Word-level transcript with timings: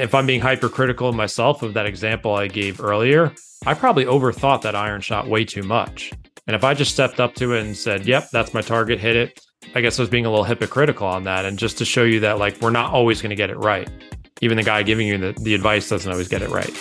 if 0.00 0.14
I'm 0.14 0.26
being 0.26 0.40
hypercritical 0.40 1.08
of 1.08 1.14
myself 1.14 1.62
of 1.62 1.74
that 1.74 1.86
example 1.86 2.34
I 2.34 2.46
gave 2.46 2.80
earlier, 2.80 3.32
I 3.66 3.74
probably 3.74 4.04
overthought 4.04 4.62
that 4.62 4.74
iron 4.74 5.00
shot 5.00 5.28
way 5.28 5.44
too 5.44 5.62
much. 5.62 6.12
And 6.46 6.56
if 6.56 6.64
I 6.64 6.74
just 6.74 6.92
stepped 6.92 7.20
up 7.20 7.34
to 7.36 7.54
it 7.54 7.62
and 7.62 7.76
said, 7.76 8.06
"Yep, 8.06 8.30
that's 8.30 8.54
my 8.54 8.60
target, 8.60 8.98
hit 8.98 9.16
it," 9.16 9.40
I 9.74 9.80
guess 9.80 9.98
I 9.98 10.02
was 10.02 10.10
being 10.10 10.26
a 10.26 10.30
little 10.30 10.44
hypocritical 10.44 11.06
on 11.06 11.24
that, 11.24 11.44
and 11.44 11.58
just 11.58 11.78
to 11.78 11.84
show 11.84 12.02
you 12.02 12.20
that 12.20 12.38
like 12.38 12.60
we're 12.60 12.70
not 12.70 12.92
always 12.92 13.20
going 13.20 13.30
to 13.30 13.36
get 13.36 13.50
it 13.50 13.58
right. 13.58 13.88
Even 14.40 14.56
the 14.56 14.62
guy 14.62 14.82
giving 14.82 15.06
you 15.06 15.18
the, 15.18 15.32
the 15.42 15.54
advice 15.54 15.88
doesn't 15.88 16.10
always 16.10 16.28
get 16.28 16.40
it 16.42 16.48
right. 16.48 16.72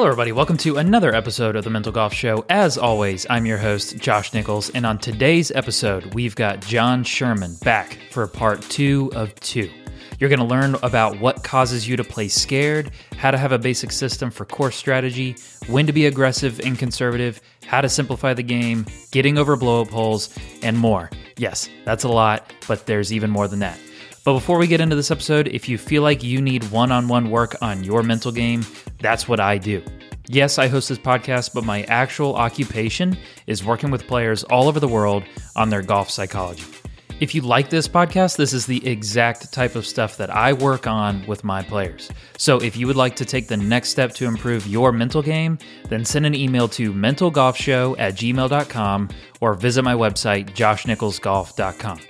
Hello, 0.00 0.08
everybody. 0.08 0.32
Welcome 0.32 0.56
to 0.56 0.78
another 0.78 1.14
episode 1.14 1.56
of 1.56 1.64
the 1.64 1.68
Mental 1.68 1.92
Golf 1.92 2.14
Show. 2.14 2.42
As 2.48 2.78
always, 2.78 3.26
I'm 3.28 3.44
your 3.44 3.58
host, 3.58 3.98
Josh 3.98 4.32
Nichols, 4.32 4.70
and 4.70 4.86
on 4.86 4.96
today's 4.96 5.50
episode, 5.50 6.14
we've 6.14 6.34
got 6.34 6.62
Jon 6.62 7.04
Sherman 7.04 7.54
back 7.56 7.98
for 8.10 8.26
part 8.26 8.62
two 8.62 9.12
of 9.14 9.34
two. 9.40 9.70
You're 10.18 10.30
going 10.30 10.40
to 10.40 10.46
learn 10.46 10.76
about 10.82 11.20
what 11.20 11.44
causes 11.44 11.86
you 11.86 11.98
to 11.98 12.02
play 12.02 12.28
scared, 12.28 12.92
how 13.18 13.30
to 13.30 13.36
have 13.36 13.52
a 13.52 13.58
basic 13.58 13.92
system 13.92 14.30
for 14.30 14.46
course 14.46 14.74
strategy, 14.74 15.36
when 15.66 15.86
to 15.86 15.92
be 15.92 16.06
aggressive 16.06 16.60
and 16.60 16.78
conservative, 16.78 17.38
how 17.66 17.82
to 17.82 17.88
simplify 17.90 18.32
the 18.32 18.42
game, 18.42 18.86
getting 19.10 19.36
over 19.36 19.54
blow 19.54 19.82
up 19.82 19.90
holes, 19.90 20.34
and 20.62 20.78
more. 20.78 21.10
Yes, 21.36 21.68
that's 21.84 22.04
a 22.04 22.08
lot, 22.08 22.50
but 22.66 22.86
there's 22.86 23.12
even 23.12 23.28
more 23.28 23.48
than 23.48 23.58
that. 23.58 23.78
But 24.24 24.34
before 24.34 24.58
we 24.58 24.66
get 24.66 24.80
into 24.80 24.96
this 24.96 25.10
episode, 25.10 25.48
if 25.48 25.68
you 25.68 25.78
feel 25.78 26.02
like 26.02 26.22
you 26.22 26.42
need 26.42 26.64
one 26.70 26.92
on 26.92 27.08
one 27.08 27.30
work 27.30 27.56
on 27.62 27.84
your 27.84 28.02
mental 28.02 28.32
game, 28.32 28.64
that's 29.00 29.26
what 29.26 29.40
I 29.40 29.56
do. 29.58 29.82
Yes, 30.28 30.58
I 30.58 30.68
host 30.68 30.88
this 30.88 30.98
podcast, 30.98 31.54
but 31.54 31.64
my 31.64 31.82
actual 31.84 32.36
occupation 32.36 33.16
is 33.46 33.64
working 33.64 33.90
with 33.90 34.06
players 34.06 34.44
all 34.44 34.68
over 34.68 34.78
the 34.78 34.86
world 34.86 35.24
on 35.56 35.70
their 35.70 35.82
golf 35.82 36.10
psychology. 36.10 36.64
If 37.18 37.34
you 37.34 37.42
like 37.42 37.68
this 37.68 37.86
podcast, 37.86 38.36
this 38.36 38.54
is 38.54 38.64
the 38.64 38.86
exact 38.86 39.52
type 39.52 39.74
of 39.74 39.84
stuff 39.84 40.16
that 40.16 40.30
I 40.30 40.54
work 40.54 40.86
on 40.86 41.26
with 41.26 41.44
my 41.44 41.62
players. 41.62 42.10
So 42.38 42.58
if 42.58 42.76
you 42.78 42.86
would 42.86 42.96
like 42.96 43.16
to 43.16 43.26
take 43.26 43.48
the 43.48 43.58
next 43.58 43.90
step 43.90 44.14
to 44.14 44.26
improve 44.26 44.66
your 44.66 44.90
mental 44.90 45.20
game, 45.20 45.58
then 45.88 46.04
send 46.04 46.24
an 46.24 46.34
email 46.34 46.66
to 46.68 46.94
mentalgolfshow 46.94 47.96
at 47.98 48.14
gmail.com 48.14 49.08
or 49.40 49.54
visit 49.54 49.82
my 49.82 49.94
website, 49.94 50.50
joshnicholsgolf.com. 50.54 52.00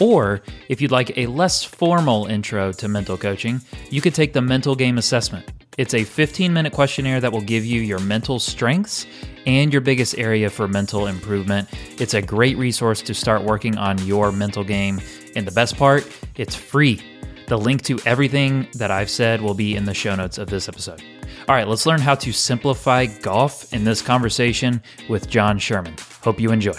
Or 0.00 0.42
if 0.68 0.80
you'd 0.80 0.90
like 0.90 1.16
a 1.16 1.26
less 1.26 1.64
formal 1.64 2.26
intro 2.26 2.72
to 2.72 2.88
mental 2.88 3.16
coaching, 3.16 3.60
you 3.90 4.00
could 4.00 4.14
take 4.14 4.32
the 4.32 4.42
mental 4.42 4.74
game 4.74 4.98
assessment. 4.98 5.50
It's 5.78 5.94
a 5.94 6.04
15 6.04 6.52
minute 6.52 6.72
questionnaire 6.72 7.20
that 7.20 7.32
will 7.32 7.40
give 7.40 7.64
you 7.64 7.80
your 7.80 8.00
mental 8.00 8.38
strengths 8.38 9.06
and 9.46 9.72
your 9.72 9.80
biggest 9.80 10.18
area 10.18 10.50
for 10.50 10.66
mental 10.66 11.06
improvement. 11.06 11.68
It's 11.98 12.14
a 12.14 12.22
great 12.22 12.58
resource 12.58 13.00
to 13.02 13.14
start 13.14 13.44
working 13.44 13.78
on 13.78 13.98
your 14.04 14.32
mental 14.32 14.64
game. 14.64 15.00
And 15.36 15.46
the 15.46 15.52
best 15.52 15.76
part, 15.76 16.06
it's 16.36 16.54
free. 16.54 17.00
The 17.46 17.56
link 17.56 17.82
to 17.82 17.98
everything 18.04 18.66
that 18.74 18.90
I've 18.90 19.08
said 19.08 19.40
will 19.40 19.54
be 19.54 19.74
in 19.74 19.84
the 19.84 19.94
show 19.94 20.14
notes 20.14 20.36
of 20.36 20.48
this 20.48 20.68
episode. 20.68 21.02
All 21.48 21.54
right, 21.54 21.66
let's 21.66 21.86
learn 21.86 22.00
how 22.00 22.14
to 22.16 22.32
simplify 22.32 23.06
golf 23.06 23.72
in 23.72 23.84
this 23.84 24.02
conversation 24.02 24.82
with 25.08 25.30
Jon 25.30 25.58
Sherman. 25.58 25.94
Hope 26.22 26.40
you 26.40 26.50
enjoy. 26.50 26.78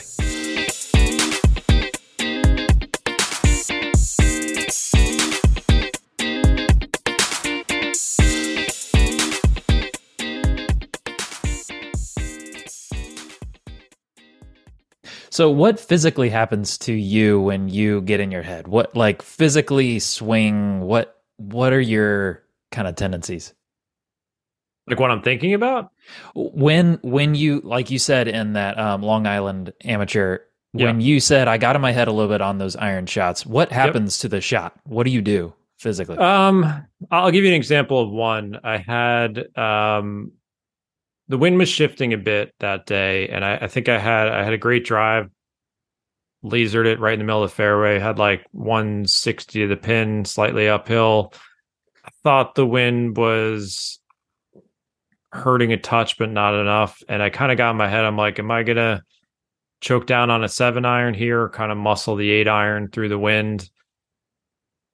So 15.40 15.50
what 15.50 15.80
physically 15.80 16.30
happens 16.30 16.78
to 16.80 16.92
you 16.92 17.40
when 17.40 17.70
you 17.70 18.02
get 18.02 18.20
in 18.20 18.30
your 18.30 18.42
head? 18.42 18.68
What 18.68 18.94
like 18.94 19.22
physically 19.22 19.98
swing, 20.00 20.82
what 20.82 21.18
what 21.38 21.72
are 21.72 21.80
your 21.80 22.44
kind 22.74 22.90
of 22.90 22.98
tendencies? 22.98 23.54
Like 24.86 25.00
what 25.00 25.12
I'm 25.12 25.22
thinking 25.22 25.54
about? 25.54 25.92
When 26.36 27.00
when 27.04 27.36
you 27.36 27.62
like 27.64 27.90
you 27.90 28.00
said 28.00 28.28
in 28.28 28.52
that 28.52 28.78
um, 28.78 29.02
Long 29.02 29.28
Island 29.28 29.72
amateur 29.86 30.40
when 30.74 31.00
you 31.00 31.22
said 31.22 31.48
I 31.48 31.58
got 31.58 31.78
in 31.78 31.82
my 31.82 31.94
head 31.94 32.10
a 32.10 32.12
little 32.12 32.30
bit 32.30 32.42
on 32.42 32.58
those 32.58 32.76
iron 32.76 33.06
shots, 33.06 33.46
what 33.46 33.72
happens 33.72 34.18
yep. 34.18 34.22
to 34.24 34.28
the 34.36 34.42
shot? 34.42 34.78
What 34.84 35.06
do 35.06 35.10
you 35.10 35.22
do 35.22 35.54
physically? 35.78 36.18
Um 36.18 36.86
I'll 37.12 37.32
give 37.32 37.46
you 37.46 37.50
an 37.50 37.56
example 37.56 38.02
of 38.02 38.10
one. 38.12 38.60
I 38.62 38.76
had 38.76 39.58
um 39.58 40.34
the 41.30 41.38
wind 41.38 41.58
was 41.58 41.70
shifting 41.70 42.12
a 42.12 42.18
bit 42.18 42.54
that 42.60 42.88
day, 42.88 43.30
and 43.30 43.46
I, 43.46 43.58
I, 43.62 43.68
think 43.68 43.88
I 43.88 44.00
had 44.00 44.28
I 44.28 44.44
had 44.44 44.52
a 44.52 44.58
great 44.58 44.84
drive, 44.84 45.30
lasered 46.44 46.86
it 46.86 47.00
right 47.00 47.14
in 47.14 47.20
the 47.20 47.26
middle 47.26 47.44
of 47.44 47.50
the 47.52 47.56
fairway, 47.56 48.00
had 48.00 48.20
like 48.20 48.46
160 48.52 49.62
to 49.62 49.68
the 49.68 49.78
pin, 49.78 50.26
slightly 50.26 50.70
uphill. 50.70 51.34
I 52.06 52.10
thought 52.24 52.56
the 52.56 52.66
wind 52.66 53.18
was 53.18 54.00
hurting 55.32 55.74
a 55.74 55.78
touch, 55.78 56.18
but 56.18 56.32
not 56.32 56.56
enough. 56.56 57.04
And 57.08 57.22
I 57.22 57.30
kind 57.30 57.52
of 57.52 57.58
got 57.58 57.72
in 57.72 57.78
my 57.78 57.88
head, 57.88 58.06
I'm 58.06 58.18
like, 58.18 58.40
am 58.40 58.52
I 58.52 58.64
gonna 58.64 59.04
choke 59.82 60.08
down 60.08 60.30
on 60.30 60.44
a 60.44 60.50
seven 60.50 60.86
iron 60.86 61.14
here, 61.14 61.50
kind 61.50 61.72
of 61.72 61.78
muscle 61.78 62.16
the 62.16 62.30
eight 62.30 62.48
iron 62.48 62.90
through 62.90 63.10
the 63.10 63.20
wind? 63.20 63.70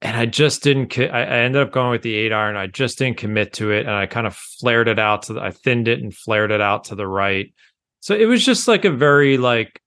and 0.02 0.16
I 0.16 0.26
just 0.26 0.62
didn't. 0.62 0.96
I, 0.98 1.22
I 1.22 1.38
ended 1.38 1.62
up 1.62 1.72
going 1.72 1.90
with 1.90 2.02
the 2.02 2.14
eight 2.14 2.32
iron. 2.32 2.56
I 2.56 2.66
just 2.66 2.98
didn't 2.98 3.16
commit 3.16 3.54
to 3.54 3.72
it, 3.72 3.86
and 3.86 3.94
I 3.94 4.06
kind 4.06 4.26
of 4.26 4.36
flared 4.36 4.88
it 4.88 4.98
out 4.98 5.22
to. 5.24 5.34
The, 5.34 5.40
I 5.40 5.50
thinned 5.50 5.88
it 5.88 6.00
and 6.00 6.14
flared 6.14 6.50
it 6.50 6.60
out 6.60 6.84
to 6.84 6.94
the 6.94 7.06
right. 7.06 7.52
So 8.00 8.14
it 8.14 8.26
was 8.26 8.44
just 8.44 8.68
like 8.68 8.84
a 8.84 8.90
very 8.90 9.38
like 9.38 9.80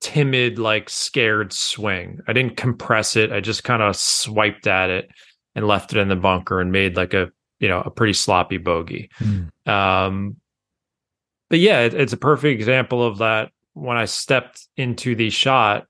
timid, 0.00 0.58
like 0.58 0.88
scared 0.90 1.52
swing. 1.52 2.20
I 2.26 2.32
didn't 2.32 2.56
compress 2.56 3.16
it. 3.16 3.32
I 3.32 3.40
just 3.40 3.64
kind 3.64 3.82
of 3.82 3.96
swiped 3.96 4.66
at 4.66 4.90
it 4.90 5.10
and 5.54 5.66
left 5.66 5.92
it 5.92 5.98
in 5.98 6.08
the 6.08 6.16
bunker 6.16 6.60
and 6.60 6.72
made 6.72 6.96
like 6.96 7.14
a 7.14 7.30
you 7.60 7.68
know 7.68 7.80
a 7.80 7.90
pretty 7.90 8.12
sloppy 8.12 8.58
bogey. 8.58 9.10
Mm. 9.18 9.50
Um, 9.68 10.36
but 11.50 11.58
yeah, 11.58 11.80
it, 11.80 11.94
it's 11.94 12.12
a 12.12 12.18
perfect 12.18 12.58
example 12.58 13.04
of 13.04 13.18
that. 13.18 13.50
When 13.74 13.96
I 13.96 14.06
stepped 14.06 14.66
into 14.76 15.14
the 15.14 15.30
shot, 15.30 15.86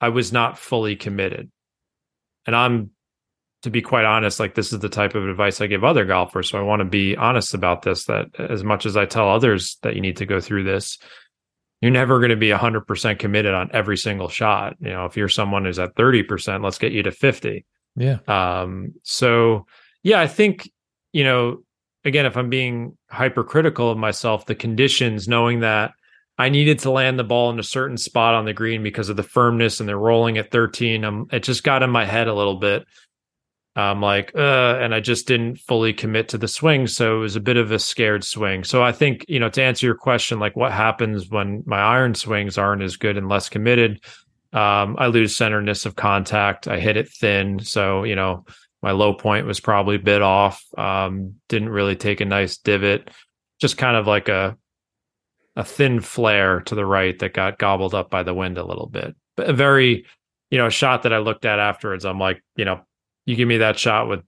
I 0.00 0.08
was 0.08 0.32
not 0.32 0.58
fully 0.58 0.96
committed 0.96 1.50
and 2.46 2.54
I'm 2.54 2.90
to 3.62 3.70
be 3.70 3.80
quite 3.80 4.04
honest, 4.04 4.40
like 4.40 4.54
this 4.54 4.74
is 4.74 4.80
the 4.80 4.90
type 4.90 5.14
of 5.14 5.26
advice 5.26 5.58
I 5.58 5.66
give 5.66 5.84
other 5.84 6.04
golfers. 6.04 6.50
So 6.50 6.58
I 6.58 6.62
want 6.62 6.80
to 6.80 6.84
be 6.84 7.16
honest 7.16 7.54
about 7.54 7.80
this 7.80 8.04
that 8.04 8.26
as 8.38 8.62
much 8.62 8.84
as 8.84 8.94
I 8.94 9.06
tell 9.06 9.30
others 9.30 9.78
that 9.82 9.94
you 9.94 10.02
need 10.02 10.18
to 10.18 10.26
go 10.26 10.38
through 10.38 10.64
this, 10.64 10.98
you're 11.84 11.92
never 11.92 12.18
going 12.18 12.30
to 12.30 12.36
be 12.36 12.48
100% 12.48 13.18
committed 13.18 13.52
on 13.52 13.68
every 13.74 13.98
single 13.98 14.30
shot. 14.30 14.74
You 14.80 14.88
know, 14.88 15.04
if 15.04 15.18
you're 15.18 15.28
someone 15.28 15.66
who's 15.66 15.78
at 15.78 15.94
30%, 15.96 16.64
let's 16.64 16.78
get 16.78 16.92
you 16.92 17.02
to 17.02 17.10
50. 17.10 17.66
Yeah. 17.94 18.18
Um 18.26 18.94
so 19.02 19.66
yeah, 20.02 20.18
I 20.18 20.26
think, 20.26 20.70
you 21.12 21.24
know, 21.24 21.62
again, 22.06 22.24
if 22.24 22.38
I'm 22.38 22.48
being 22.48 22.96
hypercritical 23.10 23.90
of 23.90 23.98
myself, 23.98 24.46
the 24.46 24.54
conditions 24.54 25.28
knowing 25.28 25.60
that 25.60 25.92
I 26.38 26.48
needed 26.48 26.78
to 26.80 26.90
land 26.90 27.18
the 27.18 27.24
ball 27.24 27.50
in 27.50 27.58
a 27.58 27.62
certain 27.62 27.98
spot 27.98 28.34
on 28.34 28.46
the 28.46 28.54
green 28.54 28.82
because 28.82 29.10
of 29.10 29.16
the 29.16 29.22
firmness 29.22 29.78
and 29.78 29.88
the 29.88 29.96
rolling 29.96 30.38
at 30.38 30.50
13. 30.50 31.04
Um, 31.04 31.26
it 31.30 31.42
just 31.42 31.62
got 31.64 31.82
in 31.82 31.90
my 31.90 32.06
head 32.06 32.28
a 32.28 32.34
little 32.34 32.56
bit. 32.56 32.86
I'm 33.76 34.00
like, 34.00 34.32
uh, 34.36 34.78
and 34.80 34.94
I 34.94 35.00
just 35.00 35.26
didn't 35.26 35.58
fully 35.58 35.92
commit 35.92 36.28
to 36.28 36.38
the 36.38 36.46
swing. 36.46 36.86
So 36.86 37.16
it 37.16 37.20
was 37.20 37.36
a 37.36 37.40
bit 37.40 37.56
of 37.56 37.72
a 37.72 37.78
scared 37.78 38.22
swing. 38.22 38.62
So 38.62 38.84
I 38.84 38.92
think, 38.92 39.24
you 39.28 39.40
know, 39.40 39.48
to 39.50 39.62
answer 39.62 39.84
your 39.84 39.96
question, 39.96 40.38
like 40.38 40.54
what 40.54 40.70
happens 40.70 41.28
when 41.28 41.64
my 41.66 41.80
iron 41.80 42.14
swings 42.14 42.56
aren't 42.56 42.82
as 42.82 42.96
good 42.96 43.16
and 43.16 43.28
less 43.28 43.48
committed? 43.48 44.00
Um, 44.52 44.94
I 44.98 45.08
lose 45.08 45.36
centerness 45.36 45.86
of 45.86 45.96
contact. 45.96 46.68
I 46.68 46.78
hit 46.78 46.96
it 46.96 47.08
thin. 47.08 47.58
So, 47.58 48.04
you 48.04 48.14
know, 48.14 48.44
my 48.80 48.92
low 48.92 49.12
point 49.14 49.46
was 49.46 49.58
probably 49.58 49.98
bit 49.98 50.22
off. 50.22 50.62
Um, 50.78 51.34
didn't 51.48 51.70
really 51.70 51.96
take 51.96 52.20
a 52.20 52.24
nice 52.24 52.58
divot. 52.58 53.10
Just 53.60 53.76
kind 53.76 53.96
of 53.96 54.06
like 54.06 54.28
a 54.28 54.56
a 55.56 55.64
thin 55.64 56.00
flare 56.00 56.60
to 56.62 56.74
the 56.74 56.84
right 56.84 57.18
that 57.20 57.32
got 57.32 57.58
gobbled 57.58 57.94
up 57.94 58.10
by 58.10 58.22
the 58.22 58.34
wind 58.34 58.58
a 58.58 58.64
little 58.64 58.88
bit. 58.88 59.14
But 59.36 59.50
a 59.50 59.52
very, 59.52 60.04
you 60.50 60.58
know, 60.58 60.68
shot 60.68 61.04
that 61.04 61.12
I 61.12 61.18
looked 61.18 61.44
at 61.44 61.60
afterwards. 61.60 62.04
I'm 62.04 62.18
like, 62.18 62.42
you 62.56 62.64
know, 62.64 62.80
you 63.26 63.36
give 63.36 63.48
me 63.48 63.58
that 63.58 63.78
shot 63.78 64.08
with 64.08 64.20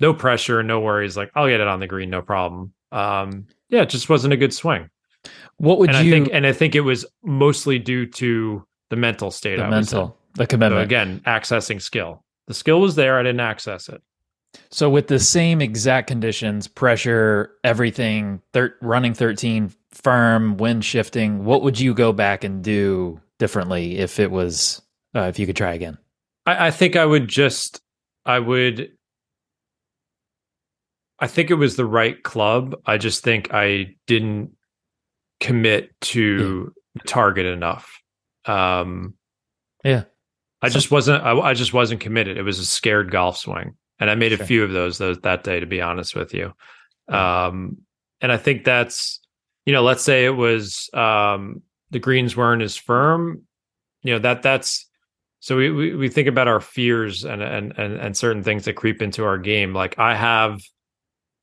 no 0.00 0.14
pressure, 0.14 0.62
no 0.62 0.80
worries. 0.80 1.16
Like 1.16 1.30
I'll 1.34 1.48
get 1.48 1.60
it 1.60 1.68
on 1.68 1.80
the 1.80 1.86
green, 1.86 2.10
no 2.10 2.22
problem. 2.22 2.72
Um, 2.92 3.46
yeah, 3.68 3.82
it 3.82 3.90
just 3.90 4.08
wasn't 4.08 4.32
a 4.32 4.36
good 4.36 4.52
swing. 4.52 4.88
What 5.56 5.78
would 5.78 5.90
and 5.90 6.06
you? 6.06 6.14
I 6.14 6.18
think, 6.18 6.30
and 6.32 6.46
I 6.46 6.52
think 6.52 6.74
it 6.74 6.80
was 6.80 7.06
mostly 7.22 7.78
due 7.78 8.06
to 8.06 8.64
the 8.90 8.96
mental 8.96 9.30
state. 9.30 9.56
The 9.56 9.68
mental, 9.68 10.16
the 10.34 10.46
commitment. 10.46 10.80
So 10.80 10.84
again, 10.84 11.20
accessing 11.26 11.80
skill. 11.80 12.24
The 12.46 12.54
skill 12.54 12.80
was 12.80 12.94
there. 12.94 13.18
I 13.18 13.22
didn't 13.22 13.40
access 13.40 13.88
it. 13.88 14.02
So 14.70 14.88
with 14.88 15.08
the 15.08 15.18
same 15.18 15.60
exact 15.60 16.08
conditions, 16.08 16.68
pressure, 16.68 17.52
everything, 17.64 18.40
thir- 18.52 18.76
running 18.80 19.14
13, 19.14 19.72
firm, 19.90 20.56
wind 20.56 20.84
shifting, 20.84 21.44
what 21.44 21.62
would 21.62 21.78
you 21.80 21.94
go 21.94 22.12
back 22.12 22.44
and 22.44 22.62
do 22.62 23.20
differently 23.38 23.98
if 23.98 24.20
it 24.20 24.30
was 24.30 24.82
uh, 25.14 25.22
if 25.22 25.38
you 25.38 25.46
could 25.46 25.56
try 25.56 25.72
again? 25.74 25.98
I, 26.46 26.68
I 26.68 26.70
think 26.70 26.96
I 26.96 27.06
would 27.06 27.28
just 27.28 27.80
I 28.24 28.38
would 28.38 28.92
I 31.18 31.26
think 31.26 31.50
it 31.50 31.54
was 31.54 31.76
the 31.76 31.86
right 31.86 32.22
club. 32.22 32.76
I 32.84 32.98
just 32.98 33.22
think 33.22 33.54
I 33.54 33.94
didn't 34.06 34.50
commit 35.40 35.98
to 36.00 36.72
yeah. 36.94 37.02
target 37.06 37.46
enough. 37.46 38.00
Um 38.46 39.14
yeah. 39.84 40.04
I 40.64 40.70
just 40.70 40.90
wasn't. 40.90 41.22
I, 41.22 41.38
I, 41.38 41.52
just 41.52 41.74
wasn't 41.74 42.00
committed. 42.00 42.38
It 42.38 42.42
was 42.42 42.58
a 42.58 42.64
scared 42.64 43.10
golf 43.10 43.36
swing, 43.36 43.74
and 44.00 44.08
I 44.08 44.14
made 44.14 44.32
sure. 44.32 44.42
a 44.42 44.46
few 44.46 44.64
of 44.64 44.72
those 44.72 44.96
those 44.96 45.18
that 45.20 45.44
day. 45.44 45.60
To 45.60 45.66
be 45.66 45.82
honest 45.82 46.16
with 46.16 46.32
you, 46.32 46.54
um, 47.08 47.76
and 48.22 48.32
I 48.32 48.38
think 48.38 48.64
that's 48.64 49.20
you 49.66 49.74
know, 49.74 49.82
let's 49.82 50.02
say 50.02 50.24
it 50.24 50.30
was 50.30 50.88
um, 50.94 51.60
the 51.90 51.98
greens 51.98 52.34
weren't 52.34 52.62
as 52.62 52.78
firm. 52.78 53.42
You 54.02 54.14
know 54.14 54.18
that 54.20 54.42
that's 54.42 54.88
so 55.44 55.58
we, 55.58 55.70
we, 55.70 55.94
we 55.94 56.08
think 56.08 56.26
about 56.26 56.48
our 56.48 56.58
fears 56.58 57.22
and, 57.22 57.42
and 57.42 57.74
and 57.76 57.96
and 57.96 58.16
certain 58.16 58.42
things 58.42 58.64
that 58.64 58.76
creep 58.76 59.02
into 59.02 59.26
our 59.26 59.36
game. 59.36 59.74
Like 59.74 59.98
I 59.98 60.14
have 60.14 60.62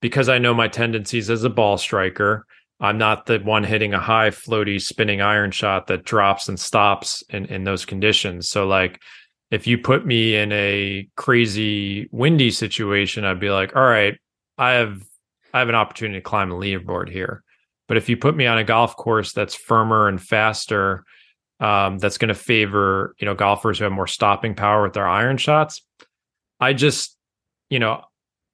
because 0.02 0.28
I 0.28 0.40
know 0.40 0.56
my 0.56 0.68
tendencies 0.68 1.30
as 1.30 1.44
a 1.44 1.52
ball 1.52 1.78
striker. 1.78 2.48
I'm 2.80 2.98
not 2.98 3.28
the 3.28 3.38
one 3.38 3.64
hitting 3.64 3.94
a 3.94 4.00
high 4.00 4.32
floaty 4.32 4.82
spinning 4.82 5.22
iron 5.22 5.52
shot 5.52 5.86
that 5.86 6.04
drops 6.04 6.50
and 6.50 6.60
stops 6.60 7.24
in, 7.30 7.46
in 7.46 7.64
those 7.64 7.86
conditions. 7.86 8.50
So 8.50 8.66
like 8.66 9.00
if 9.52 9.68
you 9.68 9.78
put 9.78 10.04
me 10.04 10.36
in 10.36 10.52
a 10.52 11.08
crazy 11.16 12.10
windy 12.12 12.50
situation, 12.50 13.24
I'd 13.24 13.40
be 13.40 13.52
like, 13.52 13.76
all 13.76 13.86
right, 13.86 14.18
I 14.58 14.72
have 14.72 15.04
I 15.54 15.60
have 15.60 15.70
an 15.70 15.76
opportunity 15.76 16.18
to 16.18 16.24
climb 16.24 16.50
the 16.50 16.56
leaderboard 16.56 17.08
here. 17.08 17.44
But 17.88 17.98
if 17.98 18.10
you 18.10 18.18
put 18.18 18.36
me 18.36 18.48
on 18.48 18.58
a 18.58 18.64
golf 18.64 18.96
course 18.96 19.32
that's 19.32 19.54
firmer 19.54 20.08
and 20.08 20.20
faster, 20.20 21.06
um, 21.62 22.00
that's 22.00 22.18
going 22.18 22.30
to 22.30 22.36
favor 22.36 23.16
you 23.20 23.26
know 23.26 23.36
golfers 23.36 23.78
who 23.78 23.86
have 23.86 23.94
more 23.94 24.08
stopping 24.08 24.56
power 24.56 24.84
with 24.84 24.94
their 24.94 25.08
iron 25.08 25.38
shots, 25.38 25.82
I 26.60 26.74
just 26.74 27.16
you 27.70 27.80
know 27.80 28.04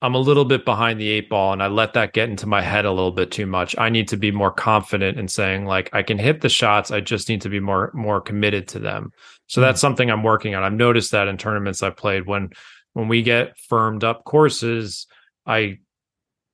I'm 0.01 0.13
a 0.13 0.19
little 0.19 0.45
bit 0.45 0.63
behind 0.63 1.00
the 1.00 1.09
eight 1.09 1.27
ball 1.27 1.54
and 1.54 1.63
I 1.63 1.68
let 1.68 1.94
that 1.94 2.13
get 2.13 2.30
into 2.30 2.45
my 2.45 2.62
head 2.62 2.86
a 2.86 2.92
little 2.92 3.12
bit 3.12 3.31
too 3.31 3.48
much. 3.48 3.75
I 3.80 3.89
need 3.89 4.07
to 4.09 4.18
be 4.18 4.30
more 4.30 4.51
confident 4.51 5.18
in 5.18 5.27
saying 5.27 5.65
like 5.65 5.89
I 5.92 6.04
can 6.04 6.19
hit 6.19 6.42
the 6.42 6.50
shots. 6.50 6.92
I 6.92 7.00
just 7.00 7.30
need 7.30 7.42
to 7.42 7.50
be 7.50 7.59
more 7.59 7.92
more 7.95 8.21
committed 8.21 8.68
to 8.69 8.80
them. 8.80 9.12
So 9.48 9.62
that's 9.62 9.81
hmm. 9.81 9.86
something 9.86 10.12
I'm 10.12 10.24
working 10.24 10.54
on. 10.54 10.63
I've 10.63 10.74
noticed 10.74 11.12
that 11.12 11.27
in 11.27 11.38
tournaments 11.38 11.81
I've 11.81 11.98
played 11.98 12.27
when 12.27 12.51
when 12.94 13.07
we 13.07 13.24
get 13.24 13.57
firmed 13.57 14.04
up 14.04 14.24
courses, 14.24 15.07
I 15.45 15.80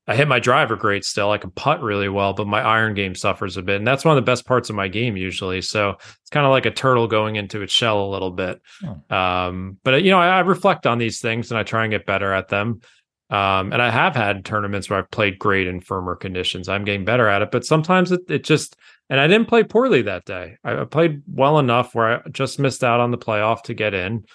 I 0.06 0.16
hit 0.16 0.28
my 0.28 0.40
driver 0.40 0.76
great 0.76 1.06
still. 1.06 1.32
I 1.32 1.38
can 1.38 1.52
putt 1.52 1.82
really 1.82 2.10
well, 2.10 2.34
but 2.34 2.46
my 2.46 2.62
iron 2.62 2.94
game 2.94 3.16
suffers 3.16 3.56
a 3.56 3.62
bit. 3.62 3.78
And 3.78 3.88
that's 3.88 4.04
one 4.04 4.18
of 4.18 4.24
the 4.24 4.30
best 4.30 4.46
parts 4.46 4.70
of 4.70 4.76
my 4.76 4.90
game 4.90 5.16
usually. 5.16 5.62
So 5.62 5.92
it's 5.92 6.30
kind 6.30 6.46
of 6.46 6.52
like 6.52 6.66
a 6.66 6.72
turtle 6.72 7.08
going 7.08 7.38
into 7.38 7.62
its 7.62 7.72
shell 7.72 8.04
a 8.04 8.12
little 8.12 8.32
bit. 8.32 8.62
Oh. 8.84 9.16
Um, 9.16 9.78
but 9.84 10.04
you 10.04 10.12
know, 10.12 10.20
I, 10.20 10.28
I 10.28 10.40
reflect 10.42 10.86
on 10.86 10.98
these 10.98 11.22
things 11.22 11.52
and 11.52 11.58
I 11.58 11.64
try 11.64 11.84
and 11.86 11.92
get 11.92 12.06
better 12.06 12.34
at 12.34 12.50
them. 12.50 12.82
Um, 13.30 13.72
and 13.72 13.82
I 13.82 13.90
have 13.90 14.16
had 14.16 14.44
tournaments 14.44 14.90
where 14.90 15.00
I've 15.00 15.10
played 15.10 15.40
great 15.40 15.68
in 15.68 15.80
firmer 15.80 16.16
conditions. 16.16 16.68
I'm 16.68 16.84
getting 16.84 17.06
better 17.06 17.30
at 17.30 17.42
it, 17.42 17.50
but 17.52 17.66
sometimes 17.66 18.12
it, 18.12 18.22
it 18.30 18.44
just, 18.44 18.76
and 19.10 19.20
I 19.20 19.28
didn't 19.28 19.48
play 19.48 19.64
poorly 19.64 20.02
that 20.04 20.26
day. 20.26 20.58
I, 20.66 20.82
I 20.82 20.84
played 20.84 21.24
well 21.28 21.60
enough 21.60 21.96
where 21.96 22.18
I 22.18 22.30
just 22.30 22.60
missed 22.60 22.84
out 22.84 23.00
on 23.00 23.12
the 23.12 23.18
playoff 23.18 23.64
to 23.64 23.74
get 23.74 23.94
in. 23.94 24.26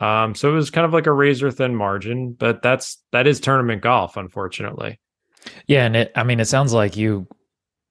Um, 0.00 0.34
so 0.34 0.50
it 0.50 0.54
was 0.54 0.70
kind 0.70 0.84
of 0.84 0.92
like 0.92 1.06
a 1.06 1.12
razor 1.12 1.52
thin 1.52 1.76
margin, 1.76 2.32
but 2.32 2.60
that's, 2.60 3.00
that 3.12 3.28
is 3.28 3.38
tournament 3.38 3.82
golf, 3.82 4.16
unfortunately. 4.16 4.98
Yeah. 5.66 5.84
And 5.84 5.96
it, 5.96 6.12
I 6.14 6.24
mean, 6.24 6.40
it 6.40 6.46
sounds 6.46 6.72
like 6.72 6.96
you, 6.96 7.26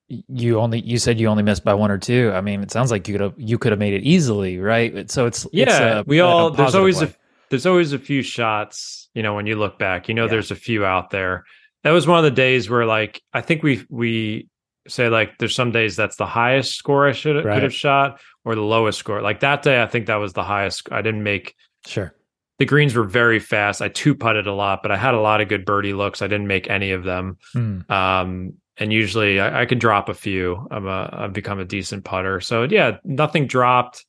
you 0.07 0.59
only, 0.59 0.81
you 0.81 0.98
said 0.98 1.19
you 1.19 1.27
only 1.27 1.44
missed 1.44 1.63
by 1.63 1.74
one 1.74 1.92
or 1.92 1.98
two. 1.98 2.31
I 2.33 2.42
mean, 2.42 2.62
it 2.62 2.71
sounds 2.71 2.92
like 2.92 3.07
you 3.07 3.13
could 3.13 3.21
have, 3.21 3.33
you 3.38 3.57
could 3.57 3.71
have 3.71 3.80
made 3.80 3.94
it 3.94 4.03
easily, 4.03 4.59
right? 4.59 5.09
So 5.09 5.25
it's, 5.25 5.48
yeah, 5.53 5.63
it's 5.63 5.80
a, 5.80 6.03
we 6.06 6.19
all, 6.19 6.50
there's 6.50 6.75
always 6.75 7.01
way. 7.01 7.07
a, 7.07 7.15
there's 7.50 7.65
always 7.65 7.94
a 7.94 8.00
few 8.00 8.21
shots, 8.21 9.09
you 9.13 9.24
know, 9.24 9.36
when 9.36 9.45
you 9.45 9.56
look 9.56 9.80
back, 9.80 10.07
you 10.09 10.13
know, 10.13 10.25
yeah. 10.25 10.31
there's 10.31 10.51
a 10.51 10.56
few 10.56 10.86
out 10.86 11.09
there. 11.12 11.45
That 11.83 11.92
was 11.92 12.07
one 12.07 12.18
of 12.18 12.24
the 12.24 12.31
days 12.31 12.69
where 12.69 12.86
like 12.86 13.21
I 13.33 13.42
think 13.42 13.63
we 13.63 13.86
we 13.89 14.50
say 14.88 15.09
like 15.09 15.38
there's 15.38 15.56
some 15.56 15.71
days 15.71 15.95
that's 15.95 16.15
the 16.15 16.25
highest 16.25 16.75
score 16.75 17.07
I 17.07 17.12
should 17.12 17.44
right. 17.44 17.56
could 17.56 17.63
have 17.63 17.74
shot 17.74 18.21
or 18.45 18.56
the 18.56 18.62
lowest 18.62 19.00
score. 19.00 19.21
Like 19.21 19.39
that 19.39 19.63
day 19.63 19.81
I 19.81 19.88
think 19.88 20.06
that 20.06 20.15
was 20.15 20.33
the 20.33 20.44
highest. 20.44 20.92
I 20.92 21.01
didn't 21.01 21.24
make 21.24 21.56
Sure. 21.86 22.13
The 22.61 22.65
greens 22.65 22.93
were 22.93 23.05
very 23.05 23.39
fast. 23.39 23.81
I 23.81 23.89
two 23.89 24.13
putted 24.13 24.45
a 24.45 24.53
lot, 24.53 24.83
but 24.83 24.91
I 24.91 24.95
had 24.95 25.15
a 25.15 25.19
lot 25.19 25.41
of 25.41 25.47
good 25.47 25.65
birdie 25.65 25.93
looks. 25.93 26.21
I 26.21 26.27
didn't 26.27 26.45
make 26.45 26.69
any 26.69 26.91
of 26.91 27.03
them. 27.03 27.39
Mm. 27.55 27.89
Um, 27.89 28.53
and 28.77 28.93
usually 28.93 29.39
I, 29.39 29.61
I 29.61 29.65
can 29.65 29.79
drop 29.79 30.09
a 30.09 30.13
few. 30.13 30.67
I'm 30.69 30.85
a 30.85 31.09
I've 31.11 31.33
become 31.33 31.57
a 31.57 31.65
decent 31.65 32.05
putter. 32.05 32.39
So 32.39 32.67
yeah, 32.69 32.97
nothing 33.03 33.47
dropped. 33.47 34.05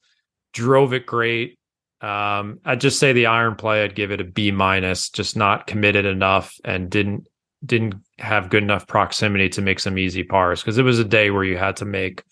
Drove 0.53 0.93
it 0.93 1.07
great. 1.07 1.59
Um, 2.03 2.61
I'd 2.67 2.83
just 2.83 2.99
say 2.99 3.15
the 3.15 3.25
iron 3.25 3.55
play, 3.55 3.85
I'd 3.85 3.95
give 3.95 4.11
it 4.11 4.21
a 4.21 4.25
B 4.25 4.51
minus, 4.51 5.09
just 5.09 5.35
not 5.35 5.67
committed 5.67 6.05
enough 6.05 6.55
and 6.63 6.91
didn't 6.91 7.27
didn't 7.65 7.95
have 8.19 8.51
good 8.51 8.63
enough 8.63 8.87
proximity 8.87 9.49
to 9.49 9.63
make 9.63 9.81
some 9.81 9.97
easy 9.97 10.25
pars 10.25 10.61
because 10.61 10.77
it 10.77 10.83
was 10.83 10.99
a 10.99 11.05
day 11.05 11.31
where 11.31 11.45
you 11.45 11.57
had 11.57 11.77
to 11.77 11.87
make 11.87 12.23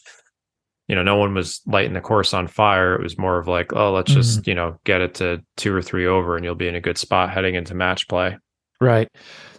you 0.91 0.97
know 0.97 1.03
no 1.03 1.17
one 1.17 1.33
was 1.33 1.61
lighting 1.67 1.95
the 1.95 2.01
course 2.01 2.35
on 2.35 2.49
fire. 2.49 2.95
It 2.95 3.03
was 3.03 3.17
more 3.17 3.39
of 3.39 3.49
like 3.49 3.73
oh 3.73 3.93
let's 3.93 4.11
mm-hmm. 4.11 4.21
just 4.21 4.47
you 4.47 4.55
know 4.55 4.79
get 4.85 5.01
it 5.01 5.15
to 5.15 5.43
two 5.57 5.75
or 5.75 5.81
three 5.81 6.07
over 6.07 6.37
and 6.37 6.45
you'll 6.45 6.55
be 6.55 6.69
in 6.69 6.75
a 6.75 6.81
good 6.81 6.99
spot 6.99 7.31
heading 7.31 7.55
into 7.55 7.75
match 7.75 8.09
play. 8.09 8.37
Right. 8.81 9.09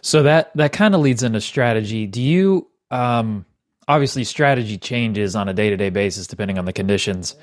So 0.02 0.22
that 0.24 0.54
that 0.56 0.72
kind 0.72 0.94
of 0.94 1.00
leads 1.00 1.22
into 1.22 1.40
strategy. 1.40 2.06
Do 2.06 2.20
you 2.20 2.68
um 2.90 3.46
obviously 3.88 4.24
strategy 4.24 4.78
changes 4.78 5.34
on 5.34 5.48
a 5.48 5.54
day-to-day 5.54 5.90
basis 5.90 6.26
depending 6.26 6.58
on 6.58 6.64
the 6.64 6.72
conditions. 6.72 7.34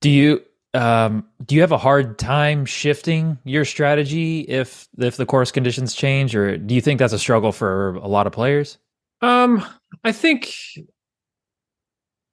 Do 0.00 0.10
you 0.10 0.42
um, 0.74 1.24
do 1.44 1.54
you 1.54 1.62
have 1.62 1.72
a 1.72 1.78
hard 1.78 2.18
time 2.18 2.66
shifting 2.66 3.38
your 3.44 3.64
strategy 3.64 4.40
if 4.40 4.88
if 4.98 5.16
the 5.16 5.24
course 5.24 5.50
conditions 5.50 5.94
change, 5.94 6.36
or 6.36 6.58
do 6.58 6.74
you 6.74 6.80
think 6.80 6.98
that's 6.98 7.14
a 7.14 7.18
struggle 7.18 7.52
for 7.52 7.94
a 7.94 8.06
lot 8.06 8.26
of 8.26 8.32
players? 8.32 8.76
Um, 9.22 9.64
I 10.04 10.12
think 10.12 10.52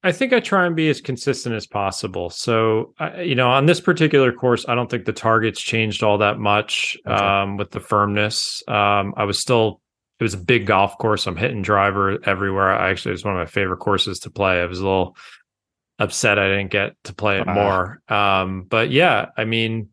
I 0.05 0.11
think 0.11 0.33
I 0.33 0.41
try 0.41 0.65
and 0.65 0.75
be 0.75 0.89
as 0.89 0.99
consistent 0.99 1.55
as 1.55 1.65
possible. 1.65 2.29
So, 2.29 2.93
I, 2.99 3.21
you 3.21 3.35
know, 3.35 3.49
on 3.49 3.65
this 3.67 3.79
particular 3.79 4.33
course, 4.33 4.65
I 4.67 4.75
don't 4.75 4.89
think 4.89 5.05
the 5.05 5.13
targets 5.13 5.61
changed 5.61 6.03
all 6.03 6.17
that 6.17 6.39
much 6.39 6.97
okay. 7.07 7.15
um, 7.15 7.55
with 7.55 7.71
the 7.71 7.79
firmness. 7.79 8.61
Um, 8.67 9.13
I 9.15 9.23
was 9.23 9.39
still, 9.39 9.79
it 10.19 10.23
was 10.23 10.33
a 10.33 10.37
big 10.37 10.65
golf 10.65 10.97
course. 10.97 11.25
I'm 11.25 11.37
hitting 11.37 11.61
driver 11.61 12.19
everywhere. 12.27 12.73
I 12.73 12.89
actually, 12.89 13.11
it 13.11 13.13
was 13.13 13.25
one 13.25 13.33
of 13.33 13.39
my 13.39 13.45
favorite 13.45 13.77
courses 13.77 14.19
to 14.19 14.29
play. 14.29 14.61
I 14.61 14.65
was 14.65 14.79
a 14.79 14.83
little 14.83 15.15
upset 15.99 16.37
I 16.37 16.49
didn't 16.49 16.71
get 16.71 16.95
to 17.05 17.13
play 17.13 17.39
it 17.39 17.47
more. 17.47 18.01
Um, 18.09 18.63
but 18.67 18.91
yeah, 18.91 19.27
I 19.37 19.45
mean, 19.45 19.89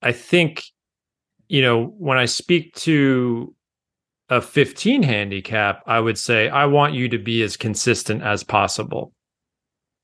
I 0.00 0.12
think, 0.12 0.62
you 1.48 1.62
know, 1.62 1.84
when 1.84 2.16
I 2.16 2.26
speak 2.26 2.74
to 2.76 3.54
a 4.30 4.40
15 4.40 5.02
handicap, 5.02 5.82
I 5.86 5.98
would 5.98 6.16
say, 6.16 6.48
I 6.48 6.66
want 6.66 6.94
you 6.94 7.08
to 7.08 7.18
be 7.18 7.42
as 7.42 7.56
consistent 7.56 8.22
as 8.22 8.44
possible 8.44 9.12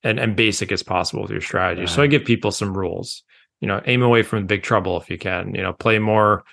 and, 0.02 0.18
and 0.18 0.34
basic 0.34 0.72
as 0.72 0.82
possible 0.82 1.22
with 1.22 1.30
your 1.30 1.40
strategy. 1.40 1.82
Right. 1.82 1.88
So 1.88 2.02
I 2.02 2.08
give 2.08 2.24
people 2.24 2.50
some 2.50 2.76
rules, 2.76 3.22
you 3.60 3.68
know, 3.68 3.80
aim 3.86 4.02
away 4.02 4.22
from 4.22 4.46
big 4.46 4.64
trouble 4.64 5.00
if 5.00 5.08
you 5.08 5.16
can, 5.16 5.54
you 5.54 5.62
know, 5.62 5.72
play 5.72 6.00
more, 6.00 6.44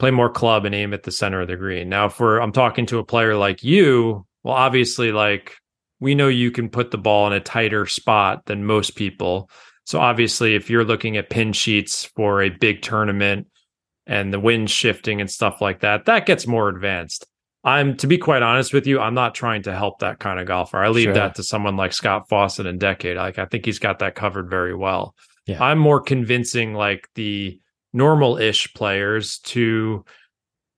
play 0.00 0.10
more 0.10 0.28
club 0.28 0.64
and 0.64 0.74
aim 0.74 0.92
at 0.92 1.04
the 1.04 1.12
center 1.12 1.40
of 1.40 1.48
the 1.48 1.56
green. 1.56 1.88
Now, 1.88 2.06
if 2.06 2.18
we're, 2.18 2.40
I'm 2.40 2.52
talking 2.52 2.84
to 2.86 2.98
a 2.98 3.04
player 3.04 3.36
like 3.36 3.62
you, 3.62 4.26
well, 4.42 4.54
obviously, 4.54 5.12
like 5.12 5.56
we 6.00 6.16
know 6.16 6.28
you 6.28 6.50
can 6.50 6.68
put 6.68 6.90
the 6.90 6.98
ball 6.98 7.28
in 7.28 7.32
a 7.32 7.40
tighter 7.40 7.86
spot 7.86 8.44
than 8.46 8.64
most 8.64 8.96
people. 8.96 9.48
So 9.84 10.00
obviously, 10.00 10.56
if 10.56 10.68
you're 10.68 10.84
looking 10.84 11.16
at 11.16 11.30
pin 11.30 11.52
sheets 11.52 12.04
for 12.16 12.42
a 12.42 12.50
big 12.50 12.82
tournament 12.82 13.46
and 14.06 14.32
the 14.32 14.40
wind 14.40 14.70
shifting 14.70 15.20
and 15.20 15.30
stuff 15.30 15.60
like 15.60 15.80
that, 15.80 16.04
that 16.06 16.26
gets 16.26 16.46
more 16.46 16.68
advanced. 16.68 17.26
I'm 17.64 17.96
to 17.96 18.06
be 18.06 18.16
quite 18.16 18.42
honest 18.42 18.72
with 18.72 18.86
you, 18.86 19.00
I'm 19.00 19.14
not 19.14 19.34
trying 19.34 19.62
to 19.62 19.74
help 19.74 19.98
that 19.98 20.20
kind 20.20 20.38
of 20.38 20.46
golfer. 20.46 20.78
I 20.78 20.88
leave 20.88 21.04
sure. 21.04 21.14
that 21.14 21.34
to 21.34 21.42
someone 21.42 21.76
like 21.76 21.92
Scott 21.92 22.28
Fawcett 22.28 22.66
and 22.66 22.78
Decade. 22.78 23.16
Like 23.16 23.40
I 23.40 23.44
think 23.44 23.64
he's 23.64 23.80
got 23.80 23.98
that 23.98 24.14
covered 24.14 24.48
very 24.48 24.74
well. 24.74 25.16
Yeah. 25.46 25.62
I'm 25.62 25.78
more 25.78 26.00
convincing 26.00 26.74
like 26.74 27.08
the 27.14 27.58
normal-ish 27.92 28.72
players 28.74 29.38
to 29.38 30.04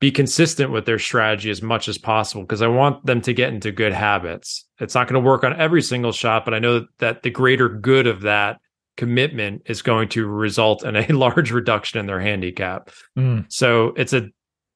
be 0.01 0.11
consistent 0.11 0.71
with 0.71 0.87
their 0.87 0.99
strategy 0.99 1.51
as 1.51 1.61
much 1.61 1.89
as 1.89 1.99
possible 1.99 2.43
because 2.43 2.63
I 2.63 2.69
want 2.69 3.05
them 3.05 3.21
to 3.23 3.33
get 3.33 3.53
into 3.53 3.73
good 3.73 3.93
habits. 3.93 4.65
It's 4.79 4.95
not 4.95 5.09
going 5.09 5.21
to 5.23 5.29
work 5.29 5.43
on 5.43 5.59
every 5.61 5.83
single 5.83 6.13
shot, 6.13 6.45
but 6.45 6.55
I 6.55 6.59
know 6.59 6.87
that 7.01 7.23
the 7.23 7.31
greater 7.31 7.69
good 7.69 8.07
of 8.07 8.23
that 8.23 8.61
commitment 8.99 9.63
is 9.67 9.81
going 9.81 10.09
to 10.11 10.27
result 10.27 10.85
in 10.85 10.97
a 10.97 11.07
large 11.13 11.51
reduction 11.51 11.99
in 11.99 12.07
their 12.07 12.21
handicap. 12.21 12.91
Mm. 13.17 13.51
So 13.51 13.95
it's 13.97 14.13
a 14.13 14.29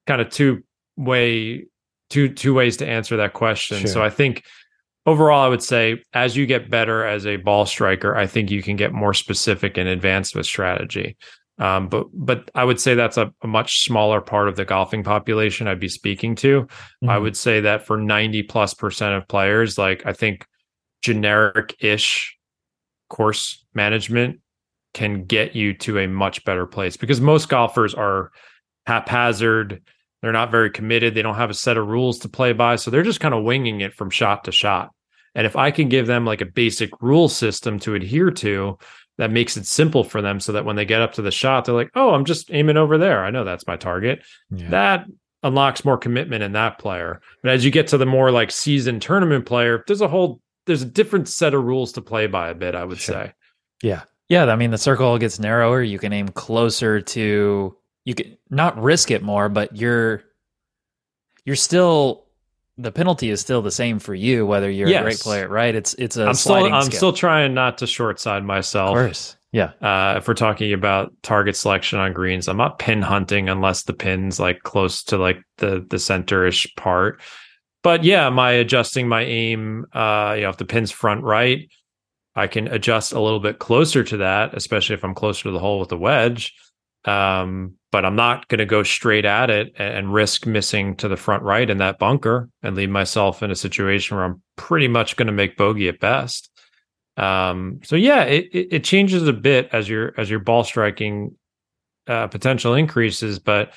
kind 0.06 0.22
of 0.22 0.30
two 0.30 0.62
way 0.96 1.66
two 2.08 2.28
two 2.28 2.54
ways 2.54 2.78
to 2.78 2.86
answer 2.86 3.18
that 3.18 3.34
question. 3.34 3.80
Sure. 3.80 3.88
So 3.88 4.02
I 4.02 4.08
think 4.08 4.44
overall 5.04 5.44
I 5.44 5.48
would 5.48 5.62
say 5.62 6.02
as 6.14 6.36
you 6.36 6.46
get 6.46 6.70
better 6.70 7.04
as 7.04 7.26
a 7.26 7.36
ball 7.36 7.66
striker, 7.66 8.16
I 8.16 8.26
think 8.26 8.50
you 8.50 8.62
can 8.62 8.76
get 8.76 8.92
more 8.92 9.12
specific 9.12 9.76
and 9.76 9.88
advanced 9.88 10.34
with 10.34 10.46
strategy. 10.46 11.16
Um, 11.58 11.88
but 11.88 12.06
but 12.14 12.50
I 12.54 12.64
would 12.64 12.80
say 12.80 12.94
that's 12.94 13.18
a, 13.18 13.32
a, 13.42 13.46
much 13.46 13.84
smaller 13.84 14.20
part 14.20 14.48
of 14.48 14.56
the 14.56 14.64
golfing 14.64 15.04
population 15.04 15.68
I'd 15.68 15.78
be 15.78 15.88
speaking 15.88 16.34
to. 16.36 16.62
Mm-hmm. 16.62 17.10
I 17.10 17.18
would 17.18 17.36
say 17.36 17.60
that 17.60 17.86
for 17.86 17.98
90 17.98 18.44
plus 18.44 18.72
percent 18.72 19.14
of 19.14 19.28
players, 19.28 19.76
like 19.76 20.02
I 20.06 20.12
think 20.12 20.46
generic 21.02 21.76
ish 21.80 22.36
course 23.12 23.64
management 23.74 24.40
can 24.94 25.24
get 25.24 25.54
you 25.54 25.74
to 25.74 25.98
a 25.98 26.08
much 26.08 26.44
better 26.44 26.66
place 26.66 26.96
because 26.96 27.20
most 27.20 27.48
golfers 27.48 27.94
are 27.94 28.30
haphazard. 28.86 29.82
They're 30.22 30.32
not 30.32 30.50
very 30.50 30.70
committed. 30.70 31.14
They 31.14 31.22
don't 31.22 31.36
have 31.36 31.50
a 31.50 31.54
set 31.54 31.76
of 31.76 31.88
rules 31.88 32.20
to 32.20 32.28
play 32.28 32.52
by. 32.52 32.76
So 32.76 32.90
they're 32.90 33.02
just 33.02 33.20
kind 33.20 33.34
of 33.34 33.44
winging 33.44 33.82
it 33.82 33.94
from 33.94 34.10
shot 34.10 34.44
to 34.44 34.52
shot. 34.52 34.90
And 35.34 35.46
if 35.46 35.56
I 35.56 35.70
can 35.70 35.88
give 35.88 36.06
them 36.06 36.24
like 36.24 36.40
a 36.40 36.46
basic 36.46 36.90
rule 37.00 37.28
system 37.28 37.78
to 37.80 37.94
adhere 37.94 38.30
to, 38.30 38.78
that 39.18 39.30
makes 39.30 39.56
it 39.56 39.66
simple 39.66 40.04
for 40.04 40.22
them 40.22 40.40
so 40.40 40.52
that 40.52 40.64
when 40.64 40.76
they 40.76 40.84
get 40.84 41.02
up 41.02 41.12
to 41.14 41.22
the 41.22 41.30
shot, 41.30 41.64
they're 41.64 41.74
like, 41.74 41.90
oh, 41.94 42.14
I'm 42.14 42.24
just 42.24 42.50
aiming 42.50 42.78
over 42.78 42.96
there. 42.96 43.24
I 43.24 43.30
know 43.30 43.44
that's 43.44 43.66
my 43.66 43.76
target. 43.76 44.22
Yeah. 44.50 44.70
That 44.70 45.06
unlocks 45.42 45.84
more 45.84 45.98
commitment 45.98 46.42
in 46.42 46.52
that 46.52 46.78
player. 46.78 47.20
But 47.42 47.52
as 47.52 47.64
you 47.64 47.70
get 47.70 47.88
to 47.88 47.98
the 47.98 48.06
more 48.06 48.30
like 48.30 48.50
seasoned 48.50 49.02
tournament 49.02 49.44
player, 49.44 49.84
there's 49.86 50.00
a 50.00 50.08
whole 50.08 50.40
there's 50.66 50.82
a 50.82 50.86
different 50.86 51.28
set 51.28 51.54
of 51.54 51.64
rules 51.64 51.92
to 51.92 52.02
play 52.02 52.26
by 52.26 52.48
a 52.48 52.54
bit, 52.54 52.74
I 52.74 52.84
would 52.84 52.98
sure. 52.98 53.14
say. 53.14 53.32
Yeah. 53.82 54.02
Yeah. 54.28 54.44
I 54.46 54.56
mean 54.56 54.70
the 54.70 54.78
circle 54.78 55.18
gets 55.18 55.38
narrower. 55.38 55.82
You 55.82 55.98
can 55.98 56.12
aim 56.12 56.28
closer 56.28 57.00
to 57.00 57.76
you 58.04 58.14
can 58.14 58.36
not 58.50 58.80
risk 58.80 59.10
it 59.10 59.22
more, 59.22 59.48
but 59.48 59.76
you're 59.76 60.22
you're 61.44 61.56
still 61.56 62.24
the 62.78 62.92
penalty 62.92 63.30
is 63.30 63.40
still 63.40 63.60
the 63.60 63.70
same 63.70 63.98
for 63.98 64.14
you 64.14 64.46
whether 64.46 64.70
you're 64.70 64.88
yes. 64.88 65.00
a 65.00 65.04
great 65.04 65.20
player, 65.20 65.48
right? 65.48 65.74
It's 65.74 65.94
it's 65.94 66.16
a 66.16 66.26
I'm 66.26 66.34
still 66.34 66.72
I'm 66.72 66.90
still 66.90 67.12
trying 67.12 67.54
not 67.54 67.78
to 67.78 67.86
short 67.86 68.20
side 68.20 68.44
myself. 68.44 68.90
Of 68.90 69.04
course. 69.04 69.36
Yeah. 69.52 69.72
Uh, 69.82 70.14
if 70.16 70.26
we're 70.26 70.34
talking 70.34 70.72
about 70.72 71.12
target 71.22 71.56
selection 71.56 71.98
on 71.98 72.14
greens, 72.14 72.48
I'm 72.48 72.56
not 72.56 72.78
pin 72.78 73.02
hunting 73.02 73.50
unless 73.50 73.82
the 73.82 73.92
pin's 73.92 74.40
like 74.40 74.62
close 74.62 75.04
to 75.04 75.18
like 75.18 75.42
the 75.58 75.84
the 75.88 75.98
centerish 75.98 76.74
part. 76.76 77.20
But 77.82 78.04
yeah, 78.04 78.30
my 78.30 78.52
adjusting 78.52 79.08
my 79.08 79.22
aim, 79.22 79.86
uh, 79.92 80.34
you 80.36 80.42
know, 80.42 80.50
if 80.50 80.56
the 80.56 80.64
pin's 80.64 80.90
front 80.90 81.22
right, 81.24 81.68
I 82.34 82.46
can 82.46 82.68
adjust 82.68 83.12
a 83.12 83.20
little 83.20 83.40
bit 83.40 83.58
closer 83.58 84.04
to 84.04 84.18
that, 84.18 84.54
especially 84.54 84.94
if 84.94 85.04
I'm 85.04 85.14
closer 85.14 85.44
to 85.44 85.50
the 85.50 85.58
hole 85.58 85.80
with 85.80 85.88
the 85.88 85.98
wedge. 85.98 86.54
Um, 87.04 87.74
but 87.90 88.04
I'm 88.04 88.14
not 88.14 88.46
going 88.48 88.60
to 88.60 88.64
go 88.64 88.84
straight 88.84 89.24
at 89.24 89.50
it 89.50 89.72
and 89.76 90.14
risk 90.14 90.46
missing 90.46 90.96
to 90.96 91.08
the 91.08 91.16
front 91.16 91.42
right 91.42 91.68
in 91.68 91.78
that 91.78 91.98
bunker 91.98 92.48
and 92.62 92.76
leave 92.76 92.90
myself 92.90 93.42
in 93.42 93.50
a 93.50 93.56
situation 93.56 94.16
where 94.16 94.24
I'm 94.24 94.40
pretty 94.56 94.86
much 94.86 95.16
going 95.16 95.26
to 95.26 95.32
make 95.32 95.56
bogey 95.56 95.88
at 95.88 95.98
best. 95.98 96.48
Um, 97.16 97.80
so 97.82 97.96
yeah, 97.96 98.22
it, 98.22 98.48
it 98.52 98.84
changes 98.84 99.26
a 99.26 99.32
bit 99.32 99.68
as 99.72 99.88
your 99.88 100.18
as 100.18 100.30
your 100.30 100.38
ball 100.38 100.64
striking 100.64 101.36
uh, 102.06 102.28
potential 102.28 102.74
increases. 102.74 103.38
But 103.38 103.74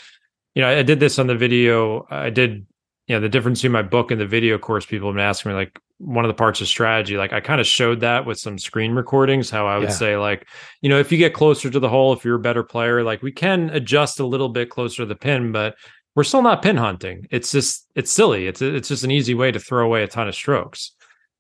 you 0.54 0.62
know, 0.62 0.70
I 0.70 0.84
did 0.84 1.00
this 1.00 1.20
on 1.20 1.28
the 1.28 1.36
video. 1.36 2.06
I 2.10 2.30
did 2.30 2.66
you 3.08 3.16
know 3.16 3.22
the 3.22 3.30
difference 3.30 3.60
between 3.60 3.74
my 3.74 3.82
book 3.82 4.12
and 4.12 4.20
the 4.20 4.26
video 4.26 4.58
course. 4.58 4.86
People 4.86 5.10
have 5.10 5.16
been 5.16 5.24
asking 5.24 5.52
me 5.52 5.56
like 5.56 5.80
one 5.98 6.26
of 6.26 6.30
the 6.30 6.36
parts 6.36 6.62
of 6.62 6.68
strategy. 6.68 7.18
Like 7.18 7.34
I 7.34 7.40
kind 7.40 7.62
of 7.62 7.68
showed 7.68 8.00
that 8.02 8.26
with 8.26 8.40
some 8.40 8.58
screen 8.58 8.94
recordings. 8.94 9.50
How 9.50 9.68
I 9.68 9.78
would 9.78 9.90
yeah. 9.90 9.96
say 9.96 10.18
like 10.18 10.48
you 10.82 10.90
know 10.90 11.00
if 11.00 11.12
you 11.12 11.18
get 11.18 11.34
closer 11.34 11.70
to 11.70 11.80
the 11.80 11.90
hole, 11.90 12.14
if 12.14 12.26
you're 12.26 12.36
a 12.36 12.40
better 12.40 12.64
player, 12.64 13.04
like 13.04 13.22
we 13.22 13.32
can 13.32 13.70
adjust 13.70 14.20
a 14.20 14.26
little 14.26 14.50
bit 14.50 14.70
closer 14.70 15.04
to 15.04 15.06
the 15.06 15.16
pin, 15.16 15.52
but 15.52 15.76
we're 16.16 16.24
still 16.24 16.42
not 16.42 16.62
pin 16.62 16.78
hunting. 16.78 17.28
It's 17.30 17.52
just 17.52 17.88
it's 17.94 18.12
silly. 18.12 18.48
It's 18.48 18.62
it's 18.62 18.88
just 18.88 19.04
an 19.04 19.12
easy 19.12 19.36
way 19.36 19.52
to 19.52 19.60
throw 19.60 19.86
away 19.86 20.04
a 20.04 20.08
ton 20.08 20.28
of 20.28 20.36
strokes. 20.36 20.92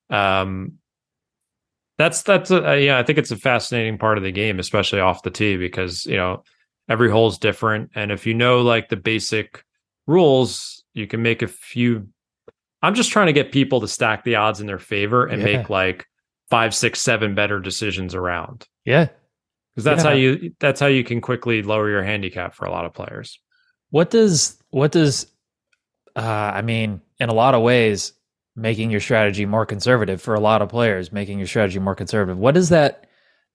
Um, 0.10 0.74
that's 1.98 2.24
that's 2.24 2.52
a, 2.52 2.84
yeah, 2.84 2.98
I 2.98 3.04
think 3.04 3.18
it's 3.18 3.32
a 3.32 3.38
fascinating 3.38 3.98
part 3.98 4.18
of 4.18 4.24
the 4.24 4.32
game, 4.32 4.60
especially 4.60 5.00
off 5.00 5.24
the 5.24 5.32
tee, 5.32 5.56
because 5.56 6.06
you 6.06 6.18
know 6.18 6.44
every 6.90 7.10
hole's 7.10 7.38
different, 7.38 7.92
and 7.96 8.12
if 8.12 8.28
you 8.28 8.34
know 8.34 8.62
like 8.62 8.90
the 8.90 8.98
basic 8.98 9.64
rules, 10.08 10.75
you 10.96 11.06
can 11.06 11.22
make 11.22 11.44
a 11.44 11.48
few. 11.48 12.08
I'm 12.82 12.96
just 12.96 13.12
trying 13.12 13.28
to 13.28 13.34
get 13.34 13.52
people 13.52 13.82
to 13.82 13.88
stack 13.88 14.24
the 14.24 14.36
odds 14.36 14.60
in 14.60 14.68
their 14.68 14.80
favor 14.80 15.26
and 15.26 15.42
yeah. 15.42 15.58
make 15.58 15.70
like 15.70 16.08
five, 16.50 16.74
six, 16.74 17.02
seven 17.02 17.36
better 17.36 17.60
decisions 17.60 18.16
around. 18.16 18.66
Yeah, 18.86 19.10
because 19.74 19.84
that's 19.84 20.04
yeah. 20.04 20.10
how 20.10 20.16
you 20.16 20.54
that's 20.60 20.80
how 20.80 20.88
you 20.88 21.04
can 21.04 21.22
quickly 21.22 21.62
lower 21.62 21.90
your 21.90 22.04
handicap 22.04 22.56
for 22.56 22.66
a 22.66 22.72
lot 22.72 22.86
of 22.86 22.94
players. 22.94 23.40
What 23.92 24.10
does 24.10 24.58
what 24.72 24.92
does 24.92 25.32
uh, 26.16 26.22
I 26.22 26.62
mean? 26.64 27.02
In 27.20 27.30
a 27.30 27.34
lot 27.34 27.56
of 27.56 27.62
ways, 27.62 28.14
making 28.56 28.92
your 28.92 29.00
strategy 29.00 29.46
more 29.46 29.66
conservative 29.66 30.22
for 30.22 30.36
a 30.36 30.40
lot 30.40 30.62
of 30.62 30.70
players, 30.70 31.12
making 31.12 31.38
your 31.38 31.48
strategy 31.48 31.80
more 31.80 31.96
conservative. 31.96 32.38
What 32.38 32.56
does 32.56 32.70
that 32.70 33.08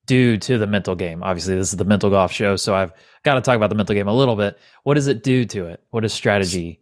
do 0.07 0.37
to 0.39 0.59
the 0.59 0.67
mental 0.67 0.95
game? 0.95 1.23
Obviously, 1.23 1.57
this 1.57 1.71
is 1.71 1.77
the 1.77 1.85
mental 1.85 2.11
golf 2.11 2.33
show, 2.33 2.57
so 2.57 2.75
I've 2.75 2.93
got 3.23 3.35
to 3.35 3.41
talk 3.41 3.57
about 3.57 3.69
the 3.69 3.77
mental 3.77 3.95
game 3.95 4.09
a 4.09 4.15
little 4.15 4.37
bit. 4.37 4.59
What 4.83 4.95
does 4.95 5.09
it 5.09 5.23
do 5.23 5.45
to 5.47 5.67
it? 5.67 5.83
What 5.91 6.05
is 6.05 6.13
strategy? 6.13 6.81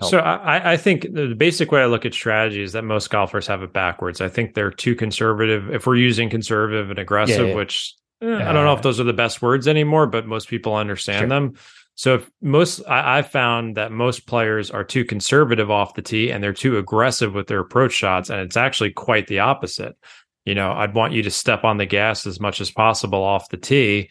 Help? 0.00 0.10
So 0.10 0.18
I, 0.18 0.72
I 0.72 0.76
think 0.76 1.12
the 1.12 1.34
basic 1.34 1.72
way 1.72 1.82
I 1.82 1.86
look 1.86 2.06
at 2.06 2.14
strategy 2.14 2.62
is 2.62 2.72
that 2.72 2.82
most 2.82 3.10
golfers 3.10 3.46
have 3.46 3.62
it 3.62 3.72
backwards. 3.72 4.20
I 4.20 4.28
think 4.28 4.54
they're 4.54 4.70
too 4.70 4.94
conservative. 4.94 5.72
If 5.74 5.86
we're 5.86 5.96
using 5.96 6.30
conservative 6.30 6.90
and 6.90 6.98
aggressive, 6.98 7.46
yeah, 7.46 7.52
yeah. 7.52 7.54
which 7.56 7.94
eh, 8.22 8.26
I 8.26 8.52
don't 8.52 8.64
know 8.64 8.74
if 8.74 8.82
those 8.82 9.00
are 9.00 9.04
the 9.04 9.12
best 9.12 9.42
words 9.42 9.66
anymore, 9.66 10.06
but 10.06 10.26
most 10.26 10.48
people 10.48 10.74
understand 10.74 11.22
sure. 11.22 11.28
them. 11.28 11.54
So 11.94 12.14
if 12.14 12.30
most 12.40 12.80
I, 12.86 13.18
I've 13.18 13.30
found 13.30 13.76
that 13.76 13.90
most 13.90 14.26
players 14.26 14.70
are 14.70 14.84
too 14.84 15.04
conservative 15.04 15.68
off 15.68 15.94
the 15.94 16.02
tee 16.02 16.30
and 16.30 16.42
they're 16.42 16.52
too 16.52 16.78
aggressive 16.78 17.34
with 17.34 17.48
their 17.48 17.60
approach 17.60 17.92
shots, 17.92 18.30
and 18.30 18.40
it's 18.40 18.56
actually 18.56 18.92
quite 18.92 19.26
the 19.26 19.40
opposite. 19.40 19.96
You 20.44 20.54
know, 20.54 20.72
I'd 20.72 20.94
want 20.94 21.12
you 21.12 21.22
to 21.24 21.30
step 21.30 21.64
on 21.64 21.76
the 21.76 21.86
gas 21.86 22.24
as 22.24 22.38
much 22.38 22.60
as 22.60 22.70
possible 22.70 23.22
off 23.22 23.48
the 23.48 23.56
tee. 23.56 24.10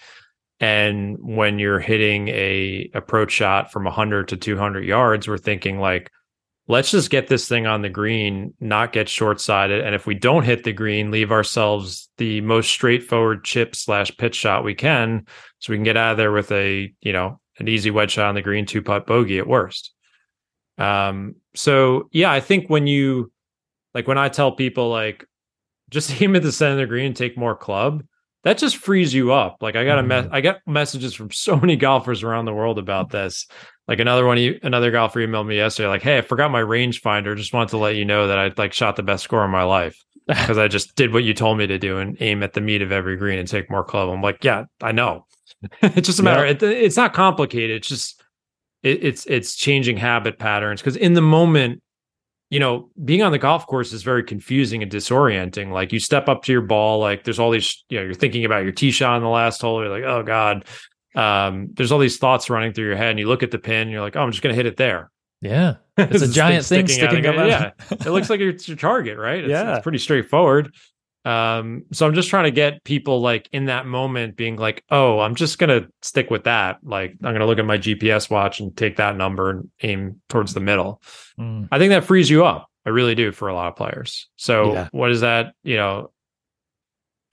And 0.60 1.18
when 1.20 1.60
you're 1.60 1.80
hitting 1.80 2.30
a 2.30 2.90
approach 2.94 3.32
shot 3.32 3.72
from 3.72 3.84
100 3.84 4.30
to 4.30 4.38
200 4.38 4.84
yards, 4.86 5.28
we're 5.28 5.38
thinking 5.38 5.80
like, 5.80 6.12
let's 6.68 6.92
just 6.92 7.10
get 7.10 7.28
this 7.28 7.48
thing 7.48 7.66
on 7.66 7.82
the 7.82 7.90
green, 7.90 8.54
not 8.60 8.92
get 8.92 9.08
short 9.08 9.40
sided. 9.40 9.84
And 9.84 9.96
if 9.96 10.06
we 10.06 10.16
don't 10.16 10.44
hit 10.44 10.64
the 10.64 10.74
green, 10.74 11.12
leave 11.12 11.32
ourselves 11.32 12.10
the 12.18 12.42
most 12.42 12.70
straightforward 12.70 13.44
chip 13.44 13.76
slash 13.76 14.16
pitch 14.18 14.36
shot 14.36 14.64
we 14.64 14.76
can, 14.76 15.26
so 15.60 15.72
we 15.72 15.78
can 15.78 15.84
get 15.84 15.98
out 15.98 16.12
of 16.12 16.18
there 16.18 16.32
with 16.32 16.52
a 16.52 16.94
you 17.02 17.14
know 17.14 17.40
an 17.60 17.68
easy 17.68 17.92
wedge 17.92 18.12
shot 18.12 18.30
on 18.30 18.36
the 18.36 18.42
green, 18.42 18.66
two 18.66 18.82
putt 18.82 19.08
bogey 19.08 19.40
at 19.40 19.48
worst. 19.48 19.94
Um, 20.78 21.36
so 21.56 22.10
yeah, 22.12 22.32
I 22.32 22.40
think 22.40 22.70
when 22.70 22.88
you 22.88 23.32
like 23.94 24.08
when 24.08 24.18
I 24.18 24.30
tell 24.30 24.52
people 24.52 24.90
like 24.90 25.26
just 25.90 26.22
aim 26.22 26.36
at 26.36 26.44
the 26.44 26.52
center 26.52 26.74
of 26.74 26.78
the 26.80 26.86
green 26.86 27.08
and 27.08 27.16
take 27.16 27.38
more 27.38 27.56
club, 27.56 28.04
that 28.48 28.58
just 28.58 28.78
frees 28.78 29.14
you 29.14 29.34
up. 29.34 29.58
Like 29.60 29.76
I 29.76 29.84
got 29.84 30.00
a 30.00 30.04
me- 30.04 30.16
mm-hmm. 30.16 30.34
I 30.34 30.40
got 30.40 30.60
messages 30.66 31.14
from 31.14 31.32
so 31.32 31.58
many 31.58 31.76
golfers 31.88 32.24
around 32.24 32.46
the 32.46 32.54
world 32.54 32.80
about 32.80 33.10
this. 33.10 33.46
Like 33.90 34.00
another 34.00 34.26
one, 34.26 34.38
another 34.64 34.90
golfer 34.90 35.20
emailed 35.20 35.48
me 35.48 35.58
yesterday, 35.58 35.90
like, 35.90 36.02
"Hey, 36.02 36.18
I 36.18 36.22
forgot 36.22 36.50
my 36.50 36.62
rangefinder. 36.62 37.36
Just 37.36 37.52
wanted 37.52 37.70
to 37.70 37.78
let 37.78 37.98
you 37.98 38.06
know 38.06 38.28
that 38.28 38.40
I 38.40 38.54
like 38.56 38.72
shot 38.72 38.96
the 38.96 39.04
best 39.04 39.26
score 39.26 39.44
in 39.44 39.52
my 39.52 39.64
life 39.64 40.02
because 40.28 40.58
I 40.58 40.70
just 40.70 40.96
did 40.96 41.12
what 41.12 41.26
you 41.26 41.34
told 41.34 41.58
me 41.58 41.68
to 41.68 41.78
do 41.78 41.98
and 41.98 42.16
aim 42.22 42.42
at 42.42 42.54
the 42.54 42.62
meat 42.62 42.82
of 42.82 42.94
every 42.94 43.18
green 43.18 43.38
and 43.38 43.50
take 43.50 43.70
more 43.70 43.84
club." 43.84 44.08
I'm 44.08 44.22
like, 44.22 44.42
"Yeah, 44.46 44.64
I 44.82 44.94
know. 44.94 45.26
it's 45.82 46.08
just 46.08 46.20
a 46.20 46.24
matter. 46.24 46.46
Yeah. 46.46 46.52
It, 46.52 46.64
it's 46.64 46.98
not 46.98 47.14
complicated. 47.14 47.76
It's 47.76 47.90
just 47.90 48.24
it, 48.82 49.04
it's 49.04 49.26
it's 49.26 49.58
changing 49.58 49.98
habit 49.98 50.40
patterns 50.40 50.82
because 50.82 50.96
in 50.96 51.16
the 51.16 51.22
moment, 51.22 51.82
you 52.50 52.60
know, 52.60 52.90
being 53.04 53.22
on 53.22 53.32
the 53.32 53.38
golf 53.38 53.68
course 53.68 53.92
is 53.92 54.04
very 54.04 54.24
confusing 54.24 54.82
and 54.82 54.92
disorienting. 54.92 55.72
Like 55.72 55.92
you 55.92 56.00
step 56.00 56.30
up 56.30 56.44
to 56.44 56.52
your 56.52 56.62
ball, 56.62 57.00
like 57.00 57.24
there's 57.24 57.40
all 57.40 57.52
these, 57.52 57.84
you 57.90 57.98
know, 57.98 58.06
you're 58.06 58.14
thinking 58.14 58.46
about 58.46 58.64
your 58.64 58.72
tee 58.72 58.92
shot 58.92 59.18
in 59.18 59.24
the 59.24 59.30
last 59.30 59.62
hole. 59.62 59.82
You're 59.84 59.92
like, 59.92 60.04
oh 60.04 60.24
god. 60.24 60.66
Um, 61.16 61.70
there's 61.74 61.92
all 61.92 62.00
these 62.00 62.18
thoughts 62.18 62.50
running 62.50 62.74
through 62.74 62.86
your 62.86 62.96
head, 62.96 63.10
and 63.10 63.20
you 63.20 63.28
look 63.28 63.42
at 63.42 63.50
the 63.50 63.58
pin. 63.58 63.90
you're 63.90 64.02
like, 64.02 64.16
oh, 64.16 64.22
I'm 64.22 64.32
just 64.32 64.44
gonna 64.44 64.56
hit 64.56 64.68
it 64.68 64.78
there. 64.78 65.10
Yeah, 65.42 65.76
it's 65.98 66.22
a 66.22 66.32
giant 66.32 66.66
thing 66.66 66.88
sticking, 66.88 67.10
sticking 67.10 67.26
out. 67.26 67.48
Yeah, 67.48 67.72
it 67.92 68.06
looks 68.06 68.30
like 68.30 68.40
it's 68.40 68.68
your 68.68 68.78
target, 68.78 69.18
right? 69.18 69.44
It's, 69.44 69.50
yeah, 69.50 69.76
it's 69.76 69.84
pretty 69.84 69.98
straightforward. 69.98 70.74
Um, 71.28 71.84
so 71.92 72.08
I'm 72.08 72.14
just 72.14 72.30
trying 72.30 72.46
to 72.46 72.52
get 72.52 72.86
people 72.86 73.20
like 73.20 73.50
in 73.52 73.66
that 73.66 73.86
moment 73.86 74.38
being 74.38 74.56
like, 74.56 74.82
oh, 74.90 75.20
I'm 75.20 75.36
just 75.36 75.60
gonna 75.60 75.90
stick 76.02 76.30
with 76.30 76.46
that. 76.46 76.78
Like 76.84 77.18
I'm 77.22 77.34
gonna 77.34 77.46
look 77.46 77.60
at 77.60 77.66
my 77.66 77.78
GPS 77.78 78.30
watch 78.30 78.62
and 78.62 78.76
take 78.78 78.96
that 78.96 79.18
number 79.18 79.50
and 79.50 79.70
aim 79.84 80.22
towards 80.30 80.54
the 80.54 80.62
middle. 80.62 81.02
Mm. 81.38 81.68
I 81.70 81.80
think 81.80 81.90
that 81.90 82.06
frees 82.06 82.30
you 82.30 82.46
up. 82.46 82.70
I 82.86 82.92
really 82.92 83.14
do 83.14 83.34
for 83.34 83.50
a 83.50 83.54
lot 83.54 83.68
of 83.68 83.76
players. 83.76 84.30
So 84.38 84.72
yeah. 84.72 84.88
what 84.92 85.12
is 85.12 85.20
that, 85.20 85.54
you 85.64 85.76
know? 85.76 86.12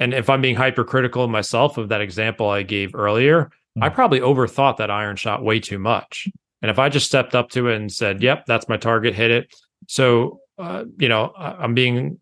And 0.00 0.12
if 0.12 0.28
I'm 0.28 0.40
being 0.40 0.56
hypercritical 0.56 1.28
myself 1.28 1.78
of 1.78 1.90
that 1.90 2.00
example 2.00 2.50
I 2.50 2.64
gave 2.64 2.96
earlier, 2.96 3.52
mm. 3.78 3.84
I 3.84 3.90
probably 3.90 4.18
overthought 4.18 4.78
that 4.78 4.90
iron 4.90 5.14
shot 5.14 5.44
way 5.44 5.60
too 5.60 5.78
much. 5.78 6.26
And 6.62 6.70
if 6.70 6.80
I 6.80 6.88
just 6.88 7.06
stepped 7.06 7.36
up 7.36 7.50
to 7.50 7.68
it 7.68 7.76
and 7.76 7.92
said, 7.92 8.22
"Yep, 8.24 8.46
that's 8.46 8.68
my 8.68 8.76
target, 8.76 9.14
hit 9.14 9.30
it," 9.30 9.54
so 9.86 10.40
uh, 10.58 10.84
you 10.98 11.08
know, 11.08 11.32
I'm 11.36 11.74
being 11.74 12.18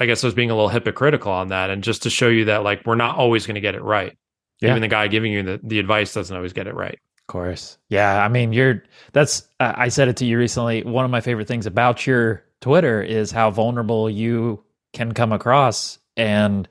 I 0.00 0.06
guess 0.06 0.24
I 0.24 0.26
was 0.26 0.34
being 0.34 0.50
a 0.50 0.54
little 0.54 0.70
hypocritical 0.70 1.30
on 1.30 1.48
that, 1.48 1.68
and 1.70 1.84
just 1.84 2.02
to 2.04 2.10
show 2.10 2.28
you 2.28 2.46
that 2.46 2.64
like 2.64 2.84
we're 2.86 2.94
not 2.94 3.16
always 3.16 3.46
going 3.46 3.56
to 3.56 3.60
get 3.60 3.74
it 3.74 3.82
right. 3.82 4.16
Yeah. 4.60 4.70
Even 4.70 4.82
the 4.82 4.88
guy 4.88 5.06
giving 5.08 5.32
you 5.32 5.42
the, 5.42 5.60
the 5.62 5.78
advice 5.78 6.14
doesn't 6.14 6.34
always 6.34 6.52
get 6.52 6.66
it 6.66 6.74
right. 6.74 6.98
Of 7.18 7.26
course, 7.28 7.78
yeah. 7.88 8.24
I 8.24 8.28
mean, 8.28 8.52
you're 8.52 8.82
that's 9.12 9.46
I 9.60 9.88
said 9.88 10.08
it 10.08 10.16
to 10.16 10.24
you 10.24 10.38
recently. 10.38 10.82
One 10.82 11.04
of 11.04 11.10
my 11.10 11.20
favorite 11.20 11.48
things 11.48 11.66
about 11.66 12.06
your 12.06 12.42
Twitter 12.60 13.02
is 13.02 13.30
how 13.30 13.50
vulnerable 13.50 14.08
you 14.10 14.64
can 14.92 15.12
come 15.12 15.32
across, 15.32 15.98
and 16.16 16.66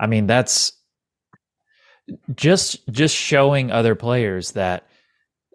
I 0.00 0.06
mean 0.06 0.26
that's 0.26 0.72
just 2.34 2.88
just 2.90 3.14
showing 3.14 3.70
other 3.70 3.94
players 3.94 4.52
that 4.52 4.86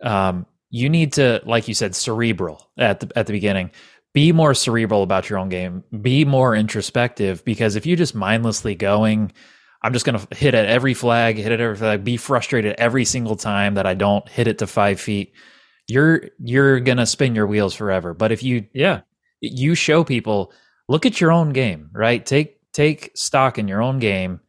um, 0.01 0.46
you 0.70 0.89
need 0.89 1.13
to, 1.13 1.42
like 1.46 1.68
you 1.68 1.74
said, 1.74 1.96
cerebral 1.96 2.70
at 2.77 3.00
the 3.00 3.12
at 3.18 3.27
the 3.27 3.34
beginning 3.34 3.72
be 4.15 4.31
more 4.31 4.53
cerebral 4.53 5.03
about 5.03 5.29
your 5.29 5.38
own 5.38 5.50
game, 5.50 5.84
be 6.01 6.24
more 6.24 6.55
introspective, 6.55 7.43
because 7.43 7.75
if 7.75 7.86
you 7.86 7.98
just 7.98 8.15
mindlessly 8.15 8.74
going, 8.74 9.34
I'm 9.84 9.91
just 9.91 10.05
going 10.05 10.17
to 10.17 10.36
hit 10.36 10.55
at 10.55 10.65
every 10.65 10.93
flag, 10.93 11.36
hit 11.36 11.51
at 11.51 11.60
every 11.60 11.75
flag, 11.75 12.05
be 12.05 12.15
frustrated 12.15 12.75
every 12.77 13.03
single 13.03 13.36
time 13.36 13.74
that 13.74 13.86
I 13.86 13.93
don't 13.93 14.27
hit 14.29 14.48
it 14.48 14.60
to 14.60 14.67
five 14.67 15.01
feet. 15.01 15.34
You're 15.88 16.29
you're 16.39 16.79
gonna 16.79 17.05
spin 17.05 17.36
your 17.36 17.45
wheels 17.45 17.75
forever. 17.75 18.15
But 18.15 18.31
if 18.31 18.41
you 18.41 18.65
yeah 18.74 19.01
you 19.41 19.75
show 19.75 20.03
people 20.03 20.51
look 20.88 21.05
at 21.05 21.22
your 21.22 21.31
own 21.31 21.51
game, 21.51 21.89
right? 21.93 22.25
Take 22.25 22.57
take 22.72 23.12
stock 23.15 23.60
in 23.60 23.67
your 23.67 23.84
own 23.84 24.00
game, 24.00 24.39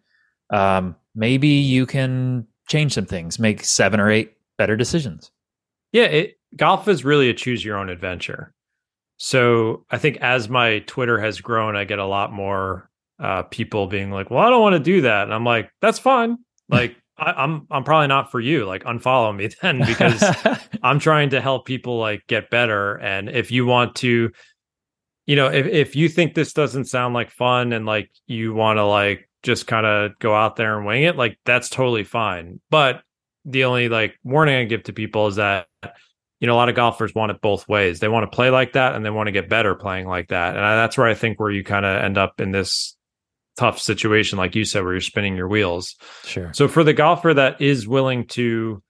um, 0.50 0.96
maybe 1.14 1.48
you 1.48 1.84
can 1.84 2.46
change 2.68 2.94
some 2.94 3.04
things, 3.04 3.38
make 3.38 3.64
seven 3.64 4.00
or 4.00 4.10
eight 4.10 4.32
better 4.56 4.76
decisions. 4.76 5.30
Yeah, 5.92 6.04
it, 6.04 6.38
golf 6.56 6.88
is 6.88 7.04
really 7.04 7.28
a 7.28 7.34
choose 7.34 7.62
your 7.62 7.76
own 7.76 7.90
adventure. 7.90 8.54
So 9.18 9.84
I 9.90 9.98
think 9.98 10.18
as 10.18 10.48
my 10.48 10.80
Twitter 10.80 11.18
has 11.18 11.40
grown, 11.40 11.76
I 11.76 11.84
get 11.84 11.98
a 11.98 12.06
lot 12.06 12.32
more 12.32 12.90
uh, 13.18 13.42
people 13.44 13.86
being 13.86 14.10
like, 14.10 14.30
"Well, 14.30 14.44
I 14.44 14.50
don't 14.50 14.60
want 14.60 14.74
to 14.74 14.80
do 14.80 15.02
that," 15.02 15.24
and 15.24 15.34
I'm 15.34 15.44
like, 15.44 15.70
"That's 15.80 15.98
fine. 15.98 16.36
Like, 16.68 16.96
I, 17.18 17.32
I'm 17.32 17.66
I'm 17.70 17.84
probably 17.84 18.08
not 18.08 18.30
for 18.30 18.40
you. 18.40 18.66
Like, 18.66 18.84
unfollow 18.84 19.34
me 19.34 19.48
then 19.62 19.80
because 19.86 20.22
I'm 20.82 20.98
trying 20.98 21.30
to 21.30 21.40
help 21.40 21.66
people 21.66 21.98
like 21.98 22.26
get 22.26 22.50
better. 22.50 22.96
And 22.96 23.30
if 23.30 23.50
you 23.50 23.64
want 23.66 23.94
to, 23.96 24.30
you 25.26 25.36
know, 25.36 25.46
if 25.46 25.66
if 25.66 25.96
you 25.96 26.08
think 26.08 26.34
this 26.34 26.52
doesn't 26.52 26.86
sound 26.86 27.14
like 27.14 27.30
fun 27.30 27.72
and 27.72 27.86
like 27.86 28.10
you 28.26 28.52
want 28.54 28.78
to 28.78 28.84
like 28.84 29.28
just 29.42 29.66
kind 29.66 29.86
of 29.86 30.18
go 30.18 30.34
out 30.34 30.56
there 30.56 30.76
and 30.76 30.86
wing 30.86 31.04
it, 31.04 31.16
like 31.16 31.38
that's 31.46 31.70
totally 31.70 32.04
fine. 32.04 32.60
But 32.70 33.02
the 33.46 33.64
only 33.64 33.88
like 33.88 34.18
warning 34.24 34.56
I 34.56 34.64
give 34.64 34.82
to 34.84 34.92
people 34.92 35.28
is 35.28 35.36
that 35.36 35.68
you 36.40 36.46
know 36.46 36.54
a 36.54 36.56
lot 36.56 36.68
of 36.68 36.74
golfers 36.74 37.14
want 37.14 37.30
it 37.30 37.40
both 37.40 37.68
ways. 37.68 38.00
They 38.00 38.08
want 38.08 38.30
to 38.30 38.34
play 38.34 38.50
like 38.50 38.74
that 38.74 38.94
and 38.94 39.04
they 39.04 39.10
want 39.10 39.28
to 39.28 39.32
get 39.32 39.48
better 39.48 39.74
playing 39.74 40.06
like 40.06 40.28
that. 40.28 40.56
And 40.56 40.64
I, 40.64 40.76
that's 40.76 40.98
where 40.98 41.06
I 41.06 41.14
think 41.14 41.40
where 41.40 41.50
you 41.50 41.64
kind 41.64 41.86
of 41.86 42.02
end 42.02 42.18
up 42.18 42.40
in 42.40 42.52
this 42.52 42.96
tough 43.56 43.78
situation, 43.78 44.38
like 44.38 44.54
you 44.54 44.64
said, 44.64 44.82
where 44.82 44.92
you're 44.92 45.00
spinning 45.00 45.36
your 45.36 45.48
wheels. 45.48 45.96
Sure. 46.24 46.52
So 46.52 46.68
for 46.68 46.84
the 46.84 46.92
golfer 46.92 47.32
that 47.34 47.60
is 47.60 47.88
willing 47.88 48.26
to, 48.28 48.82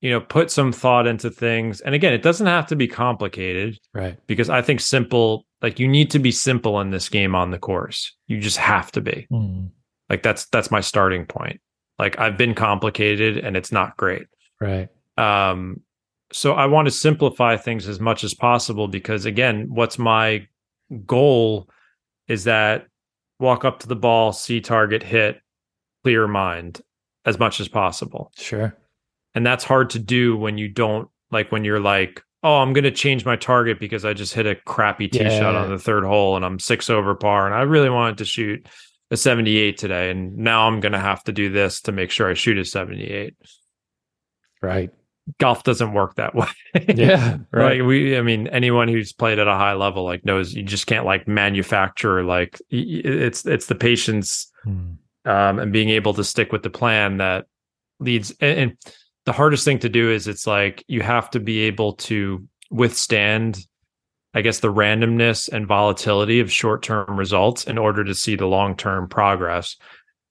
you 0.00 0.10
know, 0.10 0.20
put 0.20 0.50
some 0.50 0.72
thought 0.72 1.06
into 1.06 1.30
things, 1.30 1.80
and 1.80 1.94
again, 1.94 2.12
it 2.12 2.22
doesn't 2.22 2.46
have 2.46 2.68
to 2.68 2.76
be 2.76 2.88
complicated, 2.88 3.78
right? 3.92 4.18
Because 4.26 4.48
I 4.48 4.62
think 4.62 4.80
simple, 4.80 5.44
like 5.60 5.78
you 5.78 5.88
need 5.88 6.12
to 6.12 6.18
be 6.18 6.32
simple 6.32 6.80
in 6.80 6.90
this 6.90 7.08
game 7.08 7.34
on 7.34 7.50
the 7.50 7.58
course. 7.58 8.16
You 8.26 8.40
just 8.40 8.56
have 8.56 8.92
to 8.92 9.00
be. 9.00 9.26
Mm. 9.30 9.70
Like 10.08 10.22
that's 10.22 10.46
that's 10.46 10.70
my 10.70 10.80
starting 10.80 11.26
point. 11.26 11.60
Like 11.98 12.18
I've 12.18 12.38
been 12.38 12.54
complicated 12.54 13.38
and 13.38 13.56
it's 13.56 13.70
not 13.70 13.96
great. 13.96 14.26
Right. 14.60 14.88
Um 15.18 15.82
so 16.32 16.52
I 16.52 16.66
want 16.66 16.86
to 16.86 16.92
simplify 16.92 17.56
things 17.56 17.88
as 17.88 18.00
much 18.00 18.24
as 18.24 18.34
possible 18.34 18.88
because 18.88 19.24
again, 19.24 19.66
what's 19.68 19.98
my 19.98 20.46
goal 21.06 21.68
is 22.28 22.44
that 22.44 22.86
walk 23.38 23.64
up 23.64 23.80
to 23.80 23.88
the 23.88 23.96
ball, 23.96 24.32
see 24.32 24.60
target, 24.60 25.02
hit, 25.02 25.40
clear 26.04 26.28
mind 26.28 26.80
as 27.24 27.38
much 27.38 27.60
as 27.60 27.68
possible. 27.68 28.32
Sure. 28.36 28.76
And 29.34 29.44
that's 29.46 29.64
hard 29.64 29.90
to 29.90 29.98
do 29.98 30.36
when 30.36 30.58
you 30.58 30.68
don't 30.68 31.08
like 31.30 31.50
when 31.52 31.64
you're 31.64 31.80
like, 31.80 32.22
oh, 32.42 32.58
I'm 32.58 32.72
going 32.72 32.84
to 32.84 32.90
change 32.90 33.24
my 33.24 33.36
target 33.36 33.78
because 33.78 34.04
I 34.04 34.14
just 34.14 34.34
hit 34.34 34.46
a 34.46 34.54
crappy 34.54 35.08
tee 35.08 35.20
yeah. 35.20 35.38
shot 35.38 35.54
on 35.54 35.70
the 35.70 35.78
third 35.78 36.04
hole 36.04 36.36
and 36.36 36.44
I'm 36.44 36.58
six 36.58 36.88
over 36.88 37.14
par 37.14 37.46
and 37.46 37.54
I 37.54 37.62
really 37.62 37.90
wanted 37.90 38.18
to 38.18 38.24
shoot 38.24 38.66
a 39.10 39.16
78 39.16 39.76
today 39.76 40.10
and 40.10 40.36
now 40.36 40.66
I'm 40.66 40.80
going 40.80 40.92
to 40.92 40.98
have 40.98 41.22
to 41.24 41.32
do 41.32 41.50
this 41.50 41.80
to 41.82 41.92
make 41.92 42.10
sure 42.10 42.30
I 42.30 42.34
shoot 42.34 42.58
a 42.58 42.64
78. 42.64 43.34
Right 44.62 44.90
golf 45.38 45.64
doesn't 45.64 45.92
work 45.92 46.14
that 46.16 46.34
way. 46.34 46.46
yeah. 46.94 47.38
Right. 47.52 47.80
Like 47.80 47.88
we, 47.88 48.16
I 48.16 48.22
mean, 48.22 48.48
anyone 48.48 48.88
who's 48.88 49.12
played 49.12 49.38
at 49.38 49.48
a 49.48 49.54
high 49.54 49.74
level, 49.74 50.04
like 50.04 50.24
knows 50.24 50.54
you 50.54 50.62
just 50.62 50.86
can't 50.86 51.06
like 51.06 51.28
manufacture, 51.28 52.24
like 52.24 52.60
it's, 52.70 53.46
it's 53.46 53.66
the 53.66 53.74
patience, 53.74 54.50
hmm. 54.64 54.92
um, 55.24 55.58
and 55.58 55.72
being 55.72 55.90
able 55.90 56.14
to 56.14 56.24
stick 56.24 56.52
with 56.52 56.62
the 56.62 56.70
plan 56.70 57.18
that 57.18 57.46
leads. 57.98 58.30
And, 58.40 58.58
and 58.58 58.76
the 59.26 59.32
hardest 59.32 59.64
thing 59.64 59.78
to 59.80 59.88
do 59.88 60.10
is 60.10 60.26
it's 60.26 60.46
like, 60.46 60.84
you 60.88 61.02
have 61.02 61.30
to 61.30 61.40
be 61.40 61.60
able 61.60 61.94
to 61.94 62.46
withstand, 62.70 63.58
I 64.34 64.42
guess, 64.42 64.60
the 64.60 64.72
randomness 64.72 65.48
and 65.48 65.66
volatility 65.66 66.40
of 66.40 66.52
short 66.52 66.82
term 66.82 67.18
results 67.18 67.64
in 67.64 67.78
order 67.78 68.04
to 68.04 68.14
see 68.14 68.36
the 68.36 68.46
long 68.46 68.76
term 68.76 69.08
progress. 69.08 69.76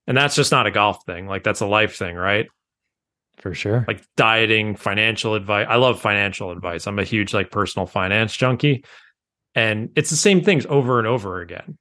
And 0.08 0.18
that's 0.18 0.36
just 0.36 0.52
not 0.52 0.66
a 0.66 0.72
golf 0.72 1.06
thing. 1.06 1.28
Like 1.28 1.44
that's 1.44 1.62
a 1.62 1.68
life 1.68 1.96
thing, 1.96 2.16
right? 2.16 2.48
For 3.40 3.54
sure. 3.54 3.86
Like 3.88 4.04
dieting 4.16 4.76
financial 4.76 5.34
advice 5.34 5.68
i 5.70 5.76
love 5.76 6.00
financial 6.00 6.52
advice. 6.52 6.88
I'm 6.88 7.00
a 7.00 7.04
huge 7.04 7.34
like 7.34 7.52
personal 7.52 7.86
finance 7.86 8.36
junkie. 8.36 8.84
And 9.56 9.90
it's 9.96 10.10
the 10.10 10.16
same 10.16 10.44
things 10.44 10.66
over 10.68 11.00
and 11.00 11.08
over 11.08 11.42
again. 11.42 11.78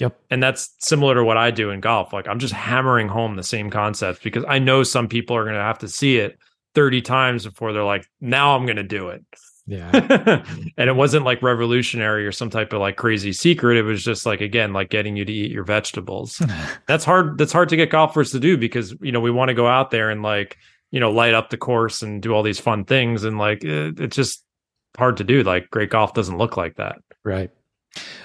Yep. 0.00 0.18
And 0.30 0.42
that's 0.42 0.74
similar 0.78 1.14
to 1.14 1.24
what 1.24 1.36
i 1.36 1.50
do 1.50 1.70
in 1.70 1.80
golf. 1.80 2.12
Like 2.12 2.28
i'm 2.28 2.38
just 2.38 2.54
hammering 2.54 3.08
home 3.08 3.36
the 3.36 3.42
same 3.42 3.70
concepts 3.70 4.20
because 4.22 4.44
i 4.48 4.58
know 4.58 4.82
some 4.82 5.08
people 5.08 5.36
are 5.36 5.44
going 5.44 5.56
to 5.56 5.60
have 5.60 5.78
to 5.80 5.88
see 5.88 6.18
it 6.18 6.38
30 6.74 7.02
times 7.02 7.44
before 7.44 7.72
they're 7.72 7.84
like 7.84 8.06
now 8.20 8.56
i'm 8.56 8.64
going 8.64 8.76
to 8.76 8.82
do 8.82 9.08
it. 9.08 9.24
Yeah. 9.66 10.44
And 10.78 10.88
it 10.88 10.96
wasn't 10.96 11.24
like 11.24 11.42
revolutionary 11.42 12.26
or 12.26 12.32
some 12.32 12.50
type 12.50 12.72
of 12.72 12.80
like 12.80 12.96
crazy 12.96 13.32
secret. 13.32 13.76
It 13.76 13.82
was 13.82 14.02
just 14.02 14.26
like 14.26 14.40
again 14.40 14.72
like 14.72 14.90
getting 14.90 15.16
you 15.16 15.24
to 15.24 15.32
eat 15.32 15.52
your 15.52 15.64
vegetables. 15.64 16.42
That's 16.88 17.04
hard 17.04 17.38
that's 17.38 17.52
hard 17.52 17.68
to 17.68 17.76
get 17.76 17.90
golfers 17.90 18.32
to 18.32 18.40
do 18.40 18.56
because 18.56 18.94
you 19.00 19.12
know 19.12 19.20
we 19.20 19.30
want 19.30 19.50
to 19.50 19.54
go 19.54 19.66
out 19.66 19.90
there 19.90 20.10
and 20.10 20.22
like 20.22 20.56
you 20.92 21.00
know 21.00 21.10
light 21.10 21.34
up 21.34 21.50
the 21.50 21.56
course 21.56 22.02
and 22.02 22.22
do 22.22 22.32
all 22.32 22.44
these 22.44 22.60
fun 22.60 22.84
things 22.84 23.24
and 23.24 23.38
like 23.38 23.64
it, 23.64 23.98
it's 23.98 24.14
just 24.14 24.44
hard 24.96 25.16
to 25.16 25.24
do 25.24 25.42
like 25.42 25.68
great 25.70 25.90
golf 25.90 26.14
doesn't 26.14 26.38
look 26.38 26.56
like 26.56 26.76
that 26.76 26.98
right 27.24 27.50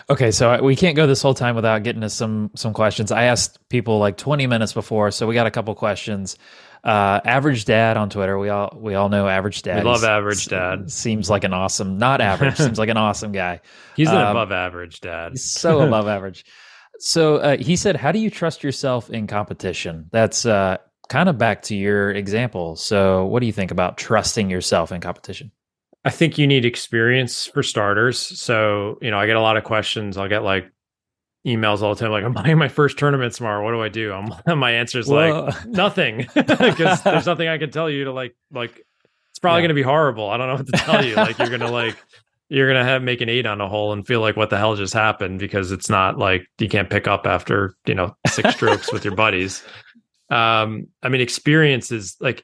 okay 0.10 0.30
so 0.30 0.62
we 0.62 0.76
can't 0.76 0.96
go 0.96 1.08
this 1.08 1.22
whole 1.22 1.34
time 1.34 1.56
without 1.56 1.82
getting 1.82 2.02
to 2.02 2.10
some 2.10 2.52
some 2.56 2.74
questions 2.74 3.12
i 3.12 3.24
asked 3.24 3.58
people 3.70 3.98
like 3.98 4.18
20 4.18 4.46
minutes 4.46 4.74
before 4.74 5.10
so 5.10 5.26
we 5.26 5.34
got 5.34 5.48
a 5.48 5.52
couple 5.52 5.74
questions 5.74 6.38
uh, 6.84 7.20
average 7.26 7.66
dad 7.66 7.98
on 7.98 8.10
Twitter. 8.10 8.40
We 8.40 8.50
all 8.50 8.78
we 8.80 8.96
all 8.96 9.10
know 9.10 9.28
average 9.28 9.62
dad. 9.62 9.84
We 9.84 9.90
love 9.90 10.02
He's, 10.02 10.06
average 10.06 10.46
dad. 10.46 10.90
Seems 10.90 11.30
like 11.30 11.44
an 11.44 11.52
awesome, 11.52 11.98
not 11.98 12.22
average. 12.22 12.56
seems 12.56 12.80
like 12.80 12.90
an 12.90 12.98
awesome 12.98 13.34
guy. 13.34 13.60
He's 13.96 14.10
an 14.10 14.16
um, 14.16 14.28
above 14.28 14.52
average 14.52 15.02
dad. 15.02 15.38
So 15.38 15.82
above 15.82 16.08
average. 16.08 16.46
So 17.00 17.38
uh, 17.38 17.58
he 17.58 17.76
said, 17.76 17.96
"How 17.98 18.12
do 18.12 18.20
you 18.20 18.30
trust 18.30 18.64
yourself 18.64 19.10
in 19.10 19.28
competition?" 19.28 20.08
That's 20.12 20.46
uh, 20.46 20.78
kind 21.10 21.30
of 21.30 21.38
back 21.38 21.62
to 21.64 21.76
your 21.76 22.12
example. 22.12 22.76
So, 22.76 23.26
what 23.26 23.40
do 23.40 23.46
you 23.46 23.54
think 23.54 23.72
about 23.72 23.98
trusting 23.98 24.50
yourself 24.50 24.92
in 24.92 25.02
competition? 25.02 25.52
I 26.06 26.10
think 26.10 26.38
you 26.38 26.48
need 26.48 26.66
experience 26.66 27.46
for 27.46 27.64
starters. 27.64 28.18
So, 28.18 28.98
you 29.02 29.12
know, 29.12 29.20
I 29.20 29.26
get 29.26 29.36
a 29.36 29.42
lot 29.42 29.58
of 29.58 29.64
questions. 29.64 30.18
I'll 30.18 30.30
get 30.30 30.44
like 30.44 30.72
emails 31.46 31.82
all 31.82 31.94
the 31.96 32.00
time, 32.00 32.12
like, 32.12 32.24
I'm 32.24 32.34
playing 32.34 32.58
my 32.58 32.68
first 32.68 32.98
tournament 32.98 33.34
tomorrow. 33.34 33.64
What 33.64 33.72
do 33.72 33.82
I 33.82 33.90
do? 33.90 34.14
I'm, 34.48 34.60
my 34.60 34.72
answer 34.72 35.00
is 35.00 35.08
like 35.08 35.66
nothing, 35.66 36.28
because 36.34 37.02
there's 37.02 37.26
nothing 37.26 37.48
I 37.48 37.58
can 37.58 37.72
tell 37.72 37.90
you 37.90 38.06
to 38.06 38.12
like, 38.12 38.36
like, 38.52 38.86
it's 39.30 39.40
probably 39.40 39.60
yeah. 39.60 39.68
going 39.68 39.76
to 39.76 39.76
be 39.76 39.84
horrible. 39.84 40.30
I 40.30 40.38
don't 40.38 40.48
know 40.48 40.56
what 40.56 40.66
to 40.66 40.72
tell 40.72 41.06
you. 41.06 41.16
Like, 41.16 41.38
you're 41.38 41.50
going 41.50 41.62
to 41.62 41.72
like, 41.72 41.96
you're 42.50 42.68
going 42.68 42.84
to 42.84 42.90
have 42.90 43.04
make 43.04 43.22
an 43.22 43.30
eight 43.30 43.46
on 43.46 43.62
a 43.62 43.68
hole 43.68 43.94
and 43.94 44.08
feel 44.08 44.22
like 44.22 44.36
what 44.36 44.50
the 44.50 44.58
hell 44.58 44.76
just 44.76 44.94
happened 44.94 45.40
because 45.40 45.72
it's 45.72 45.90
not 45.90 46.18
like 46.18 46.48
you 46.60 46.70
can't 46.70 46.90
pick 46.90 47.08
up 47.08 47.28
after, 47.28 47.76
you 47.86 47.94
know, 47.94 48.16
six 48.28 48.56
strokes 48.56 48.92
with 48.92 49.04
your 49.04 49.16
buddies 49.16 49.64
um 50.30 50.88
i 51.04 51.10
mean 51.10 51.22
experience 51.22 51.92
is 51.92 52.16
like 52.20 52.44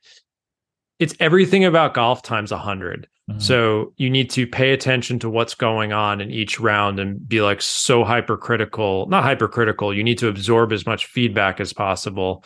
it's 0.99 1.15
everything 1.19 1.65
about 1.65 1.93
golf 1.93 2.21
times 2.21 2.51
a 2.51 2.55
100 2.55 3.07
mm-hmm. 3.29 3.39
so 3.39 3.93
you 3.97 4.09
need 4.09 4.29
to 4.29 4.47
pay 4.47 4.71
attention 4.71 5.19
to 5.19 5.29
what's 5.29 5.55
going 5.55 5.91
on 5.91 6.21
in 6.21 6.31
each 6.31 6.59
round 6.59 6.99
and 6.99 7.27
be 7.27 7.41
like 7.41 7.61
so 7.61 8.03
hypercritical 8.03 9.05
not 9.07 9.23
hypercritical 9.23 9.93
you 9.93 10.03
need 10.03 10.17
to 10.17 10.27
absorb 10.27 10.71
as 10.71 10.85
much 10.85 11.05
feedback 11.05 11.59
as 11.59 11.73
possible 11.73 12.43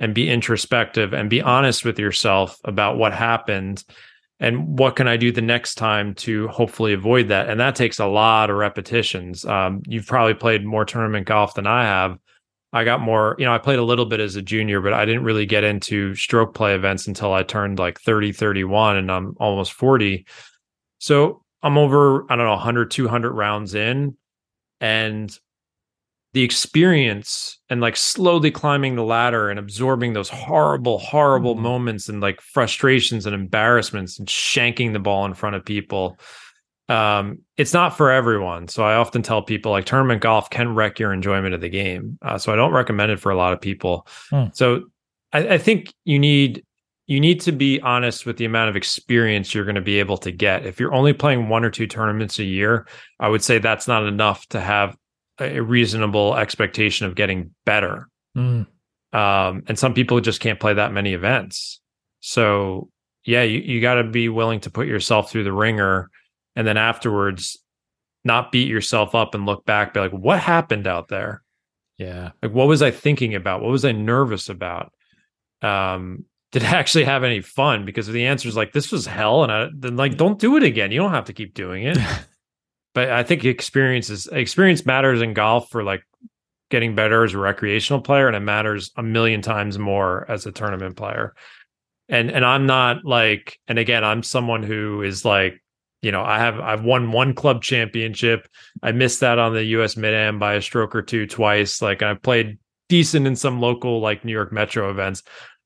and 0.00 0.14
be 0.14 0.28
introspective 0.28 1.12
and 1.12 1.30
be 1.30 1.42
honest 1.42 1.84
with 1.84 1.98
yourself 1.98 2.58
about 2.64 2.96
what 2.96 3.12
happened 3.12 3.84
and 4.40 4.78
what 4.78 4.96
can 4.96 5.06
i 5.06 5.16
do 5.16 5.30
the 5.30 5.42
next 5.42 5.74
time 5.74 6.14
to 6.14 6.48
hopefully 6.48 6.94
avoid 6.94 7.28
that. 7.28 7.48
And 7.48 7.60
that 7.60 7.76
takes 7.76 8.00
a 8.00 8.06
lot 8.06 8.50
of 8.50 8.56
repetitions. 8.56 9.44
Um, 9.44 9.82
you've 9.86 10.06
probably 10.06 10.34
played 10.34 10.64
more 10.64 10.86
tournament 10.86 11.26
golf 11.26 11.54
than 11.54 11.66
i 11.66 11.84
have 11.84 12.18
I 12.72 12.84
got 12.84 13.00
more, 13.00 13.34
you 13.38 13.44
know, 13.44 13.52
I 13.52 13.58
played 13.58 13.80
a 13.80 13.84
little 13.84 14.06
bit 14.06 14.20
as 14.20 14.36
a 14.36 14.42
junior, 14.42 14.80
but 14.80 14.92
I 14.92 15.04
didn't 15.04 15.24
really 15.24 15.46
get 15.46 15.64
into 15.64 16.14
stroke 16.14 16.54
play 16.54 16.74
events 16.74 17.08
until 17.08 17.32
I 17.32 17.42
turned 17.42 17.78
like 17.78 18.00
30, 18.00 18.32
31 18.32 18.96
and 18.96 19.10
I'm 19.10 19.34
almost 19.40 19.72
40. 19.72 20.24
So 20.98 21.42
I'm 21.62 21.76
over, 21.76 22.30
I 22.30 22.36
don't 22.36 22.46
know, 22.46 22.52
100, 22.52 22.90
200 22.90 23.32
rounds 23.32 23.74
in. 23.74 24.16
And 24.80 25.36
the 26.32 26.42
experience 26.44 27.58
and 27.68 27.80
like 27.80 27.96
slowly 27.96 28.52
climbing 28.52 28.94
the 28.94 29.02
ladder 29.02 29.50
and 29.50 29.58
absorbing 29.58 30.12
those 30.12 30.28
horrible, 30.28 30.98
horrible 30.98 31.54
mm-hmm. 31.54 31.64
moments 31.64 32.08
and 32.08 32.20
like 32.20 32.40
frustrations 32.40 33.26
and 33.26 33.34
embarrassments 33.34 34.18
and 34.18 34.28
shanking 34.28 34.92
the 34.92 35.00
ball 35.00 35.24
in 35.24 35.34
front 35.34 35.56
of 35.56 35.64
people 35.64 36.18
um, 36.90 37.38
it's 37.56 37.72
not 37.72 37.96
for 37.96 38.10
everyone. 38.10 38.66
So 38.66 38.82
I 38.82 38.96
often 38.96 39.22
tell 39.22 39.42
people 39.42 39.70
like 39.70 39.84
tournament 39.86 40.22
golf 40.22 40.50
can 40.50 40.74
wreck 40.74 40.98
your 40.98 41.12
enjoyment 41.12 41.54
of 41.54 41.60
the 41.60 41.68
game. 41.68 42.18
Uh, 42.20 42.36
so 42.36 42.52
I 42.52 42.56
don't 42.56 42.72
recommend 42.72 43.12
it 43.12 43.20
for 43.20 43.30
a 43.30 43.36
lot 43.36 43.52
of 43.52 43.60
people. 43.60 44.08
Hmm. 44.28 44.46
So 44.52 44.82
I, 45.32 45.54
I, 45.54 45.58
think 45.58 45.94
you 46.04 46.18
need 46.18 46.64
you 47.06 47.20
need 47.20 47.40
to 47.42 47.52
be 47.52 47.80
honest 47.80 48.26
with 48.26 48.38
the 48.38 48.44
amount 48.44 48.70
of 48.70 48.76
experience 48.76 49.54
you're 49.54 49.64
going 49.64 49.76
to 49.76 49.80
be 49.80 50.00
able 50.00 50.18
to 50.18 50.32
get. 50.32 50.66
If 50.66 50.80
you're 50.80 50.92
only 50.92 51.12
playing 51.12 51.48
one 51.48 51.64
or 51.64 51.70
two 51.70 51.86
tournaments 51.86 52.40
a 52.40 52.44
year, 52.44 52.88
I 53.20 53.28
would 53.28 53.44
say 53.44 53.58
that's 53.58 53.86
not 53.86 54.04
enough 54.06 54.44
to 54.48 54.60
have 54.60 54.96
a 55.38 55.60
reasonable 55.60 56.34
expectation 56.34 57.06
of 57.06 57.14
getting 57.14 57.54
better. 57.64 58.08
Hmm. 58.34 58.62
Um, 59.12 59.62
and 59.68 59.78
some 59.78 59.94
people 59.94 60.20
just 60.20 60.40
can't 60.40 60.58
play 60.58 60.74
that 60.74 60.92
many 60.92 61.14
events. 61.14 61.80
So 62.18 62.90
yeah, 63.24 63.44
you, 63.44 63.60
you 63.60 63.80
got 63.80 63.94
to 63.94 64.04
be 64.04 64.28
willing 64.28 64.58
to 64.60 64.70
put 64.70 64.88
yourself 64.88 65.30
through 65.30 65.44
the 65.44 65.52
ringer 65.52 66.10
and 66.60 66.68
then 66.68 66.76
afterwards 66.76 67.56
not 68.22 68.52
beat 68.52 68.68
yourself 68.68 69.14
up 69.14 69.34
and 69.34 69.46
look 69.46 69.64
back 69.64 69.94
be 69.94 70.00
like 70.00 70.12
what 70.12 70.38
happened 70.38 70.86
out 70.86 71.08
there 71.08 71.42
Yeah. 71.96 72.30
Like, 72.42 72.52
what 72.52 72.68
was 72.68 72.82
I 72.82 72.90
thinking 72.90 73.34
about? 73.34 73.62
What 73.62 73.70
was 73.70 73.86
I 73.86 73.92
nervous 73.92 74.50
about? 74.50 74.92
Um, 75.62 76.26
did 76.52 76.62
I 76.64 76.70
actually 76.78 77.04
have 77.04 77.24
any 77.24 77.40
fun? 77.40 77.86
Because 77.86 78.06
the 78.06 78.26
answer 78.26 78.46
is 78.46 78.56
like, 78.56 78.72
this 78.72 78.92
was 78.92 79.06
hell. 79.06 79.42
And 79.42 79.50
I, 79.50 79.68
then 79.74 79.96
like, 79.96 80.16
don't 80.18 80.38
do 80.38 80.58
it 80.58 80.62
again. 80.62 80.92
You 80.92 81.00
don't 81.00 81.12
have 81.12 81.26
to 81.26 81.32
keep 81.32 81.54
doing 81.54 81.84
it. 81.84 81.96
but 82.94 83.10
I 83.10 83.22
think 83.22 83.44
experience 83.44 84.10
is 84.10 84.26
experience 84.26 84.84
matters 84.84 85.22
in 85.22 85.32
golf 85.32 85.70
for 85.70 85.82
like 85.82 86.02
getting 86.70 86.94
better 86.94 87.24
as 87.24 87.34
a 87.34 87.38
recreational 87.38 88.02
player. 88.02 88.26
And 88.26 88.36
it 88.36 88.40
matters 88.40 88.90
a 88.98 89.02
million 89.02 89.42
times 89.42 89.78
more 89.78 90.30
as 90.30 90.44
a 90.44 90.52
tournament 90.52 90.96
player. 90.96 91.34
And, 92.08 92.30
and 92.30 92.44
I'm 92.44 92.66
not 92.66 93.04
like, 93.04 93.58
and 93.68 93.78
again, 93.78 94.04
I'm 94.04 94.22
someone 94.22 94.62
who 94.62 95.02
is 95.02 95.24
like, 95.24 95.62
you 96.02 96.12
know, 96.12 96.22
I 96.22 96.38
have 96.38 96.58
I've 96.60 96.82
won 96.82 97.12
one 97.12 97.34
club 97.34 97.62
championship. 97.62 98.48
I 98.82 98.92
missed 98.92 99.20
that 99.20 99.38
on 99.38 99.52
the 99.52 99.64
US 99.64 99.96
Mid 99.96 100.14
Am 100.14 100.38
by 100.38 100.54
a 100.54 100.62
stroke 100.62 100.94
or 100.94 101.02
two 101.02 101.26
twice. 101.26 101.82
Like 101.82 102.02
I've 102.02 102.22
played 102.22 102.58
decent 102.88 103.26
in 103.26 103.36
some 103.36 103.60
local 103.60 104.00
like 104.00 104.24
New 104.24 104.32
York 104.32 104.52
Metro 104.52 104.90
events. 104.90 105.22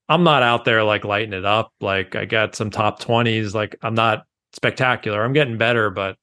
I'm 0.09 0.25
not 0.25 0.43
out 0.43 0.65
there 0.65 0.83
like 0.85 1.05
lighting 1.05 1.33
it 1.33 1.45
up. 1.45 1.73
Like 1.81 2.17
I 2.17 2.25
got 2.25 2.55
some 2.55 2.71
top 2.71 3.01
20s. 3.01 3.55
Like 3.55 3.77
I'm 3.83 3.95
not 3.95 4.25
spectacular. 4.53 5.23
I'm 5.23 5.33
getting 5.33 5.57
better, 5.57 5.91
but 5.91 6.17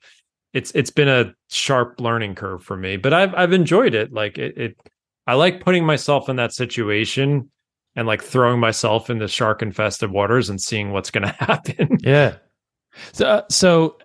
it's 0.53 0.71
it's 0.75 0.91
been 0.91 1.07
a 1.07 1.33
sharp 1.49 1.99
learning 1.99 2.35
curve 2.35 2.63
for 2.63 2.75
me. 2.75 2.97
But 2.97 3.13
I've 3.13 3.33
I've 3.33 3.53
enjoyed 3.53 3.95
it. 3.95 4.11
Like 4.11 4.37
it, 4.37 4.57
it 4.57 4.77
I 5.25 5.35
like 5.35 5.63
putting 5.63 5.85
myself 5.85 6.27
in 6.27 6.35
that 6.35 6.53
situation 6.53 7.49
and 7.95 8.07
like 8.07 8.21
throwing 8.21 8.59
myself 8.59 9.09
in 9.09 9.19
the 9.19 9.27
shark 9.27 9.61
infested 9.61 10.11
waters 10.11 10.49
and 10.49 10.59
seeing 10.59 10.91
what's 10.91 11.11
going 11.11 11.23
to 11.27 11.35
happen. 11.39 11.97
Yeah. 12.01 12.35
So, 13.13 13.25
uh, 13.25 13.41
so 13.49 13.97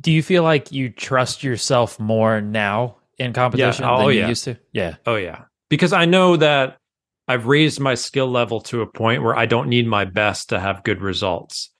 do 0.00 0.12
you 0.12 0.22
feel 0.22 0.42
like 0.42 0.72
you 0.72 0.90
trust 0.90 1.42
yourself 1.42 1.98
more 1.98 2.40
now 2.40 2.96
in 3.18 3.32
competition 3.32 3.84
yeah. 3.84 3.94
oh, 3.94 3.98
than 3.98 4.08
you 4.08 4.20
yeah. 4.20 4.28
used 4.28 4.44
to? 4.44 4.56
Yeah. 4.72 4.96
Oh 5.06 5.16
yeah. 5.16 5.42
Because 5.68 5.92
I 5.92 6.04
know 6.04 6.36
that 6.36 6.78
I've 7.26 7.46
raised 7.46 7.78
my 7.78 7.94
skill 7.94 8.28
level 8.28 8.60
to 8.62 8.80
a 8.80 8.86
point 8.86 9.22
where 9.22 9.36
I 9.36 9.46
don't 9.46 9.68
need 9.68 9.86
my 9.86 10.04
best 10.04 10.48
to 10.48 10.60
have 10.60 10.82
good 10.82 11.02
results. 11.02 11.70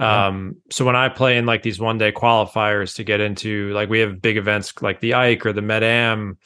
Um, 0.00 0.56
so 0.70 0.86
when 0.86 0.96
I 0.96 1.10
play 1.10 1.36
in 1.36 1.44
like 1.44 1.62
these 1.62 1.78
one 1.78 1.98
day 1.98 2.10
qualifiers 2.10 2.94
to 2.96 3.04
get 3.04 3.20
into 3.20 3.70
like 3.74 3.90
we 3.90 4.00
have 4.00 4.22
big 4.22 4.38
events 4.38 4.72
like 4.80 5.00
the 5.00 5.12
Ike 5.12 5.44
or 5.44 5.52
the 5.52 5.60
Mid 5.60 5.82
Am, 5.82 6.38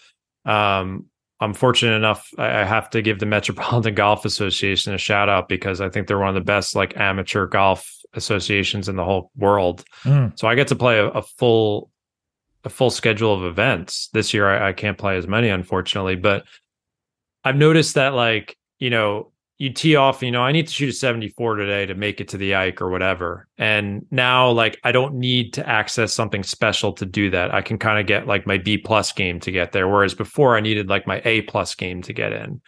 um, 0.45 1.07
I'm 1.41 1.55
fortunate 1.55 1.95
enough 1.95 2.31
I 2.37 2.65
have 2.65 2.91
to 2.91 3.03
give 3.03 3.21
the 3.21 3.27
Metropolitan 3.27 3.95
Golf 3.95 4.25
Association 4.25 4.93
a 4.93 4.99
shout 4.99 5.29
out 5.29 5.49
because 5.49 5.81
I 5.81 5.89
think 5.89 6.09
they're 6.09 6.19
one 6.19 6.29
of 6.29 6.35
the 6.35 6.41
best 6.41 6.75
like 6.75 6.97
amateur 6.97 7.47
golf 7.47 7.89
associations 8.15 8.89
in 8.89 8.97
the 8.97 9.05
whole 9.05 9.31
world. 9.37 9.85
Mm. 10.05 10.39
So 10.39 10.49
I 10.49 10.55
get 10.55 10.69
to 10.69 10.77
play 10.77 10.99
a, 10.99 11.09
a, 11.09 11.23
full 11.23 11.91
a 12.65 12.69
full 12.69 12.91
schedule 12.91 13.35
of 13.35 13.45
events. 13.45 14.09
This 14.13 14.33
year 14.33 14.49
I, 14.49 14.69
I 14.69 14.73
can't 14.73 14.99
play 14.99 15.17
as 15.17 15.27
many, 15.27 15.49
unfortunately, 15.49 16.17
but 16.17 16.45
I've 17.45 17.57
noticed 17.57 17.95
that 17.95 18.15
like, 18.15 18.57
you 18.79 18.91
know, 18.91 19.33
you 19.59 19.73
tee 19.73 19.95
off, 19.95 20.23
you 20.23 20.33
know, 20.33 20.43
I 20.43 20.51
need 20.51 20.67
to 20.67 20.73
shoot 20.73 20.89
a 20.89 20.93
74 20.93 21.57
today 21.57 21.87
to 21.87 21.95
make 21.95 22.21
it 22.21 22.29
to 22.29 22.37
the 22.37 22.57
Ike 22.57 22.83
or 22.83 22.91
whatever. 22.91 23.47
And 23.57 24.05
now 24.11 24.51
like 24.51 24.81
I 24.83 24.91
don't 24.91 25.15
need 25.15 25.53
to 25.55 25.69
access 25.69 26.13
something 26.13 26.43
special 26.43 26.93
to 26.95 27.07
do 27.07 27.31
that. 27.31 27.55
I 27.55 27.63
can 27.63 27.79
kind 27.79 28.01
of 28.01 28.07
get 28.07 28.27
like 28.27 28.47
my 28.47 28.59
B 28.59 28.79
plus 28.79 29.13
game 29.13 29.39
to 29.41 29.53
get 29.53 29.73
there. 29.73 29.87
Whereas 29.87 30.15
before 30.15 30.57
I 30.57 30.61
needed 30.61 30.89
like 30.89 31.07
my 31.07 31.23
A 31.25 31.43
plus 31.43 31.75
game 31.75 32.03
to 32.03 32.13
get 32.13 32.33
in 32.33 32.61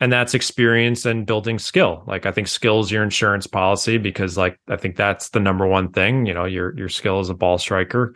and 0.00 0.12
that's 0.12 0.34
experience 0.34 1.06
and 1.06 1.26
building 1.26 1.58
skill. 1.58 2.04
Like 2.06 2.26
i 2.26 2.32
think 2.32 2.48
skill 2.48 2.80
is 2.80 2.90
your 2.90 3.02
insurance 3.02 3.46
policy 3.46 3.98
because 3.98 4.36
like 4.36 4.58
i 4.68 4.76
think 4.76 4.96
that's 4.96 5.30
the 5.30 5.40
number 5.40 5.66
one 5.66 5.90
thing 5.90 6.26
you 6.26 6.34
know 6.34 6.44
your 6.44 6.76
your 6.76 6.88
skill 6.88 7.20
as 7.20 7.30
a 7.30 7.34
ball 7.34 7.58
striker. 7.58 8.14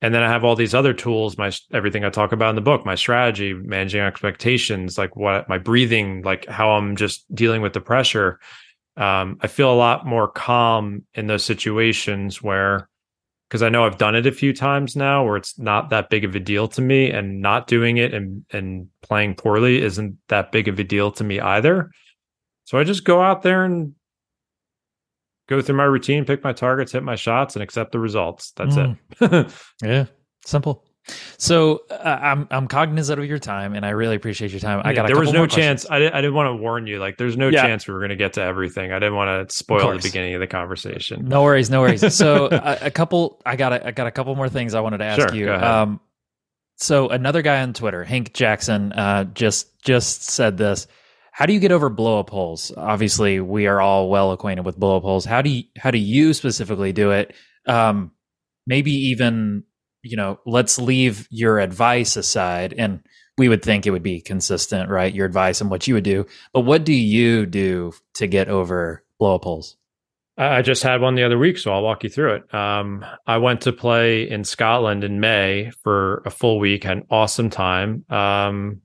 And 0.00 0.12
then 0.12 0.22
i 0.22 0.28
have 0.28 0.44
all 0.44 0.56
these 0.56 0.74
other 0.74 0.92
tools 0.92 1.38
my 1.38 1.52
everything 1.72 2.04
i 2.04 2.10
talk 2.10 2.32
about 2.32 2.50
in 2.50 2.56
the 2.56 2.62
book 2.62 2.84
my 2.84 2.96
strategy 2.96 3.54
managing 3.54 4.00
expectations 4.00 4.98
like 4.98 5.14
what 5.16 5.48
my 5.48 5.58
breathing 5.58 6.22
like 6.22 6.46
how 6.46 6.70
i'm 6.72 6.96
just 6.96 7.32
dealing 7.34 7.62
with 7.62 7.72
the 7.72 7.80
pressure. 7.80 8.40
Um, 8.96 9.38
i 9.40 9.46
feel 9.46 9.72
a 9.72 9.74
lot 9.74 10.04
more 10.06 10.28
calm 10.28 11.04
in 11.14 11.26
those 11.26 11.44
situations 11.44 12.42
where 12.42 12.88
because 13.52 13.62
I 13.62 13.68
know 13.68 13.84
I've 13.84 13.98
done 13.98 14.14
it 14.14 14.26
a 14.26 14.32
few 14.32 14.54
times 14.54 14.96
now 14.96 15.26
where 15.26 15.36
it's 15.36 15.58
not 15.58 15.90
that 15.90 16.08
big 16.08 16.24
of 16.24 16.34
a 16.34 16.40
deal 16.40 16.68
to 16.68 16.80
me 16.80 17.10
and 17.10 17.42
not 17.42 17.66
doing 17.66 17.98
it 17.98 18.14
and 18.14 18.46
and 18.50 18.88
playing 19.02 19.34
poorly 19.34 19.82
isn't 19.82 20.16
that 20.28 20.52
big 20.52 20.68
of 20.68 20.78
a 20.78 20.84
deal 20.84 21.12
to 21.12 21.22
me 21.22 21.38
either. 21.38 21.90
So 22.64 22.78
I 22.78 22.84
just 22.84 23.04
go 23.04 23.20
out 23.20 23.42
there 23.42 23.62
and 23.62 23.94
go 25.50 25.60
through 25.60 25.76
my 25.76 25.84
routine, 25.84 26.24
pick 26.24 26.42
my 26.42 26.54
targets, 26.54 26.92
hit 26.92 27.02
my 27.02 27.14
shots 27.14 27.54
and 27.54 27.62
accept 27.62 27.92
the 27.92 27.98
results. 27.98 28.52
That's 28.52 28.74
mm. 28.74 28.96
it. 29.20 29.54
yeah. 29.82 30.06
Simple. 30.46 30.86
So 31.36 31.82
uh, 31.90 31.94
I'm 31.94 32.46
I'm 32.50 32.68
cognizant 32.68 33.18
of 33.18 33.26
your 33.26 33.38
time, 33.38 33.74
and 33.74 33.84
I 33.84 33.90
really 33.90 34.14
appreciate 34.14 34.52
your 34.52 34.60
time. 34.60 34.82
I 34.84 34.94
got 34.94 35.08
there 35.08 35.18
was 35.18 35.32
no 35.32 35.46
chance. 35.46 35.84
I 35.90 35.98
didn't, 35.98 36.14
I 36.14 36.20
didn't 36.20 36.34
want 36.34 36.56
to 36.56 36.62
warn 36.62 36.86
you. 36.86 37.00
Like, 37.00 37.18
there's 37.18 37.36
no 37.36 37.48
yeah. 37.48 37.62
chance 37.62 37.88
we 37.88 37.94
were 37.94 38.00
going 38.00 38.10
to 38.10 38.16
get 38.16 38.34
to 38.34 38.42
everything. 38.42 38.92
I 38.92 39.00
didn't 39.00 39.16
want 39.16 39.48
to 39.48 39.54
spoil 39.54 39.92
the 39.92 40.02
beginning 40.02 40.34
of 40.34 40.40
the 40.40 40.46
conversation. 40.46 41.26
No 41.26 41.42
worries, 41.42 41.70
no 41.70 41.80
worries. 41.80 42.14
So 42.14 42.46
a, 42.52 42.78
a, 42.82 42.90
couple, 42.90 43.42
I 43.44 43.56
got 43.56 43.72
a, 43.72 43.88
I 43.88 43.90
got 43.90 44.06
a 44.06 44.12
couple 44.12 44.34
more 44.36 44.48
things 44.48 44.74
I 44.74 44.80
wanted 44.80 44.98
to 44.98 45.04
ask 45.04 45.28
sure, 45.28 45.34
you. 45.34 45.52
Um, 45.52 46.00
so 46.76 47.08
another 47.08 47.42
guy 47.42 47.62
on 47.62 47.72
Twitter, 47.72 48.04
Hank 48.04 48.32
Jackson, 48.32 48.92
uh, 48.92 49.24
just 49.24 49.82
just 49.82 50.22
said 50.22 50.56
this. 50.56 50.86
How 51.32 51.46
do 51.46 51.54
you 51.54 51.60
get 51.60 51.72
over 51.72 51.88
blow 51.88 52.20
up 52.20 52.30
holes? 52.30 52.72
Obviously, 52.76 53.40
we 53.40 53.66
are 53.66 53.80
all 53.80 54.10
well 54.10 54.32
acquainted 54.32 54.64
with 54.64 54.78
blow 54.78 54.98
up 54.98 55.02
holes. 55.02 55.24
How 55.24 55.42
do 55.42 55.50
you 55.50 55.64
how 55.76 55.90
do 55.90 55.98
you 55.98 56.34
specifically 56.34 56.92
do 56.92 57.10
it? 57.10 57.34
Um, 57.66 58.12
maybe 58.66 58.92
even 58.92 59.64
you 60.02 60.16
know, 60.16 60.40
let's 60.46 60.78
leave 60.78 61.26
your 61.30 61.58
advice 61.58 62.16
aside 62.16 62.74
and 62.76 63.02
we 63.38 63.48
would 63.48 63.62
think 63.62 63.86
it 63.86 63.90
would 63.90 64.02
be 64.02 64.20
consistent, 64.20 64.90
right? 64.90 65.14
Your 65.14 65.26
advice 65.26 65.60
and 65.60 65.70
what 65.70 65.86
you 65.86 65.94
would 65.94 66.04
do. 66.04 66.26
But 66.52 66.60
what 66.60 66.84
do 66.84 66.92
you 66.92 67.46
do 67.46 67.92
to 68.14 68.26
get 68.26 68.48
over 68.48 69.02
blow 69.18 69.36
up 69.36 69.44
holes? 69.44 69.76
I 70.36 70.62
just 70.62 70.82
had 70.82 71.00
one 71.00 71.14
the 71.14 71.24
other 71.24 71.38
week, 71.38 71.58
so 71.58 71.72
I'll 71.72 71.82
walk 71.82 72.04
you 72.04 72.10
through 72.10 72.36
it. 72.36 72.54
Um, 72.54 73.04
I 73.26 73.36
went 73.36 73.60
to 73.62 73.72
play 73.72 74.28
in 74.28 74.44
Scotland 74.44 75.04
in 75.04 75.20
May 75.20 75.70
for 75.82 76.22
a 76.24 76.30
full 76.30 76.58
week, 76.58 76.84
had 76.84 76.98
an 76.98 77.06
awesome 77.10 77.50
time. 77.50 78.04
Um, 78.08 78.80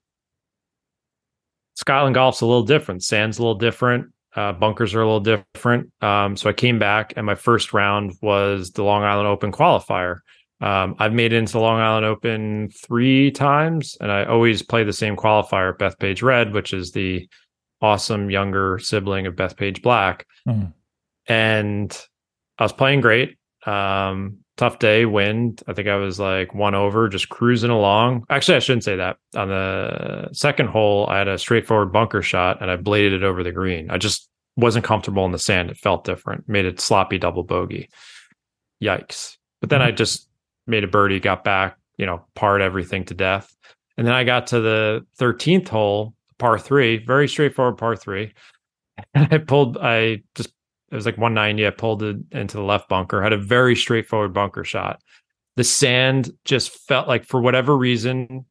Scotland 1.75 2.15
golf's 2.15 2.41
a 2.41 2.45
little 2.45 2.63
different. 2.63 3.03
Sand's 3.03 3.39
a 3.39 3.41
little 3.41 3.56
different. 3.56 4.12
Uh, 4.36 4.51
bunkers 4.51 4.93
are 4.93 5.01
a 5.01 5.06
little 5.06 5.38
different. 5.53 5.91
Um, 6.01 6.36
so 6.36 6.49
I 6.49 6.53
came 6.53 6.80
back, 6.80 7.13
and 7.15 7.25
my 7.25 7.36
first 7.36 7.73
round 7.73 8.13
was 8.21 8.71
the 8.71 8.84
Long 8.84 9.03
Island 9.03 9.27
Open 9.27 9.51
qualifier. 9.51 10.19
Um, 10.59 10.95
I've 10.97 11.13
made 11.13 11.33
it 11.33 11.37
into 11.37 11.59
Long 11.59 11.79
Island 11.79 12.05
Open 12.05 12.69
three 12.69 13.31
times, 13.31 13.95
and 14.01 14.11
I 14.11 14.25
always 14.25 14.61
play 14.61 14.83
the 14.83 14.93
same 14.93 15.15
qualifier, 15.15 15.77
Bethpage 15.77 16.23
Red, 16.23 16.53
which 16.53 16.73
is 16.73 16.91
the 16.91 17.27
awesome 17.81 18.29
younger 18.29 18.79
sibling 18.79 19.27
of 19.27 19.35
Bethpage 19.35 19.81
Black. 19.81 20.25
Mm. 20.47 20.73
And 21.27 21.97
I 22.57 22.63
was 22.63 22.73
playing 22.73 23.01
great. 23.01 23.37
Um, 23.65 24.39
tough 24.55 24.79
day, 24.79 25.05
wind. 25.05 25.61
I 25.67 25.73
think 25.73 25.87
I 25.87 25.95
was 25.95 26.19
like 26.19 26.53
one 26.53 26.73
over, 26.75 27.07
just 27.07 27.29
cruising 27.29 27.69
along. 27.69 28.25
Actually, 28.29 28.55
I 28.55 28.59
shouldn't 28.59 28.83
say 28.83 28.95
that. 28.95 29.17
On 29.35 29.47
the 29.47 30.29
second 30.31 30.69
hole, 30.69 31.05
I 31.07 31.19
had 31.19 31.27
a 31.27 31.37
straightforward 31.37 31.93
bunker 31.93 32.21
shot 32.21 32.61
and 32.61 32.71
I 32.71 32.75
bladed 32.75 33.13
it 33.13 33.23
over 33.23 33.43
the 33.43 33.51
green. 33.51 33.89
I 33.91 33.97
just 33.97 34.27
wasn't 34.55 34.85
comfortable 34.85 35.25
in 35.25 35.31
the 35.31 35.39
sand. 35.39 35.69
It 35.69 35.77
felt 35.77 36.03
different, 36.03 36.49
made 36.49 36.65
it 36.65 36.79
sloppy 36.79 37.19
double 37.19 37.43
bogey. 37.43 37.89
Yikes. 38.81 39.37
But 39.61 39.69
then 39.69 39.81
mm. 39.81 39.85
I 39.85 39.91
just 39.91 40.26
made 40.67 40.84
a 40.84 40.88
birdie, 40.88 41.19
got 41.19 41.43
back, 41.43 41.77
you 41.97 42.06
know, 42.06 42.23
parred 42.36 42.62
everything 42.62 43.06
to 43.06 43.13
death. 43.13 43.56
And 43.97 44.06
then 44.06 44.13
I 44.13 44.23
got 44.23 44.47
to 44.47 44.62
the 44.62 45.06
13th 45.19 45.69
hole, 45.69 46.13
par 46.38 46.60
three, 46.60 46.97
very 46.97 47.27
straightforward 47.27 47.77
par 47.77 47.95
three. 47.95 48.34
And 49.13 49.32
I 49.32 49.38
pulled, 49.38 49.77
I 49.77 50.23
just, 50.34 50.49
it 50.91 50.95
was 50.95 51.06
like 51.06 51.19
190. 51.19 51.67
I 51.67 51.69
pulled 51.69 52.01
it 52.01 52.17
into 52.32 52.58
the 52.58 52.63
left 52.63 52.89
bunker, 52.89 53.21
had 53.21 53.32
a 53.32 53.38
very 53.38 53.75
straightforward 53.75 54.34
bunker 54.34 54.63
shot. 54.63 55.01
The 55.56 55.63
sand 55.63 56.32
just 56.45 56.71
felt 56.71 57.08
like, 57.08 57.23
for 57.23 57.39
whatever 57.39 57.77
reason, 57.77 58.45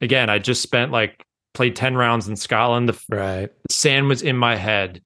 again, 0.00 0.30
I 0.30 0.38
just 0.38 0.62
spent 0.62 0.92
like, 0.92 1.26
played 1.52 1.76
10 1.76 1.94
rounds 1.94 2.26
in 2.26 2.36
Scotland. 2.36 2.88
The, 2.88 2.98
right. 3.14 3.50
the 3.68 3.74
sand 3.74 4.08
was 4.08 4.22
in 4.22 4.38
my 4.38 4.56
head 4.56 5.02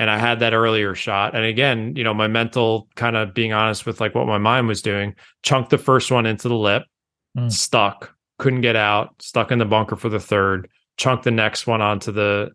and 0.00 0.08
I 0.08 0.16
had 0.16 0.40
that 0.40 0.54
earlier 0.54 0.94
shot. 0.94 1.36
And 1.36 1.44
again, 1.44 1.94
you 1.94 2.02
know, 2.02 2.14
my 2.14 2.26
mental 2.26 2.88
kind 2.94 3.16
of 3.16 3.34
being 3.34 3.52
honest 3.52 3.84
with 3.84 4.00
like 4.00 4.14
what 4.14 4.26
my 4.26 4.38
mind 4.38 4.66
was 4.66 4.80
doing, 4.80 5.14
chunked 5.42 5.68
the 5.68 5.76
first 5.76 6.10
one 6.10 6.24
into 6.24 6.48
the 6.48 6.56
lip, 6.56 6.84
mm. 7.36 7.52
stuck, 7.52 8.10
couldn't 8.38 8.62
get 8.62 8.76
out, 8.76 9.14
stuck 9.20 9.52
in 9.52 9.58
the 9.58 9.66
bunker 9.66 9.96
for 9.96 10.08
the 10.08 10.18
third, 10.18 10.70
chunked 10.96 11.24
the 11.24 11.30
next 11.30 11.66
one 11.66 11.82
onto 11.82 12.12
the 12.12 12.50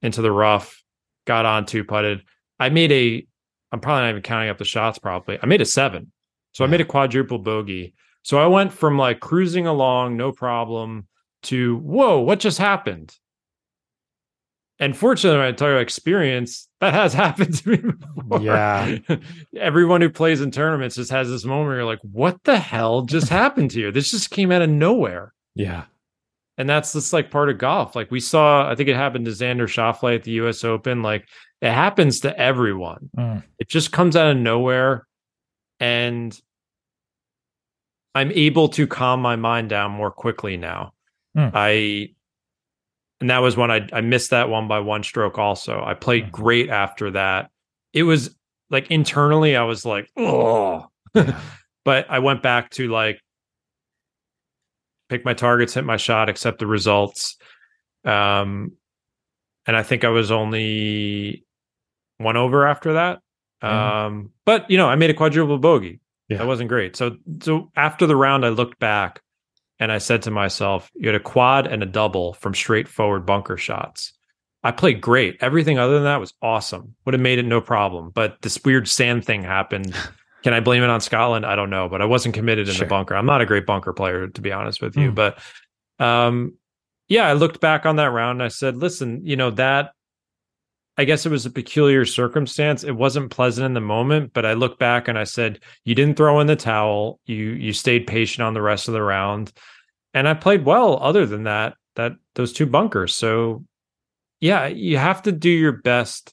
into 0.00 0.22
the 0.22 0.32
rough, 0.32 0.82
got 1.26 1.44
on 1.44 1.66
two 1.66 1.84
putted. 1.84 2.22
I 2.58 2.70
made 2.70 2.90
a 2.90 3.26
I'm 3.72 3.80
probably 3.80 4.04
not 4.04 4.10
even 4.10 4.22
counting 4.22 4.48
up 4.48 4.56
the 4.56 4.64
shots 4.64 4.98
probably. 4.98 5.38
I 5.42 5.44
made 5.44 5.60
a 5.60 5.66
seven. 5.66 6.10
So. 6.52 6.64
I 6.64 6.68
made 6.68 6.80
a 6.80 6.86
quadruple 6.86 7.40
bogey. 7.40 7.92
So 8.22 8.38
I 8.38 8.46
went 8.46 8.72
from 8.72 8.96
like 8.96 9.20
cruising 9.20 9.66
along, 9.66 10.16
no 10.16 10.32
problem, 10.32 11.08
to 11.42 11.76
whoa, 11.76 12.20
what 12.20 12.40
just 12.40 12.56
happened? 12.56 13.14
And 14.78 14.96
fortunately, 14.96 15.38
when 15.38 15.48
I 15.48 15.52
talk 15.52 15.68
about 15.68 15.80
experience, 15.80 16.68
that 16.80 16.92
has 16.92 17.14
happened 17.14 17.54
to 17.58 17.70
me 17.70 17.76
before. 17.76 18.40
Yeah. 18.40 18.98
Everyone 19.56 20.00
who 20.00 20.10
plays 20.10 20.40
in 20.40 20.50
tournaments 20.50 20.96
just 20.96 21.10
has 21.10 21.28
this 21.30 21.44
moment 21.44 21.68
where 21.68 21.76
you're 21.76 21.84
like, 21.84 22.00
what 22.02 22.42
the 22.44 22.58
hell 22.58 23.02
just 23.02 23.28
happened 23.28 23.70
to 23.72 23.80
you? 23.80 23.92
This 23.92 24.10
just 24.10 24.30
came 24.30 24.52
out 24.52 24.62
of 24.62 24.70
nowhere. 24.70 25.32
Yeah. 25.54 25.84
And 26.58 26.68
that's 26.68 26.92
just 26.92 27.12
like 27.12 27.30
part 27.30 27.50
of 27.50 27.58
golf. 27.58 27.96
Like 27.96 28.10
we 28.10 28.20
saw, 28.20 28.70
I 28.70 28.74
think 28.74 28.88
it 28.88 28.96
happened 28.96 29.26
to 29.26 29.30
Xander 29.30 29.66
Schauffele 29.66 30.14
at 30.14 30.22
the 30.24 30.32
US 30.32 30.64
Open. 30.64 31.02
Like 31.02 31.26
it 31.60 31.70
happens 31.70 32.20
to 32.20 32.38
everyone. 32.38 33.10
Mm. 33.16 33.42
It 33.58 33.68
just 33.68 33.92
comes 33.92 34.16
out 34.16 34.30
of 34.30 34.36
nowhere. 34.36 35.06
And 35.80 36.38
I'm 38.14 38.32
able 38.32 38.70
to 38.70 38.86
calm 38.86 39.20
my 39.20 39.36
mind 39.36 39.68
down 39.68 39.90
more 39.90 40.10
quickly 40.10 40.56
now. 40.56 40.94
Hmm. 41.34 41.48
I 41.52 42.14
and 43.20 43.30
that 43.30 43.38
was 43.38 43.56
when 43.56 43.70
I 43.70 43.88
I 43.92 44.00
missed 44.00 44.30
that 44.30 44.48
one 44.48 44.68
by 44.68 44.80
one 44.80 45.02
stroke 45.02 45.38
also. 45.38 45.82
I 45.84 45.94
played 45.94 46.30
great 46.32 46.68
after 46.68 47.10
that. 47.12 47.50
It 47.92 48.02
was 48.02 48.36
like 48.70 48.90
internally 48.90 49.56
I 49.56 49.62
was 49.62 49.84
like, 49.84 50.10
"Oh." 50.16 50.86
Yeah. 51.14 51.40
but 51.84 52.06
I 52.10 52.18
went 52.18 52.42
back 52.42 52.70
to 52.72 52.88
like 52.88 53.20
pick 55.08 55.24
my 55.24 55.34
targets, 55.34 55.74
hit 55.74 55.84
my 55.84 55.96
shot, 55.96 56.28
accept 56.28 56.58
the 56.58 56.66
results. 56.66 57.36
Um 58.04 58.72
and 59.66 59.76
I 59.76 59.82
think 59.82 60.04
I 60.04 60.10
was 60.10 60.30
only 60.30 61.44
one 62.18 62.36
over 62.36 62.66
after 62.66 62.94
that. 62.94 63.20
Mhm. 63.62 63.68
Um 63.68 64.30
but 64.44 64.70
you 64.70 64.76
know, 64.76 64.88
I 64.88 64.96
made 64.96 65.10
a 65.10 65.14
quadruple 65.14 65.58
bogey. 65.58 66.00
Yeah. 66.28 66.38
That 66.38 66.46
wasn't 66.46 66.68
great. 66.68 66.96
So 66.96 67.16
so 67.40 67.70
after 67.76 68.06
the 68.06 68.16
round 68.16 68.44
I 68.44 68.50
looked 68.50 68.78
back 68.78 69.22
and 69.78 69.92
I 69.92 69.98
said 69.98 70.22
to 70.22 70.30
myself, 70.30 70.90
you 70.94 71.08
had 71.08 71.14
a 71.14 71.20
quad 71.20 71.66
and 71.66 71.82
a 71.82 71.86
double 71.86 72.32
from 72.34 72.54
straightforward 72.54 73.26
bunker 73.26 73.56
shots. 73.56 74.12
I 74.62 74.72
played 74.72 75.00
great. 75.00 75.36
Everything 75.40 75.78
other 75.78 75.94
than 75.94 76.04
that 76.04 76.18
was 76.20 76.34
awesome. 76.42 76.96
Would 77.04 77.14
have 77.14 77.20
made 77.20 77.38
it 77.38 77.44
no 77.44 77.60
problem. 77.60 78.10
But 78.10 78.42
this 78.42 78.58
weird 78.64 78.88
sand 78.88 79.24
thing 79.24 79.42
happened. 79.44 79.94
Can 80.42 80.54
I 80.54 80.60
blame 80.60 80.82
it 80.82 80.90
on 80.90 81.00
Scotland? 81.00 81.44
I 81.44 81.56
don't 81.56 81.70
know, 81.70 81.88
but 81.88 82.00
I 82.00 82.04
wasn't 82.04 82.34
committed 82.34 82.68
in 82.68 82.74
Sure. 82.74 82.86
the 82.86 82.88
bunker. 82.88 83.14
I'm 83.16 83.26
not 83.26 83.40
a 83.40 83.46
great 83.46 83.66
bunker 83.66 83.92
player, 83.92 84.28
to 84.28 84.40
be 84.40 84.52
honest 84.52 84.80
with 84.80 84.96
you. 84.96 85.08
Hmm. 85.08 85.14
But 85.14 85.38
um, 85.98 86.54
yeah, 87.08 87.26
I 87.26 87.32
looked 87.34 87.60
back 87.60 87.86
on 87.86 87.96
that 87.96 88.10
round 88.10 88.40
and 88.40 88.44
I 88.44 88.48
said, 88.48 88.76
listen, 88.76 89.22
you 89.24 89.36
know, 89.36 89.50
that 89.52 89.92
I 90.98 91.04
guess 91.04 91.26
it 91.26 91.30
was 91.30 91.44
a 91.44 91.50
peculiar 91.50 92.04
circumstance. 92.06 92.82
It 92.82 92.96
wasn't 92.96 93.30
pleasant 93.30 93.66
in 93.66 93.74
the 93.74 93.80
moment, 93.80 94.32
but 94.32 94.46
I 94.46 94.54
look 94.54 94.78
back 94.78 95.08
and 95.08 95.18
I 95.18 95.24
said, 95.24 95.60
you 95.84 95.94
didn't 95.94 96.16
throw 96.16 96.40
in 96.40 96.46
the 96.46 96.56
towel. 96.56 97.20
You 97.26 97.36
you 97.36 97.72
stayed 97.72 98.06
patient 98.06 98.44
on 98.44 98.54
the 98.54 98.62
rest 98.62 98.88
of 98.88 98.94
the 98.94 99.02
round. 99.02 99.52
And 100.14 100.26
I 100.26 100.34
played 100.34 100.64
well 100.64 100.98
other 101.02 101.26
than 101.26 101.42
that, 101.44 101.74
that 101.96 102.12
those 102.34 102.52
two 102.52 102.66
bunkers. 102.66 103.14
So 103.14 103.64
yeah, 104.40 104.66
you 104.66 104.96
have 104.96 105.22
to 105.22 105.32
do 105.32 105.50
your 105.50 105.72
best 105.72 106.32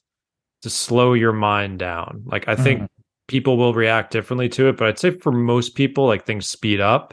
to 0.62 0.70
slow 0.70 1.12
your 1.12 1.32
mind 1.32 1.78
down. 1.78 2.22
Like 2.24 2.48
I 2.48 2.56
think 2.56 2.82
Mhm. 2.82 2.88
people 3.28 3.56
will 3.58 3.74
react 3.74 4.12
differently 4.12 4.48
to 4.50 4.68
it, 4.68 4.78
but 4.78 4.88
I'd 4.88 4.98
say 4.98 5.10
for 5.10 5.32
most 5.32 5.74
people, 5.74 6.06
like 6.06 6.24
things 6.24 6.48
speed 6.48 6.80
up 6.80 7.12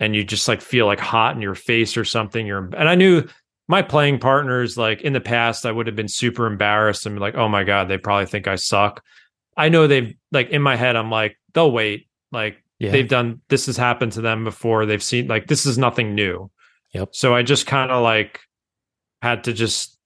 and 0.00 0.14
you 0.16 0.24
just 0.24 0.48
like 0.48 0.62
feel 0.62 0.86
like 0.86 1.00
hot 1.00 1.34
in 1.36 1.42
your 1.42 1.54
face 1.54 1.98
or 1.98 2.04
something. 2.04 2.46
You're 2.46 2.70
and 2.74 2.88
I 2.88 2.94
knew 2.94 3.24
my 3.68 3.82
playing 3.82 4.18
partners, 4.20 4.76
like 4.76 5.00
in 5.02 5.12
the 5.12 5.20
past, 5.20 5.66
I 5.66 5.72
would 5.72 5.86
have 5.86 5.96
been 5.96 6.08
super 6.08 6.46
embarrassed 6.46 7.04
and 7.06 7.16
be 7.16 7.20
like, 7.20 7.34
oh 7.34 7.48
my 7.48 7.64
God, 7.64 7.88
they 7.88 7.98
probably 7.98 8.26
think 8.26 8.46
I 8.46 8.54
suck. 8.56 9.02
I 9.56 9.68
know 9.68 9.86
they've 9.86 10.14
like 10.32 10.50
in 10.50 10.62
my 10.62 10.76
head, 10.76 10.96
I'm 10.96 11.10
like, 11.10 11.36
they'll 11.54 11.70
wait. 11.72 12.08
Like 12.30 12.62
Yeah. 12.78 12.90
they've 12.92 13.08
done 13.08 13.40
this 13.48 13.66
has 13.66 13.76
happened 13.76 14.12
to 14.12 14.20
them 14.20 14.44
before. 14.44 14.86
They've 14.86 15.02
seen 15.02 15.26
like 15.28 15.46
this 15.48 15.66
is 15.66 15.78
nothing 15.78 16.14
new. 16.14 16.50
Yep. 16.92 17.08
So 17.14 17.34
I 17.34 17.42
just 17.42 17.66
kind 17.66 17.90
of 17.90 18.02
like 18.02 18.40
had 19.22 19.44
to 19.44 19.52
just 19.52 19.98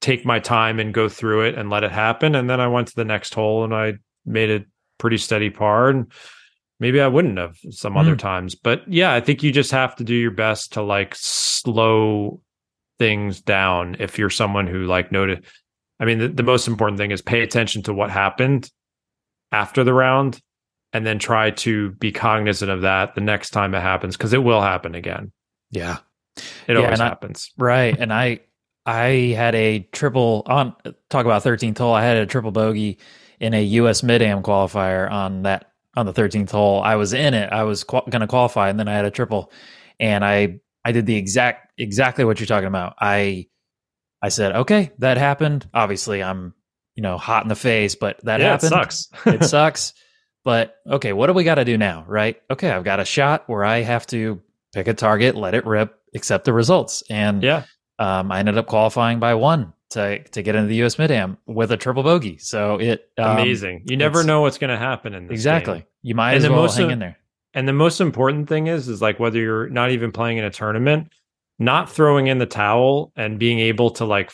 take 0.00 0.26
my 0.26 0.40
time 0.40 0.80
and 0.80 0.92
go 0.92 1.08
through 1.08 1.42
it 1.42 1.54
and 1.56 1.70
let 1.70 1.84
it 1.84 1.92
happen. 1.92 2.34
And 2.34 2.50
then 2.50 2.60
I 2.60 2.66
went 2.66 2.88
to 2.88 2.96
the 2.96 3.04
next 3.04 3.34
hole 3.34 3.64
and 3.64 3.72
I 3.74 3.94
made 4.26 4.50
a 4.50 4.64
pretty 4.98 5.16
steady 5.16 5.48
par. 5.48 5.88
And 5.90 6.12
maybe 6.80 7.00
I 7.00 7.06
wouldn't 7.06 7.38
have 7.38 7.56
some 7.70 7.96
other 7.96 8.16
Mm. 8.16 8.18
times. 8.18 8.54
But 8.56 8.82
yeah, 8.88 9.14
I 9.14 9.20
think 9.20 9.42
you 9.44 9.52
just 9.52 9.70
have 9.70 9.94
to 9.96 10.04
do 10.04 10.14
your 10.14 10.32
best 10.32 10.72
to 10.74 10.82
like 10.82 11.14
slow 11.16 12.40
things 13.02 13.40
down 13.40 13.96
if 13.98 14.16
you're 14.18 14.30
someone 14.30 14.68
who 14.68 14.86
like 14.86 15.10
noted. 15.10 15.44
I 15.98 16.04
mean, 16.04 16.18
the, 16.18 16.28
the 16.28 16.42
most 16.44 16.68
important 16.68 16.98
thing 16.98 17.10
is 17.10 17.20
pay 17.20 17.40
attention 17.42 17.82
to 17.82 17.92
what 17.94 18.10
happened 18.10 18.70
after 19.50 19.82
the 19.84 19.92
round 19.92 20.40
and 20.92 21.04
then 21.06 21.18
try 21.18 21.50
to 21.50 21.90
be 21.92 22.12
cognizant 22.12 22.70
of 22.70 22.82
that 22.82 23.14
the 23.14 23.20
next 23.20 23.50
time 23.50 23.74
it 23.74 23.80
happens 23.80 24.16
because 24.16 24.32
it 24.32 24.42
will 24.44 24.60
happen 24.62 24.94
again. 24.94 25.32
yeah. 25.70 25.98
It 26.66 26.74
Yeah, 26.74 26.76
always 26.76 26.92
and 27.00 27.02
I- 27.02 27.08
happens. 27.08 27.50
Right. 27.58 27.94
And 27.98 28.12
I 28.12 28.40
I 28.86 29.34
had 29.36 29.54
a 29.54 29.80
triple 29.92 30.42
on 30.46 30.74
talk 31.10 31.24
about 31.26 31.42
13th 31.44 31.76
hole. 31.78 31.92
I 31.92 32.02
had 32.04 32.16
a 32.16 32.26
triple 32.26 32.52
bogey 32.52 32.98
in 33.40 33.52
a 33.54 33.62
US 33.80 34.02
mid 34.02 34.22
am 34.22 34.42
qualifier 34.42 35.10
on 35.10 35.42
that 35.42 35.72
on 35.94 36.06
the 36.06 36.12
13th 36.12 36.50
hole. 36.50 36.80
I 36.82 36.94
was 36.96 37.12
in 37.12 37.34
it. 37.34 37.52
I 37.52 37.64
was 37.64 37.84
qual- 37.84 38.06
going 38.08 38.20
to 38.22 38.26
qualify 38.26 38.70
and 38.70 38.78
then 38.80 38.88
I 38.88 38.94
had 38.94 39.04
a 39.04 39.10
triple 39.10 39.52
and 40.00 40.24
I 40.24 40.60
I 40.86 40.92
did 40.92 41.04
the 41.06 41.16
exact 41.16 41.71
exactly 41.82 42.24
what 42.24 42.40
you're 42.40 42.46
talking 42.46 42.68
about. 42.68 42.94
I 43.00 43.46
I 44.22 44.28
said, 44.28 44.54
"Okay, 44.54 44.92
that 44.98 45.16
happened. 45.16 45.68
Obviously, 45.74 46.22
I'm, 46.22 46.54
you 46.94 47.02
know, 47.02 47.18
hot 47.18 47.42
in 47.42 47.48
the 47.48 47.54
face, 47.56 47.94
but 47.94 48.24
that 48.24 48.40
yeah, 48.40 48.52
happened. 48.52 48.72
it 48.72 48.74
sucks. 48.74 49.08
it 49.26 49.44
sucks. 49.44 49.94
But 50.44 50.76
okay, 50.86 51.12
what 51.12 51.28
do 51.28 51.32
we 51.34 51.44
got 51.44 51.56
to 51.56 51.64
do 51.64 51.78
now, 51.78 52.04
right? 52.08 52.40
Okay, 52.50 52.70
I've 52.70 52.84
got 52.84 53.00
a 53.00 53.04
shot 53.04 53.44
where 53.46 53.64
I 53.64 53.82
have 53.82 54.06
to 54.08 54.40
pick 54.74 54.88
a 54.88 54.94
target, 54.94 55.36
let 55.36 55.54
it 55.54 55.66
rip, 55.66 55.94
accept 56.14 56.44
the 56.44 56.52
results, 56.52 57.02
and 57.10 57.42
yeah, 57.42 57.64
um, 57.98 58.32
I 58.32 58.38
ended 58.40 58.58
up 58.58 58.66
qualifying 58.66 59.20
by 59.20 59.34
one 59.34 59.72
to 59.90 60.22
to 60.30 60.42
get 60.42 60.54
into 60.56 60.68
the 60.68 60.76
U.S. 60.76 60.98
Mid 60.98 61.10
Am 61.10 61.38
with 61.46 61.70
a 61.70 61.76
triple 61.76 62.02
bogey. 62.02 62.38
So 62.38 62.76
it 62.78 63.08
um, 63.18 63.38
amazing. 63.38 63.84
You 63.88 63.96
never 63.96 64.24
know 64.24 64.40
what's 64.40 64.58
going 64.58 64.70
to 64.70 64.78
happen 64.78 65.14
in 65.14 65.26
this 65.28 65.34
exactly. 65.34 65.78
game. 65.80 65.86
You 66.02 66.14
might 66.14 66.34
And 66.34 66.44
as 66.44 66.50
well 66.50 66.68
hang 66.70 66.84
of- 66.86 66.90
in 66.90 66.98
there. 66.98 67.18
And 67.54 67.68
the 67.68 67.74
most 67.74 68.00
important 68.00 68.48
thing 68.48 68.66
is, 68.66 68.88
is 68.88 69.02
like 69.02 69.20
whether 69.20 69.38
you're 69.38 69.68
not 69.68 69.90
even 69.90 70.10
playing 70.10 70.38
in 70.38 70.44
a 70.44 70.50
tournament, 70.50 71.12
not 71.58 71.90
throwing 71.90 72.26
in 72.26 72.38
the 72.38 72.46
towel 72.46 73.12
and 73.16 73.38
being 73.38 73.58
able 73.60 73.90
to 73.90 74.04
like 74.04 74.32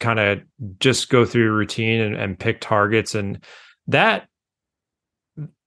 kind 0.00 0.18
of 0.18 0.40
just 0.78 1.08
go 1.08 1.24
through 1.24 1.44
your 1.44 1.52
routine 1.52 2.00
and, 2.00 2.16
and 2.16 2.38
pick 2.38 2.60
targets. 2.60 3.14
And 3.14 3.44
that, 3.86 4.26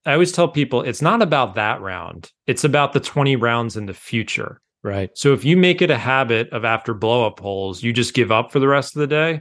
I 0.04 0.12
always 0.12 0.32
tell 0.32 0.48
people, 0.48 0.82
it's 0.82 1.02
not 1.02 1.22
about 1.22 1.54
that 1.56 1.80
round. 1.80 2.30
It's 2.46 2.64
about 2.64 2.92
the 2.92 3.00
20 3.00 3.36
rounds 3.36 3.76
in 3.76 3.86
the 3.86 3.94
future. 3.94 4.60
Right. 4.82 5.10
So 5.14 5.32
if 5.32 5.44
you 5.44 5.56
make 5.56 5.82
it 5.82 5.90
a 5.90 5.98
habit 5.98 6.50
of 6.50 6.64
after 6.64 6.94
blow 6.94 7.26
up 7.26 7.40
holes, 7.40 7.82
you 7.82 7.92
just 7.92 8.14
give 8.14 8.30
up 8.30 8.52
for 8.52 8.60
the 8.60 8.68
rest 8.68 8.94
of 8.94 9.00
the 9.00 9.06
day, 9.08 9.40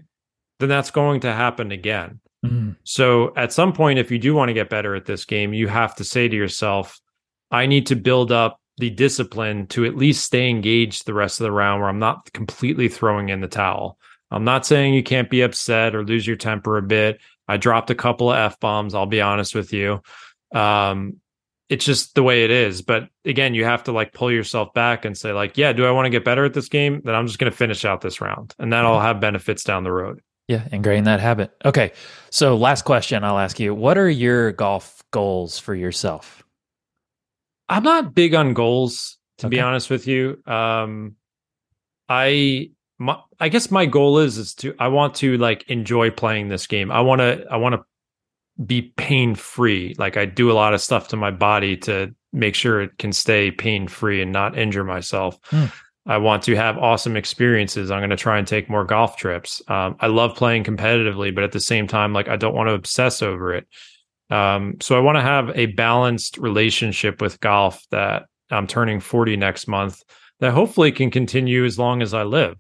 then 0.60 0.70
that's 0.70 0.90
going 0.92 1.20
to 1.22 1.34
happen 1.34 1.72
again. 1.72 2.20
Mm, 2.44 2.76
So 2.84 3.34
at 3.36 3.54
some 3.54 3.74
point, 3.74 4.00
if 4.00 4.10
you 4.10 4.18
do 4.18 4.34
want 4.34 4.50
to 4.50 4.54
get 4.54 4.70
better 4.70 4.96
at 4.96 5.06
this 5.06 5.26
game, 5.26 5.54
you 5.54 5.68
have 5.68 5.96
to 5.96 6.04
say 6.04 6.28
to 6.28 6.36
yourself, 6.36 7.00
I 7.52 7.66
need 7.68 7.88
to 7.88 7.96
build 7.96 8.32
up 8.32 8.60
the 8.78 8.90
discipline 8.90 9.68
to 9.68 9.86
at 9.86 9.96
least 9.96 10.26
stay 10.26 10.50
engaged 10.50 11.06
the 11.06 11.14
rest 11.14 11.40
of 11.40 11.46
the 11.46 11.52
round 11.52 11.82
where 11.82 11.90
I'm 11.90 12.00
not 12.00 12.32
completely 12.34 12.90
throwing 12.90 13.30
in 13.30 13.42
the 13.42 13.48
towel. 13.48 13.98
I'm 14.32 14.44
not 14.44 14.66
saying 14.66 14.94
you 14.94 15.04
can't 15.04 15.30
be 15.30 15.42
upset 15.42 15.96
or 15.96 16.04
lose 16.04 16.28
your 16.28 16.36
temper 16.36 16.78
a 16.78 16.82
bit. 16.82 17.20
I 17.48 17.58
dropped 17.58 17.90
a 17.90 17.96
couple 17.96 18.32
of 18.32 18.38
F 18.38 18.60
bombs, 18.60 18.96
I'll 18.96 19.06
be 19.06 19.22
honest 19.22 19.56
with 19.56 19.72
you. 19.72 20.02
Um, 20.54 21.22
it's 21.70 21.86
just 21.86 22.16
the 22.16 22.24
way 22.24 22.44
it 22.44 22.52
is. 22.52 22.82
But 22.82 23.10
again, 23.24 23.54
you 23.54 23.66
have 23.66 23.84
to 23.84 23.92
like 23.92 24.14
pull 24.14 24.32
yourself 24.32 24.74
back 24.74 25.06
and 25.06 25.18
say, 25.18 25.32
like, 25.32 25.58
yeah, 25.58 25.74
do 25.74 25.86
I 25.86 25.92
want 25.92 26.06
to 26.06 26.10
get 26.10 26.24
better 26.24 26.46
at 26.46 26.54
this 26.54 26.70
game? 26.70 27.02
Then 27.04 27.16
I'm 27.16 27.28
just 27.28 27.40
going 27.40 27.52
to 27.52 27.58
finish 27.58 27.86
out 27.86 28.02
this 28.02 28.22
round 28.22 28.54
and 28.60 28.72
that'll 28.74 29.00
have 29.00 29.20
benefits 29.20 29.64
down 29.64 29.84
the 29.84 29.92
road. 29.92 30.22
yeah, 30.48 30.68
ingrain 30.72 31.06
that 31.06 31.20
habit. 31.20 31.52
Okay. 31.64 31.92
So 32.30 32.56
last 32.56 32.84
question 32.84 33.24
I'll 33.24 33.40
ask 33.40 33.60
you: 33.60 33.74
What 33.74 33.98
are 33.98 34.10
your 34.10 34.52
golf 34.52 35.04
goals 35.12 35.58
for 35.58 35.74
yourself? 35.74 36.45
I'm 37.68 37.84
not 37.84 38.14
big 38.14 38.34
on 38.34 38.54
goals, 38.54 39.18
to 39.40 39.50
be 39.50 39.60
honest 39.60 39.90
with 39.90 40.08
you. 40.08 40.42
Um, 40.46 41.16
I 42.08 42.70
my, 42.98 43.18
I 43.40 43.50
guess 43.50 43.72
my 43.72 43.86
goal 43.86 44.20
is 44.20 44.38
is 44.38 44.54
to 44.56 44.76
I 44.80 44.88
want 44.88 45.16
to 45.16 45.38
like 45.38 45.70
enjoy 45.70 46.12
playing 46.12 46.50
this 46.50 46.68
game. 46.68 46.92
I 46.92 47.02
want 47.02 47.20
to 47.20 47.46
I 47.50 47.58
want 47.58 47.76
to 47.76 47.84
be 48.64 48.94
pain 48.98 49.36
free. 49.36 49.96
Like 49.98 50.18
I 50.18 50.26
do 50.26 50.52
a 50.52 50.54
lot 50.54 50.74
of 50.74 50.82
stuff 50.82 51.10
to 51.10 51.18
my 51.18 51.32
body 51.32 51.76
to 51.78 52.14
make 52.32 52.56
sure 52.56 52.82
it 52.82 52.98
can 52.98 53.12
stay 53.12 53.52
pain 53.52 53.88
free 53.88 54.22
and 54.22 54.32
not 54.32 54.58
injure 54.58 54.84
myself. 54.84 55.38
Hmm. 55.46 55.66
I 56.08 56.18
want 56.18 56.44
to 56.44 56.56
have 56.56 56.78
awesome 56.78 57.18
experiences. 57.18 57.90
I'm 57.90 58.00
going 58.00 58.12
to 58.12 58.16
try 58.16 58.38
and 58.38 58.48
take 58.48 58.70
more 58.70 58.86
golf 58.86 59.18
trips. 59.18 59.62
Um, 59.68 59.96
I 60.00 60.08
love 60.08 60.36
playing 60.36 60.64
competitively, 60.64 61.34
but 61.34 61.44
at 61.44 61.52
the 61.52 61.60
same 61.60 61.88
time, 61.88 62.14
like 62.14 62.28
I 62.28 62.36
don't 62.36 62.54
want 62.54 62.70
to 62.70 62.74
obsess 62.74 63.24
over 63.24 63.54
it. 63.54 63.68
Um, 64.30 64.78
so 64.82 64.98
I 64.98 65.02
want 65.02 65.18
to 65.18 65.22
have 65.22 65.52
a 65.56 65.68
balanced 65.68 66.38
relationship 66.38 67.22
with 67.22 67.40
golf 67.40 67.84
that 67.92 68.26
I'm 68.50 68.68
turning 68.68 69.00
40 69.00 69.38
next 69.38 69.68
month 69.68 70.02
that 70.40 70.52
hopefully 70.52 70.92
can 70.92 71.12
continue 71.12 71.66
as 71.66 71.80
long 71.80 72.02
as 72.02 72.14
I 72.14 72.24
live. 72.24 72.58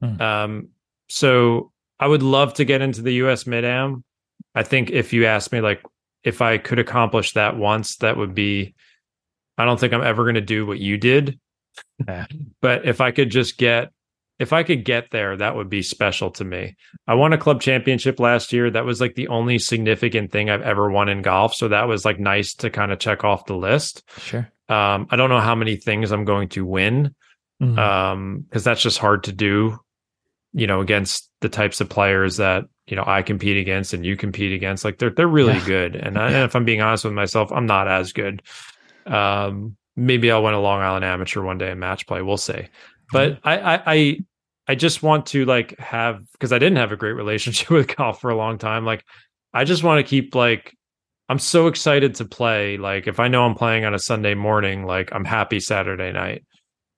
Hmm. 0.00 0.20
Um, 0.20 0.68
so 1.08 1.72
I 1.98 2.06
would 2.06 2.22
love 2.22 2.54
to 2.54 2.64
get 2.64 2.82
into 2.82 3.02
the 3.02 3.14
US 3.14 3.46
Mid 3.46 3.64
Am. 3.64 4.04
I 4.54 4.62
think 4.62 4.90
if 4.90 5.12
you 5.12 5.26
ask 5.26 5.52
me, 5.52 5.60
like, 5.60 5.82
if 6.22 6.42
I 6.42 6.58
could 6.58 6.78
accomplish 6.78 7.32
that 7.32 7.56
once, 7.56 7.96
that 7.96 8.16
would 8.16 8.34
be, 8.34 8.74
I 9.56 9.64
don't 9.64 9.78
think 9.78 9.92
I'm 9.92 10.02
ever 10.02 10.24
going 10.24 10.34
to 10.34 10.40
do 10.40 10.66
what 10.66 10.78
you 10.78 10.98
did. 10.98 11.38
But 12.60 12.86
if 12.86 13.00
I 13.00 13.10
could 13.10 13.30
just 13.30 13.58
get, 13.58 13.92
if 14.38 14.52
I 14.52 14.62
could 14.62 14.84
get 14.84 15.10
there, 15.10 15.36
that 15.36 15.56
would 15.56 15.68
be 15.70 15.82
special 15.82 16.30
to 16.32 16.44
me. 16.44 16.76
I 17.06 17.14
won 17.14 17.32
a 17.32 17.38
club 17.38 17.60
championship 17.60 18.20
last 18.20 18.52
year. 18.52 18.70
That 18.70 18.84
was 18.84 19.00
like 19.00 19.14
the 19.14 19.28
only 19.28 19.58
significant 19.58 20.32
thing 20.32 20.50
I've 20.50 20.62
ever 20.62 20.90
won 20.90 21.08
in 21.08 21.22
golf. 21.22 21.54
So 21.54 21.68
that 21.68 21.88
was 21.88 22.04
like 22.04 22.20
nice 22.20 22.54
to 22.56 22.70
kind 22.70 22.92
of 22.92 22.98
check 22.98 23.24
off 23.24 23.46
the 23.46 23.56
list. 23.56 24.02
Sure. 24.18 24.50
Um, 24.68 25.06
I 25.10 25.16
don't 25.16 25.30
know 25.30 25.40
how 25.40 25.54
many 25.54 25.76
things 25.76 26.12
I'm 26.12 26.24
going 26.24 26.48
to 26.50 26.64
win. 26.66 27.14
mm-hmm. 27.62 27.78
um 27.78 28.44
because 28.48 28.64
that's 28.64 28.82
just 28.82 28.98
hard 28.98 29.24
to 29.24 29.32
do 29.32 29.78
you 30.52 30.66
know 30.66 30.80
against 30.80 31.30
the 31.40 31.48
types 31.48 31.80
of 31.80 31.88
players 31.88 32.36
that 32.36 32.64
you 32.86 32.96
know 32.96 33.04
I 33.06 33.22
compete 33.22 33.56
against 33.56 33.92
and 33.92 34.04
you 34.04 34.16
compete 34.16 34.52
against 34.52 34.84
like 34.84 34.98
they're 34.98 35.10
they're 35.10 35.26
really 35.26 35.54
yeah. 35.54 35.66
good 35.66 35.96
and, 35.96 36.18
I, 36.18 36.26
and 36.26 36.44
if 36.44 36.54
I'm 36.54 36.64
being 36.64 36.82
honest 36.82 37.04
with 37.04 37.14
myself 37.14 37.50
I'm 37.52 37.66
not 37.66 37.88
as 37.88 38.12
good 38.12 38.42
um 39.06 39.76
maybe 39.96 40.30
I'll 40.30 40.42
win 40.42 40.54
a 40.54 40.60
Long 40.60 40.80
Island 40.80 41.04
amateur 41.04 41.42
one 41.42 41.58
day 41.58 41.70
in 41.70 41.78
match 41.78 42.06
play 42.06 42.22
we'll 42.22 42.36
see 42.36 42.68
but. 43.12 43.38
I, 43.44 43.58
I 43.58 43.82
I 43.86 44.18
I 44.68 44.74
just 44.74 45.02
want 45.02 45.26
to 45.26 45.44
like 45.44 45.78
have 45.78 46.20
because 46.32 46.52
I 46.52 46.58
didn't 46.58 46.78
have 46.78 46.92
a 46.92 46.96
great 46.96 47.12
relationship 47.12 47.70
with 47.70 47.96
golf 47.96 48.20
for 48.20 48.30
a 48.30 48.36
long 48.36 48.58
time 48.58 48.84
like 48.84 49.04
I 49.52 49.64
just 49.64 49.82
want 49.82 50.04
to 50.04 50.08
keep 50.08 50.34
like 50.34 50.74
I'm 51.28 51.38
so 51.38 51.66
excited 51.66 52.16
to 52.16 52.24
play 52.24 52.76
like 52.76 53.06
if 53.06 53.18
I 53.18 53.28
know 53.28 53.44
I'm 53.44 53.54
playing 53.54 53.84
on 53.84 53.94
a 53.94 53.98
Sunday 53.98 54.34
morning 54.34 54.84
like 54.84 55.12
I'm 55.12 55.24
happy 55.24 55.60
Saturday 55.60 56.12
night 56.12 56.44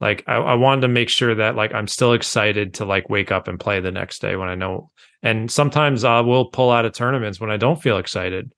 like 0.01 0.25
I, 0.27 0.37
I, 0.37 0.55
wanted 0.55 0.83
to 0.83 0.89
make 0.89 1.09
sure 1.09 1.35
that 1.35 1.57
like 1.57 1.75
I'm 1.75 1.89
still 1.89 2.13
excited 2.13 2.75
to 2.75 2.85
like 2.85 3.11
wake 3.11 3.33
up 3.33 3.49
and 3.49 3.59
play 3.59 3.81
the 3.81 3.91
next 3.91 4.21
day 4.21 4.37
when 4.37 4.49
I 4.49 4.55
know. 4.55 4.91
And 5.23 5.51
sometimes 5.51 6.05
I 6.05 6.21
will 6.21 6.47
pull 6.47 6.71
out 6.71 6.85
of 6.85 6.93
tournaments 6.93 7.41
when 7.41 7.51
I 7.51 7.57
don't 7.57 7.83
feel 7.83 7.99
excited. 7.99 8.53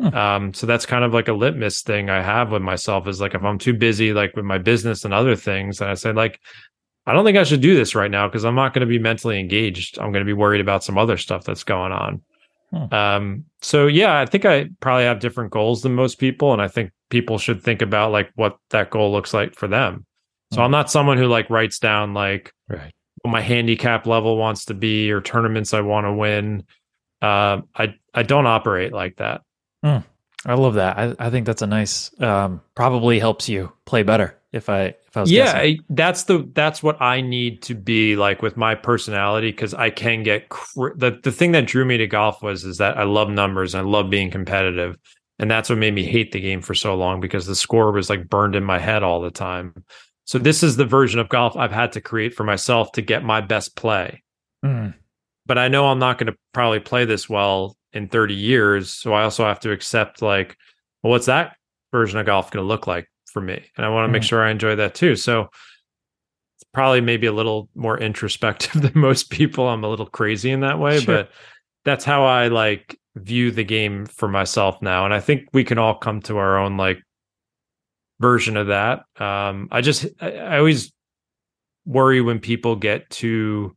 Hmm. 0.00 0.14
Um, 0.14 0.54
so 0.54 0.66
that's 0.66 0.86
kind 0.86 1.04
of 1.04 1.12
like 1.12 1.28
a 1.28 1.32
litmus 1.32 1.82
thing 1.82 2.08
I 2.08 2.22
have 2.22 2.52
with 2.52 2.62
myself 2.62 3.08
is 3.08 3.20
like 3.20 3.34
if 3.34 3.42
I'm 3.42 3.58
too 3.58 3.74
busy 3.74 4.12
like 4.12 4.36
with 4.36 4.44
my 4.44 4.58
business 4.58 5.04
and 5.04 5.12
other 5.12 5.34
things, 5.34 5.80
and 5.80 5.90
I 5.90 5.94
say 5.94 6.12
like 6.12 6.38
I 7.06 7.12
don't 7.12 7.24
think 7.24 7.38
I 7.38 7.44
should 7.44 7.60
do 7.60 7.74
this 7.74 7.94
right 7.94 8.10
now 8.10 8.26
because 8.26 8.44
I'm 8.44 8.54
not 8.54 8.74
going 8.74 8.80
to 8.80 8.86
be 8.86 8.98
mentally 8.98 9.38
engaged. 9.38 9.98
I'm 9.98 10.12
going 10.12 10.24
to 10.24 10.28
be 10.28 10.32
worried 10.32 10.60
about 10.60 10.82
some 10.82 10.98
other 10.98 11.16
stuff 11.16 11.44
that's 11.44 11.64
going 11.64 11.92
on. 11.92 12.22
Hmm. 12.70 12.94
Um, 12.94 13.44
so 13.62 13.86
yeah, 13.86 14.18
I 14.18 14.26
think 14.26 14.44
I 14.44 14.68
probably 14.80 15.04
have 15.04 15.20
different 15.20 15.52
goals 15.52 15.82
than 15.82 15.94
most 15.94 16.18
people, 16.18 16.52
and 16.52 16.60
I 16.60 16.68
think 16.68 16.90
people 17.10 17.38
should 17.38 17.62
think 17.62 17.80
about 17.82 18.10
like 18.10 18.30
what 18.34 18.58
that 18.70 18.90
goal 18.90 19.12
looks 19.12 19.32
like 19.32 19.54
for 19.54 19.68
them. 19.68 20.04
So 20.52 20.62
I'm 20.62 20.70
not 20.70 20.90
someone 20.90 21.18
who 21.18 21.26
like 21.26 21.50
writes 21.50 21.78
down 21.78 22.14
like 22.14 22.52
right. 22.68 22.92
what 23.22 23.30
my 23.30 23.40
handicap 23.40 24.06
level 24.06 24.36
wants 24.36 24.64
to 24.66 24.74
be 24.74 25.10
or 25.10 25.20
tournaments 25.20 25.74
I 25.74 25.80
want 25.80 26.06
to 26.06 26.12
win. 26.12 26.64
Uh, 27.20 27.62
I 27.74 27.94
I 28.14 28.22
don't 28.22 28.46
operate 28.46 28.92
like 28.92 29.16
that. 29.16 29.42
Mm, 29.84 30.04
I 30.44 30.54
love 30.54 30.74
that. 30.74 30.98
I, 30.98 31.14
I 31.18 31.30
think 31.30 31.46
that's 31.46 31.62
a 31.62 31.66
nice. 31.66 32.10
Um, 32.20 32.60
probably 32.74 33.18
helps 33.18 33.48
you 33.48 33.72
play 33.84 34.02
better. 34.02 34.38
If 34.52 34.68
I 34.68 34.94
if 35.06 35.16
I 35.16 35.20
was 35.22 35.32
yeah, 35.32 35.52
I, 35.56 35.78
that's 35.90 36.24
the 36.24 36.48
that's 36.54 36.82
what 36.82 37.00
I 37.00 37.20
need 37.20 37.62
to 37.62 37.74
be 37.74 38.16
like 38.16 38.42
with 38.42 38.56
my 38.56 38.74
personality 38.74 39.50
because 39.50 39.74
I 39.74 39.90
can 39.90 40.22
get 40.22 40.48
cr- 40.48 40.94
the 40.94 41.18
the 41.22 41.32
thing 41.32 41.52
that 41.52 41.66
drew 41.66 41.84
me 41.84 41.96
to 41.98 42.06
golf 42.06 42.42
was 42.42 42.64
is 42.64 42.78
that 42.78 42.96
I 42.96 43.04
love 43.04 43.28
numbers 43.28 43.74
and 43.74 43.86
I 43.86 43.90
love 43.90 44.08
being 44.10 44.30
competitive. 44.30 44.96
And 45.38 45.50
that's 45.50 45.68
what 45.68 45.78
made 45.78 45.94
me 45.94 46.04
hate 46.04 46.32
the 46.32 46.40
game 46.40 46.62
for 46.62 46.74
so 46.74 46.94
long 46.94 47.20
because 47.20 47.44
the 47.44 47.54
score 47.54 47.92
was 47.92 48.08
like 48.08 48.28
burned 48.28 48.56
in 48.56 48.64
my 48.64 48.78
head 48.78 49.02
all 49.02 49.20
the 49.20 49.30
time. 49.30 49.84
So 50.24 50.38
this 50.38 50.62
is 50.62 50.76
the 50.76 50.86
version 50.86 51.20
of 51.20 51.28
golf 51.28 51.56
I've 51.56 51.72
had 51.72 51.92
to 51.92 52.00
create 52.00 52.34
for 52.34 52.44
myself 52.44 52.92
to 52.92 53.02
get 53.02 53.22
my 53.22 53.42
best 53.42 53.76
play. 53.76 54.22
Mm. 54.64 54.94
But 55.44 55.58
I 55.58 55.68
know 55.68 55.86
I'm 55.86 55.98
not 55.98 56.18
going 56.18 56.32
to 56.32 56.38
probably 56.52 56.80
play 56.80 57.04
this 57.04 57.28
well 57.28 57.76
in 57.96 58.08
30 58.08 58.34
years. 58.34 58.92
So 58.92 59.14
I 59.14 59.22
also 59.22 59.44
have 59.44 59.60
to 59.60 59.72
accept 59.72 60.22
like, 60.22 60.56
well, 61.02 61.10
what's 61.10 61.26
that 61.26 61.56
version 61.92 62.18
of 62.18 62.26
golf 62.26 62.50
going 62.50 62.62
to 62.62 62.68
look 62.68 62.86
like 62.86 63.10
for 63.32 63.40
me? 63.40 63.64
And 63.76 63.86
I 63.86 63.88
want 63.88 64.04
to 64.04 64.08
mm. 64.08 64.12
make 64.12 64.22
sure 64.22 64.44
I 64.44 64.50
enjoy 64.50 64.76
that 64.76 64.94
too. 64.94 65.16
So 65.16 65.48
it's 66.56 66.64
probably 66.72 67.00
maybe 67.00 67.26
a 67.26 67.32
little 67.32 67.68
more 67.74 67.98
introspective 67.98 68.82
than 68.82 68.92
most 68.94 69.30
people. 69.30 69.66
I'm 69.68 69.84
a 69.84 69.88
little 69.88 70.06
crazy 70.06 70.50
in 70.50 70.60
that 70.60 70.78
way, 70.78 71.00
sure. 71.00 71.14
but 71.14 71.30
that's 71.84 72.04
how 72.04 72.24
I 72.24 72.48
like 72.48 72.98
view 73.14 73.50
the 73.50 73.64
game 73.64 74.06
for 74.06 74.28
myself 74.28 74.82
now. 74.82 75.04
And 75.04 75.14
I 75.14 75.20
think 75.20 75.48
we 75.52 75.64
can 75.64 75.78
all 75.78 75.94
come 75.94 76.20
to 76.22 76.36
our 76.36 76.58
own 76.58 76.76
like 76.76 77.00
version 78.20 78.56
of 78.56 78.66
that. 78.68 79.04
Um, 79.18 79.68
I 79.70 79.80
just 79.80 80.06
I, 80.20 80.32
I 80.32 80.58
always 80.58 80.92
worry 81.86 82.20
when 82.20 82.40
people 82.40 82.76
get 82.76 83.08
too. 83.08 83.74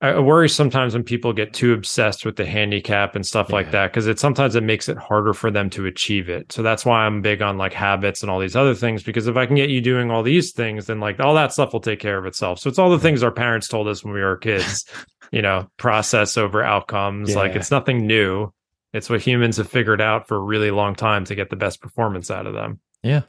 I 0.00 0.20
worry 0.20 0.48
sometimes 0.48 0.94
when 0.94 1.02
people 1.02 1.32
get 1.32 1.52
too 1.52 1.72
obsessed 1.72 2.24
with 2.24 2.36
the 2.36 2.46
handicap 2.46 3.16
and 3.16 3.26
stuff 3.26 3.48
yeah. 3.48 3.54
like 3.56 3.70
that 3.72 3.90
because 3.90 4.06
it 4.06 4.20
sometimes 4.20 4.54
it 4.54 4.62
makes 4.62 4.88
it 4.88 4.96
harder 4.96 5.34
for 5.34 5.50
them 5.50 5.70
to 5.70 5.86
achieve 5.86 6.28
it. 6.28 6.52
So 6.52 6.62
that's 6.62 6.84
why 6.84 7.00
I'm 7.00 7.20
big 7.20 7.42
on 7.42 7.58
like 7.58 7.72
habits 7.72 8.22
and 8.22 8.30
all 8.30 8.38
these 8.38 8.54
other 8.54 8.76
things 8.76 9.02
because 9.02 9.26
if 9.26 9.36
I 9.36 9.44
can 9.44 9.56
get 9.56 9.70
you 9.70 9.80
doing 9.80 10.12
all 10.12 10.22
these 10.22 10.52
things, 10.52 10.86
then 10.86 11.00
like 11.00 11.18
all 11.18 11.34
that 11.34 11.52
stuff 11.52 11.72
will 11.72 11.80
take 11.80 11.98
care 11.98 12.16
of 12.16 12.26
itself. 12.26 12.60
So 12.60 12.68
it's 12.68 12.78
all 12.78 12.90
the 12.90 12.98
things 13.00 13.24
our 13.24 13.32
parents 13.32 13.66
told 13.66 13.88
us 13.88 14.04
when 14.04 14.14
we 14.14 14.20
were 14.20 14.36
kids, 14.36 14.84
you 15.32 15.42
know, 15.42 15.68
process 15.78 16.36
over 16.36 16.62
outcomes. 16.62 17.30
Yeah. 17.30 17.36
Like 17.36 17.56
it's 17.56 17.72
nothing 17.72 18.06
new. 18.06 18.52
It's 18.92 19.10
what 19.10 19.20
humans 19.20 19.56
have 19.56 19.68
figured 19.68 20.00
out 20.00 20.28
for 20.28 20.36
a 20.36 20.40
really 20.40 20.70
long 20.70 20.94
time 20.94 21.24
to 21.24 21.34
get 21.34 21.50
the 21.50 21.56
best 21.56 21.80
performance 21.80 22.30
out 22.30 22.46
of 22.46 22.54
them. 22.54 22.78
Yeah. 23.02 23.22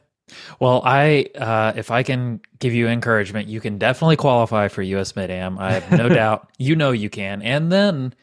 Well, 0.58 0.82
I 0.84 1.26
uh, 1.36 1.72
if 1.76 1.90
I 1.90 2.02
can 2.02 2.40
give 2.58 2.74
you 2.74 2.88
encouragement, 2.88 3.48
you 3.48 3.60
can 3.60 3.78
definitely 3.78 4.16
qualify 4.16 4.68
for 4.68 4.82
US 4.82 5.16
Mid 5.16 5.30
Am. 5.30 5.58
I 5.58 5.72
have 5.72 5.98
no 5.98 6.08
doubt. 6.14 6.50
You 6.58 6.76
know 6.76 6.92
you 6.92 7.10
can, 7.10 7.42
and 7.42 7.70
then 7.70 8.14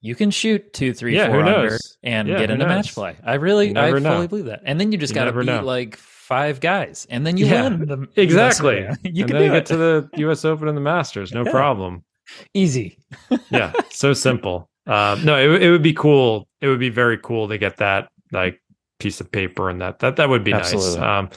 you 0.00 0.14
can 0.14 0.30
shoot 0.30 0.72
two, 0.72 0.94
three, 0.94 1.14
yeah, 1.14 1.28
four 1.28 1.42
under 1.42 1.78
and 2.02 2.28
yeah, 2.28 2.38
get 2.38 2.50
into 2.50 2.64
knows? 2.64 2.76
match 2.76 2.94
play. 2.94 3.16
I 3.22 3.34
really, 3.34 3.76
I 3.76 3.90
fully 3.90 4.26
believe 4.26 4.46
that. 4.46 4.62
And 4.64 4.80
then 4.80 4.92
you 4.92 4.98
just 4.98 5.14
got 5.14 5.24
to 5.24 5.32
beat 5.32 5.46
know. 5.46 5.62
like 5.62 5.96
five 5.96 6.60
guys, 6.60 7.06
and 7.10 7.26
then 7.26 7.36
you 7.36 7.46
yeah, 7.46 7.68
win. 7.68 7.86
The 7.86 8.08
exactly. 8.20 8.78
you 9.04 9.24
and 9.24 9.30
can 9.30 9.52
get 9.52 9.66
to 9.66 9.76
the 9.76 10.08
U.S. 10.16 10.44
Open 10.44 10.68
and 10.68 10.76
the 10.76 10.80
Masters, 10.82 11.32
no 11.32 11.44
problem. 11.44 12.02
Easy. 12.54 12.98
yeah, 13.50 13.72
so 13.90 14.12
simple. 14.12 14.70
Uh, 14.86 15.18
no, 15.22 15.36
it, 15.36 15.62
it 15.62 15.70
would 15.70 15.82
be 15.82 15.92
cool. 15.92 16.48
It 16.60 16.68
would 16.68 16.80
be 16.80 16.90
very 16.90 17.18
cool 17.18 17.48
to 17.48 17.58
get 17.58 17.76
that 17.78 18.08
like 18.32 18.60
piece 19.00 19.20
of 19.20 19.30
paper 19.30 19.68
and 19.68 19.80
that 19.80 19.98
that 20.00 20.16
that 20.16 20.28
would 20.28 20.44
be 20.44 20.52
Absolutely. 20.52 21.00
nice. 21.00 21.24
Um, 21.24 21.30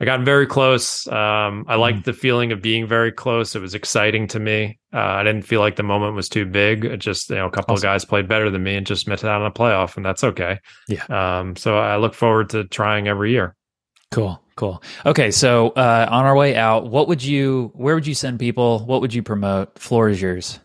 I 0.00 0.04
got 0.04 0.20
very 0.22 0.46
close. 0.46 1.06
Um, 1.06 1.64
I 1.68 1.76
liked 1.76 2.00
mm. 2.00 2.04
the 2.04 2.12
feeling 2.12 2.50
of 2.50 2.60
being 2.60 2.86
very 2.86 3.12
close. 3.12 3.54
It 3.54 3.60
was 3.60 3.74
exciting 3.74 4.26
to 4.28 4.40
me. 4.40 4.78
Uh, 4.92 4.98
I 4.98 5.22
didn't 5.22 5.42
feel 5.42 5.60
like 5.60 5.76
the 5.76 5.84
moment 5.84 6.14
was 6.14 6.28
too 6.28 6.44
big. 6.44 6.84
It 6.84 6.96
just 6.98 7.30
you 7.30 7.36
know 7.36 7.46
a 7.46 7.50
couple 7.50 7.74
awesome. 7.74 7.88
of 7.88 7.92
guys 7.92 8.04
played 8.04 8.28
better 8.28 8.50
than 8.50 8.62
me 8.62 8.74
and 8.74 8.86
just 8.86 9.06
missed 9.06 9.24
out 9.24 9.40
on 9.40 9.46
a 9.46 9.52
playoff, 9.52 9.96
and 9.96 10.04
that's 10.04 10.24
okay. 10.24 10.58
Yeah. 10.88 11.04
Um, 11.08 11.54
so 11.54 11.78
I 11.78 11.96
look 11.96 12.14
forward 12.14 12.50
to 12.50 12.64
trying 12.64 13.06
every 13.06 13.30
year. 13.30 13.54
Cool, 14.10 14.40
cool. 14.56 14.82
Okay, 15.06 15.30
so 15.30 15.70
uh, 15.70 16.08
on 16.10 16.24
our 16.24 16.34
way 16.34 16.56
out, 16.56 16.90
what 16.90 17.06
would 17.06 17.22
you? 17.22 17.70
Where 17.74 17.94
would 17.94 18.06
you 18.06 18.14
send 18.14 18.40
people? 18.40 18.80
What 18.80 19.00
would 19.00 19.14
you 19.14 19.22
promote? 19.22 19.78
Floor 19.78 20.08
is 20.08 20.20
yours. 20.20 20.58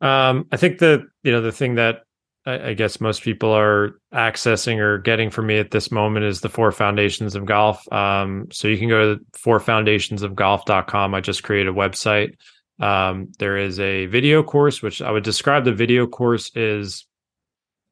Um, 0.00 0.48
I 0.50 0.56
think 0.56 0.80
the 0.80 1.06
you 1.22 1.30
know 1.30 1.40
the 1.40 1.52
thing 1.52 1.76
that 1.76 2.03
I, 2.46 2.70
I, 2.70 2.74
guess 2.74 3.00
most 3.00 3.22
people 3.22 3.52
are 3.52 3.98
accessing 4.12 4.78
or 4.78 4.98
getting 4.98 5.30
from 5.30 5.46
me 5.46 5.58
at 5.58 5.70
this 5.70 5.90
moment 5.90 6.26
is 6.26 6.40
the 6.40 6.48
four 6.48 6.72
foundations 6.72 7.34
of 7.34 7.46
golf. 7.46 7.90
Um, 7.92 8.48
so 8.52 8.68
you 8.68 8.78
can 8.78 8.88
go 8.88 9.14
to 9.14 9.20
fourfoundationsofgolf.com. 9.44 11.14
I 11.14 11.20
just 11.20 11.42
created 11.42 11.68
a 11.68 11.76
website. 11.76 12.32
Um, 12.80 13.28
there 13.38 13.56
is 13.56 13.80
a 13.80 14.06
video 14.06 14.42
course, 14.42 14.82
which 14.82 15.00
I 15.00 15.10
would 15.10 15.24
describe 15.24 15.64
the 15.64 15.72
video 15.72 16.06
course 16.06 16.50
is 16.54 17.06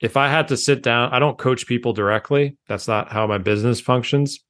if 0.01 0.17
I 0.17 0.29
had 0.29 0.49
to 0.49 0.57
sit 0.57 0.83
down, 0.83 1.12
I 1.12 1.21
don't 1.21 1.38
coach 1.38 1.67
people 1.67 1.93
directly. 1.93 2.57
That's 2.69 2.88
not 2.88 3.12
how 3.12 3.27
my 3.29 3.38
business 3.38 3.81
functions. 3.81 4.41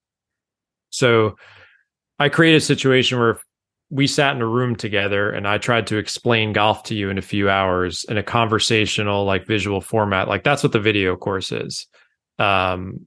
So 0.89 1.37
I 2.19 2.31
create 2.31 2.57
a 2.57 2.61
situation 2.61 3.19
where 3.19 3.39
we 3.93 4.07
sat 4.07 4.35
in 4.35 4.41
a 4.41 4.47
room 4.47 4.75
together 4.75 5.31
and 5.31 5.47
I 5.47 5.59
tried 5.59 5.87
to 5.89 5.99
explain 5.99 6.55
golf 6.55 6.83
to 6.85 6.95
you 6.95 7.11
in 7.11 7.19
a 7.19 7.23
few 7.23 7.51
hours 7.51 8.05
in 8.09 8.17
a 8.17 8.23
conversational, 8.23 9.27
like 9.27 9.47
visual 9.47 9.83
format. 9.83 10.29
Like 10.29 10.45
that's 10.45 10.63
what 10.63 10.73
the 10.73 10.81
video 10.81 11.15
course 11.15 11.53
is. 11.53 11.87
Um, 12.39 13.07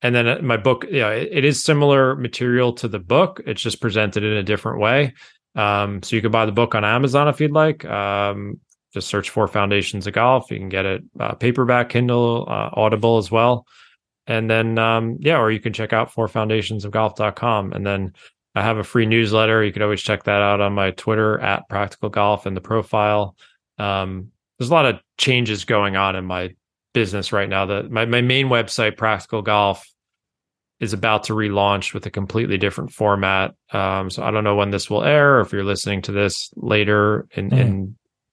and 0.00 0.14
then 0.14 0.28
uh, 0.28 0.38
my 0.40 0.56
book, 0.56 0.86
yeah, 0.88 1.10
it, 1.10 1.28
it 1.32 1.44
is 1.44 1.64
similar 1.64 2.14
material 2.14 2.72
to 2.74 2.86
the 2.86 3.00
book. 3.00 3.40
It's 3.46 3.60
just 3.60 3.80
presented 3.80 4.22
in 4.22 4.34
a 4.34 4.44
different 4.44 4.78
way. 4.78 5.14
Um, 5.56 6.04
so 6.04 6.14
you 6.14 6.22
can 6.22 6.30
buy 6.30 6.46
the 6.46 6.52
book 6.52 6.76
on 6.76 6.84
Amazon 6.84 7.26
if 7.26 7.40
you'd 7.40 7.50
like. 7.50 7.84
Um, 7.84 8.60
just 8.94 9.08
search 9.08 9.28
for 9.28 9.48
Foundations 9.48 10.06
of 10.06 10.12
Golf. 10.12 10.52
You 10.52 10.58
can 10.58 10.68
get 10.68 10.86
it 10.86 11.02
uh, 11.18 11.34
paperback, 11.34 11.88
Kindle, 11.88 12.46
uh, 12.48 12.70
Audible 12.74 13.18
as 13.18 13.28
well. 13.28 13.66
And 14.28 14.48
then, 14.48 14.78
um, 14.78 15.16
yeah, 15.18 15.40
or 15.40 15.50
you 15.50 15.58
can 15.58 15.72
check 15.72 15.92
out 15.92 16.12
fourfoundationsofgolf.com. 16.14 17.72
And 17.72 17.84
then 17.84 18.12
I 18.54 18.62
have 18.62 18.78
a 18.78 18.84
free 18.84 19.06
newsletter. 19.06 19.64
You 19.64 19.72
can 19.72 19.82
always 19.82 20.02
check 20.02 20.24
that 20.24 20.42
out 20.42 20.60
on 20.60 20.74
my 20.74 20.90
Twitter 20.90 21.38
at 21.40 21.68
Practical 21.68 22.10
Golf 22.10 22.46
and 22.46 22.56
the 22.56 22.60
profile. 22.60 23.34
Um, 23.78 24.30
there's 24.58 24.70
a 24.70 24.74
lot 24.74 24.86
of 24.86 25.00
changes 25.18 25.64
going 25.64 25.96
on 25.96 26.16
in 26.16 26.24
my 26.24 26.54
business 26.92 27.32
right 27.32 27.48
now. 27.48 27.66
That 27.66 27.90
my, 27.90 28.04
my 28.04 28.20
main 28.20 28.48
website, 28.48 28.96
Practical 28.96 29.42
Golf, 29.42 29.86
is 30.80 30.92
about 30.92 31.24
to 31.24 31.32
relaunch 31.32 31.94
with 31.94 32.04
a 32.06 32.10
completely 32.10 32.58
different 32.58 32.92
format. 32.92 33.54
Um, 33.72 34.10
so 34.10 34.22
I 34.22 34.30
don't 34.30 34.44
know 34.44 34.56
when 34.56 34.70
this 34.70 34.90
will 34.90 35.04
air, 35.04 35.38
or 35.38 35.40
if 35.40 35.52
you're 35.52 35.64
listening 35.64 36.02
to 36.02 36.12
this 36.12 36.50
later 36.56 37.26
in 37.32 37.50
mm. 37.50 37.58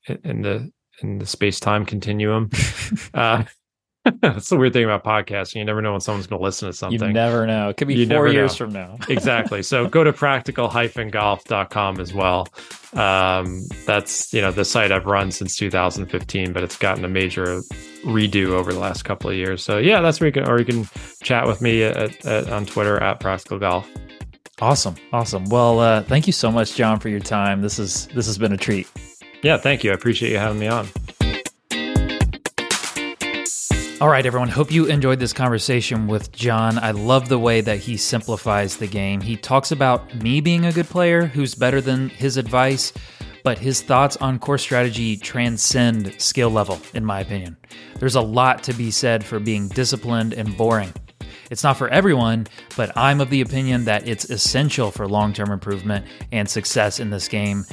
in 0.08 0.20
in 0.24 0.42
the 0.42 0.72
in 1.02 1.20
the 1.20 1.26
space 1.26 1.60
time 1.60 1.86
continuum. 1.86 2.50
uh, 3.14 3.44
That's 4.22 4.50
the 4.50 4.58
weird 4.58 4.74
thing 4.74 4.84
about 4.84 5.04
podcasting. 5.04 5.56
You 5.56 5.66
never 5.66 5.82
know 5.82 5.92
when 5.92 6.02
someone's 6.02 6.28
going 6.28 6.40
to 6.40 6.44
listen 6.44 6.68
to 6.68 6.74
something. 6.74 7.00
You 7.08 7.14
never 7.14 7.46
know. 7.46 7.70
It 7.70 7.78
could 7.78 7.88
be 7.88 7.96
you 7.96 8.08
four 8.08 8.28
years 8.28 8.52
know. 8.52 8.66
from 8.66 8.74
now. 8.74 8.98
exactly. 9.10 9.64
So 9.64 9.88
go 9.88 10.04
to 10.04 10.14
practical-golf.com 10.14 12.00
as 12.00 12.14
well. 12.14 12.48
Um, 12.94 13.64
that's, 13.86 14.34
you 14.34 14.42
know, 14.42 14.52
the 14.52 14.66
site 14.66 14.92
I've 14.92 15.06
run 15.06 15.32
since 15.32 15.56
2015, 15.56 16.54
but 16.54 16.64
it's 16.64 16.78
gotten 16.78 17.06
a 17.06 17.10
major 17.10 17.62
redo 18.04 18.50
over 18.50 18.74
the 18.74 18.80
last 18.80 19.04
couple 19.04 19.30
of 19.30 19.36
years. 19.36 19.64
So 19.64 19.78
yeah, 19.78 20.02
that's 20.02 20.20
where 20.20 20.28
you 20.28 20.34
can, 20.34 20.48
or 20.48 20.60
you 20.60 20.66
can 20.66 20.88
chat 21.22 21.48
with 21.48 21.62
me 21.62 21.84
at, 21.84 22.26
at, 22.26 22.50
on 22.50 22.66
Twitter 22.66 23.02
at 23.02 23.20
practical 23.20 23.60
golf. 23.60 23.88
Awesome, 24.62 24.96
awesome. 25.14 25.46
Well, 25.46 25.80
uh, 25.80 26.04
thank 26.04 26.28
you 26.28 26.34
so 26.34 26.52
much, 26.52 26.76
Jon, 26.76 27.00
for 27.00 27.08
your 27.08 27.22
time. 27.22 27.62
This 27.62 27.80
is 27.80 28.08
this 28.08 28.26
has 28.26 28.38
been 28.38 28.52
a 28.52 28.58
treat. 28.58 28.90
Yeah, 29.42 29.56
thank 29.56 29.86
you. 29.86 29.92
I 29.92 29.94
appreciate 29.94 30.32
you 30.32 30.38
having 30.38 30.60
me 30.60 30.68
on. 30.68 30.90
All 34.02 34.08
right, 34.08 34.26
everyone. 34.26 34.48
Hope 34.48 34.72
you 34.72 34.86
enjoyed 34.86 35.20
this 35.20 35.34
conversation 35.34 36.08
with 36.08 36.32
Jon. 36.32 36.80
I 36.80 36.92
love 36.92 37.28
the 37.28 37.38
way 37.38 37.60
that 37.60 37.80
he 37.80 37.98
simplifies 37.98 38.78
the 38.78 38.88
game. 38.88 39.20
He 39.20 39.36
talks 39.36 39.74
about 39.74 40.16
me 40.24 40.40
being 40.40 40.64
a 40.64 40.72
good 40.72 40.88
player 40.88 41.26
who's 41.26 41.54
better 41.54 41.82
than 41.82 42.08
his 42.08 42.38
advice, 42.38 42.94
but 43.44 43.58
his 43.58 43.82
thoughts 43.82 44.16
on 44.16 44.40
course 44.40 44.62
strategy 44.62 45.18
transcend 45.18 46.16
skill 46.18 46.50
level, 46.50 46.80
in 46.94 47.04
my 47.04 47.20
opinion. 47.20 47.58
There's 47.98 48.16
a 48.16 48.22
lot 48.22 48.64
to 48.64 48.74
be 48.74 48.90
said 48.90 49.22
for 49.22 49.38
being 49.38 49.68
disciplined 49.68 50.32
and 50.32 50.56
boring. 50.56 50.94
It's 51.52 51.66
not 51.66 51.76
for 51.76 51.90
everyone, 51.90 52.48
but 52.78 52.96
I'm 52.96 53.20
of 53.20 53.30
the 53.30 53.42
opinion 53.42 53.84
that 53.84 54.08
it's 54.08 54.30
essential 54.30 54.92
for 54.92 55.10
long 55.10 55.34
term 55.34 55.52
improvement 55.52 56.06
and 56.32 56.50
success 56.50 57.02
in 57.02 57.10
this 57.10 57.28
game. 57.28 57.66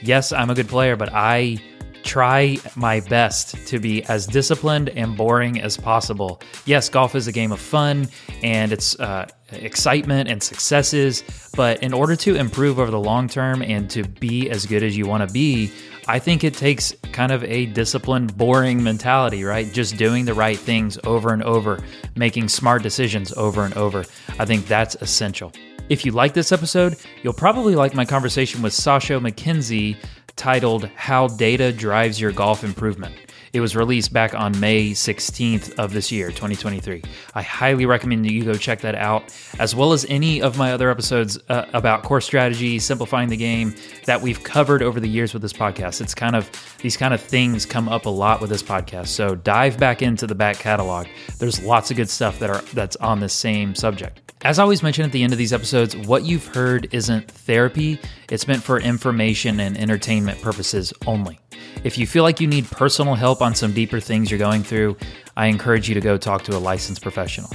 Yes, 0.00 0.32
I'm 0.32 0.48
a 0.48 0.54
good 0.54 0.68
player, 0.68 0.96
but 0.96 1.10
I 1.12 1.58
try 2.04 2.58
my 2.76 3.00
best 3.00 3.66
to 3.66 3.78
be 3.78 4.04
as 4.04 4.26
disciplined 4.26 4.90
and 4.90 5.16
boring 5.16 5.60
as 5.60 5.76
possible. 5.76 6.40
Yes, 6.66 6.88
golf 6.88 7.14
is 7.14 7.26
a 7.26 7.32
game 7.32 7.50
of 7.50 7.60
fun 7.60 8.08
and 8.42 8.72
it's 8.72 8.98
uh, 9.00 9.26
excitement 9.50 10.28
and 10.28 10.42
successes, 10.42 11.24
but 11.56 11.82
in 11.82 11.92
order 11.92 12.14
to 12.16 12.36
improve 12.36 12.78
over 12.78 12.90
the 12.90 13.00
long 13.00 13.28
term 13.28 13.62
and 13.62 13.88
to 13.90 14.04
be 14.04 14.50
as 14.50 14.66
good 14.66 14.82
as 14.82 14.96
you 14.96 15.06
want 15.06 15.26
to 15.26 15.32
be, 15.32 15.72
I 16.06 16.18
think 16.18 16.44
it 16.44 16.52
takes 16.52 16.94
kind 17.12 17.32
of 17.32 17.42
a 17.44 17.66
disciplined, 17.66 18.36
boring 18.36 18.82
mentality, 18.82 19.42
right? 19.42 19.72
Just 19.72 19.96
doing 19.96 20.26
the 20.26 20.34
right 20.34 20.58
things 20.58 20.98
over 21.04 21.32
and 21.32 21.42
over, 21.42 21.82
making 22.14 22.48
smart 22.48 22.82
decisions 22.82 23.32
over 23.32 23.64
and 23.64 23.74
over. 23.74 24.04
I 24.38 24.44
think 24.44 24.66
that's 24.66 24.96
essential. 24.96 25.50
If 25.88 26.04
you 26.04 26.12
like 26.12 26.34
this 26.34 26.52
episode, 26.52 26.96
you'll 27.22 27.32
probably 27.32 27.74
like 27.74 27.94
my 27.94 28.04
conversation 28.04 28.62
with 28.62 28.72
Sasho 28.72 29.20
MacKenzie 29.20 29.96
titled 30.36 30.86
How 30.96 31.28
Data 31.28 31.72
Drives 31.72 32.20
Your 32.20 32.32
Golf 32.32 32.64
Improvement. 32.64 33.14
It 33.54 33.60
was 33.60 33.76
released 33.76 34.12
back 34.12 34.34
on 34.34 34.58
May 34.58 34.90
16th 34.90 35.78
of 35.78 35.92
this 35.92 36.10
year, 36.10 36.30
2023. 36.30 37.02
I 37.36 37.42
highly 37.42 37.86
recommend 37.86 38.28
you 38.28 38.44
go 38.44 38.54
check 38.54 38.80
that 38.80 38.96
out, 38.96 39.32
as 39.60 39.76
well 39.76 39.92
as 39.92 40.04
any 40.06 40.42
of 40.42 40.58
my 40.58 40.72
other 40.72 40.90
episodes 40.90 41.38
uh, 41.48 41.66
about 41.72 42.02
course 42.02 42.26
strategy, 42.26 42.80
simplifying 42.80 43.28
the 43.28 43.36
game 43.36 43.76
that 44.06 44.20
we've 44.20 44.42
covered 44.42 44.82
over 44.82 44.98
the 44.98 45.08
years 45.08 45.32
with 45.32 45.40
this 45.40 45.52
podcast. 45.52 46.00
It's 46.00 46.16
kind 46.16 46.34
of 46.34 46.50
these 46.82 46.96
kind 46.96 47.14
of 47.14 47.20
things 47.20 47.64
come 47.64 47.88
up 47.88 48.06
a 48.06 48.10
lot 48.10 48.40
with 48.40 48.50
this 48.50 48.62
podcast. 48.62 49.06
So 49.06 49.36
dive 49.36 49.78
back 49.78 50.02
into 50.02 50.26
the 50.26 50.34
back 50.34 50.58
catalog. 50.58 51.06
There's 51.38 51.62
lots 51.62 51.92
of 51.92 51.96
good 51.96 52.10
stuff 52.10 52.40
that 52.40 52.50
are 52.50 52.62
that's 52.72 52.96
on 52.96 53.20
the 53.20 53.28
same 53.28 53.76
subject. 53.76 54.20
As 54.44 54.58
I 54.58 54.62
always 54.62 54.82
mention 54.82 55.06
at 55.06 55.12
the 55.12 55.22
end 55.22 55.32
of 55.32 55.38
these 55.38 55.54
episodes, 55.54 55.96
what 55.96 56.24
you've 56.24 56.46
heard 56.48 56.86
isn't 56.92 57.30
therapy, 57.30 57.98
it's 58.30 58.48
meant 58.48 58.62
for 58.62 58.78
information 58.78 59.60
and 59.60 59.76
entertainment 59.76 60.40
purposes 60.40 60.92
only. 61.06 61.38
If 61.84 61.98
you 61.98 62.06
feel 62.06 62.22
like 62.22 62.40
you 62.40 62.46
need 62.46 62.70
personal 62.70 63.14
help 63.14 63.42
on 63.42 63.54
some 63.54 63.72
deeper 63.72 64.00
things 64.00 64.30
you're 64.30 64.38
going 64.38 64.62
through, 64.62 64.96
I 65.36 65.46
encourage 65.46 65.88
you 65.88 65.94
to 65.94 66.00
go 66.00 66.16
talk 66.16 66.42
to 66.44 66.56
a 66.56 66.58
licensed 66.58 67.02
professional. 67.02 67.50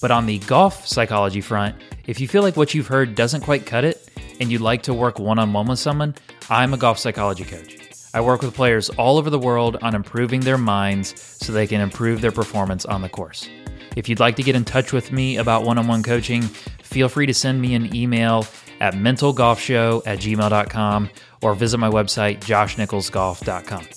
But 0.00 0.10
on 0.10 0.26
the 0.26 0.38
golf 0.40 0.86
psychology 0.86 1.40
front, 1.40 1.76
if 2.06 2.20
you 2.20 2.28
feel 2.28 2.42
like 2.42 2.56
what 2.56 2.74
you've 2.74 2.86
heard 2.86 3.14
doesn't 3.14 3.40
quite 3.40 3.66
cut 3.66 3.84
it 3.84 4.08
and 4.38 4.52
you'd 4.52 4.60
like 4.60 4.82
to 4.82 4.94
work 4.94 5.18
one 5.18 5.38
on 5.38 5.52
one 5.52 5.66
with 5.66 5.78
someone, 5.78 6.14
I'm 6.50 6.74
a 6.74 6.76
golf 6.76 6.98
psychology 6.98 7.44
coach. 7.44 7.78
I 8.12 8.20
work 8.20 8.42
with 8.42 8.54
players 8.54 8.90
all 8.90 9.18
over 9.18 9.28
the 9.28 9.38
world 9.38 9.78
on 9.82 9.94
improving 9.94 10.40
their 10.40 10.58
minds 10.58 11.20
so 11.20 11.52
they 11.52 11.66
can 11.66 11.80
improve 11.80 12.20
their 12.20 12.30
performance 12.30 12.84
on 12.84 13.02
the 13.02 13.08
course. 13.08 13.48
If 13.96 14.08
you'd 14.08 14.20
like 14.20 14.36
to 14.36 14.42
get 14.42 14.54
in 14.54 14.64
touch 14.64 14.92
with 14.92 15.10
me 15.10 15.38
about 15.38 15.64
one 15.64 15.78
on 15.78 15.86
one 15.86 16.02
coaching, 16.02 16.42
feel 16.42 17.08
free 17.08 17.26
to 17.26 17.34
send 17.34 17.60
me 17.60 17.74
an 17.74 17.94
email 17.94 18.46
at 18.84 18.92
mentalgolfshow 18.92 20.02
at 20.04 20.18
gmail.com 20.18 21.08
or 21.40 21.54
visit 21.54 21.78
my 21.78 21.88
website, 21.88 22.40
joshnicholsgolf.com. 22.40 23.88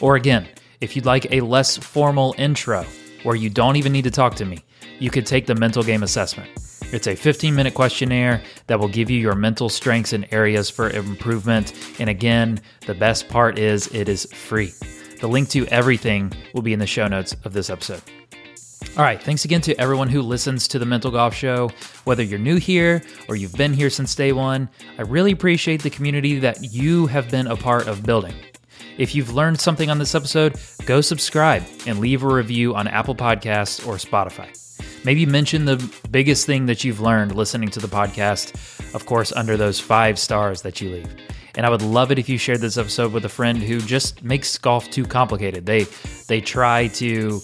Or 0.00 0.16
again, 0.16 0.48
if 0.80 0.96
you'd 0.96 1.04
like 1.04 1.30
a 1.30 1.42
less 1.42 1.76
formal 1.76 2.34
intro 2.38 2.86
where 3.22 3.36
you 3.36 3.50
don't 3.50 3.76
even 3.76 3.92
need 3.92 4.04
to 4.04 4.10
talk 4.10 4.34
to 4.36 4.46
me, 4.46 4.64
you 4.98 5.10
could 5.10 5.26
take 5.26 5.44
the 5.46 5.54
mental 5.54 5.82
game 5.82 6.02
assessment. 6.02 6.48
It's 6.90 7.06
a 7.06 7.14
15 7.14 7.54
minute 7.54 7.74
questionnaire 7.74 8.42
that 8.66 8.80
will 8.80 8.88
give 8.88 9.10
you 9.10 9.18
your 9.18 9.34
mental 9.34 9.68
strengths 9.68 10.14
and 10.14 10.26
areas 10.30 10.70
for 10.70 10.88
improvement. 10.88 11.74
And 11.98 12.08
again, 12.08 12.62
the 12.86 12.94
best 12.94 13.28
part 13.28 13.58
is 13.58 13.88
it 13.88 14.08
is 14.08 14.24
free. 14.32 14.72
The 15.20 15.28
link 15.28 15.50
to 15.50 15.66
everything 15.66 16.32
will 16.54 16.62
be 16.62 16.72
in 16.72 16.78
the 16.78 16.86
show 16.86 17.08
notes 17.08 17.36
of 17.44 17.52
this 17.52 17.68
episode. 17.68 18.00
All 18.96 19.02
right, 19.02 19.20
thanks 19.20 19.44
again 19.44 19.60
to 19.62 19.80
everyone 19.80 20.06
who 20.08 20.22
listens 20.22 20.68
to 20.68 20.78
the 20.78 20.86
Mental 20.86 21.10
Golf 21.10 21.34
Show. 21.34 21.68
Whether 22.04 22.22
you're 22.22 22.38
new 22.38 22.58
here 22.58 23.02
or 23.28 23.34
you've 23.34 23.54
been 23.54 23.72
here 23.72 23.90
since 23.90 24.14
day 24.14 24.30
one, 24.30 24.68
I 24.96 25.02
really 25.02 25.32
appreciate 25.32 25.82
the 25.82 25.90
community 25.90 26.38
that 26.38 26.72
you 26.72 27.08
have 27.08 27.28
been 27.28 27.48
a 27.48 27.56
part 27.56 27.88
of 27.88 28.04
building. 28.04 28.34
If 28.96 29.16
you've 29.16 29.34
learned 29.34 29.58
something 29.58 29.90
on 29.90 29.98
this 29.98 30.14
episode, 30.14 30.60
go 30.86 31.00
subscribe 31.00 31.64
and 31.88 31.98
leave 31.98 32.22
a 32.22 32.32
review 32.32 32.76
on 32.76 32.86
Apple 32.86 33.16
Podcasts 33.16 33.84
or 33.84 33.94
Spotify. 33.94 34.46
Maybe 35.04 35.26
mention 35.26 35.64
the 35.64 35.92
biggest 36.12 36.46
thing 36.46 36.66
that 36.66 36.84
you've 36.84 37.00
learned 37.00 37.34
listening 37.34 37.70
to 37.70 37.80
the 37.80 37.88
podcast, 37.88 38.94
of 38.94 39.06
course, 39.06 39.32
under 39.32 39.56
those 39.56 39.80
five 39.80 40.20
stars 40.20 40.62
that 40.62 40.80
you 40.80 40.90
leave. 40.90 41.12
And 41.56 41.66
I 41.66 41.68
would 41.68 41.82
love 41.82 42.12
it 42.12 42.20
if 42.20 42.28
you 42.28 42.38
shared 42.38 42.60
this 42.60 42.78
episode 42.78 43.12
with 43.12 43.24
a 43.24 43.28
friend 43.28 43.58
who 43.58 43.80
just 43.80 44.22
makes 44.22 44.56
golf 44.56 44.88
too 44.90 45.04
complicated. 45.04 45.66
They 45.66 45.86
they 46.28 46.40
try 46.40 46.86
to 46.88 47.40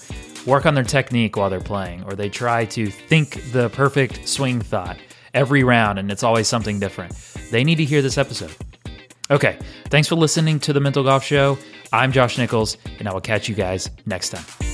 work 0.47 0.66
on 0.66 0.74
their 0.74 0.84
technique 0.84 1.36
while 1.36 1.51
they're 1.51 1.61
playing, 1.61 2.05
or 2.05 2.12
they 2.12 2.28
try 2.28 2.64
to 2.66 2.86
think 2.86 3.53
the 3.53 3.68
perfect 3.70 4.28
swing 4.28 4.61
thought 4.61 4.97
every 5.34 5.62
round, 5.62 5.99
and 5.99 6.11
it's 6.11 6.22
always 6.22 6.49
something 6.49 6.80
different. 6.80 7.12
They 7.51 7.64
need 7.64 7.76
to 7.76 7.84
hear 7.84 8.03
this 8.03 8.18
episode. 8.18 8.55
Okay, 9.30 9.59
thanks 9.91 10.09
for 10.09 10.16
listening 10.16 10.59
to 10.61 10.72
the 10.72 10.80
Mental 10.80 11.05
Golf 11.05 11.22
Show. 11.22 11.57
I'm 11.93 12.11
Josh 12.11 12.36
Nichols, 12.36 12.76
and 12.99 13.09
I 13.09 13.12
will 13.12 13.20
catch 13.20 13.49
you 13.49 13.55
guys 13.55 13.88
next 14.07 14.30
time. 14.30 14.70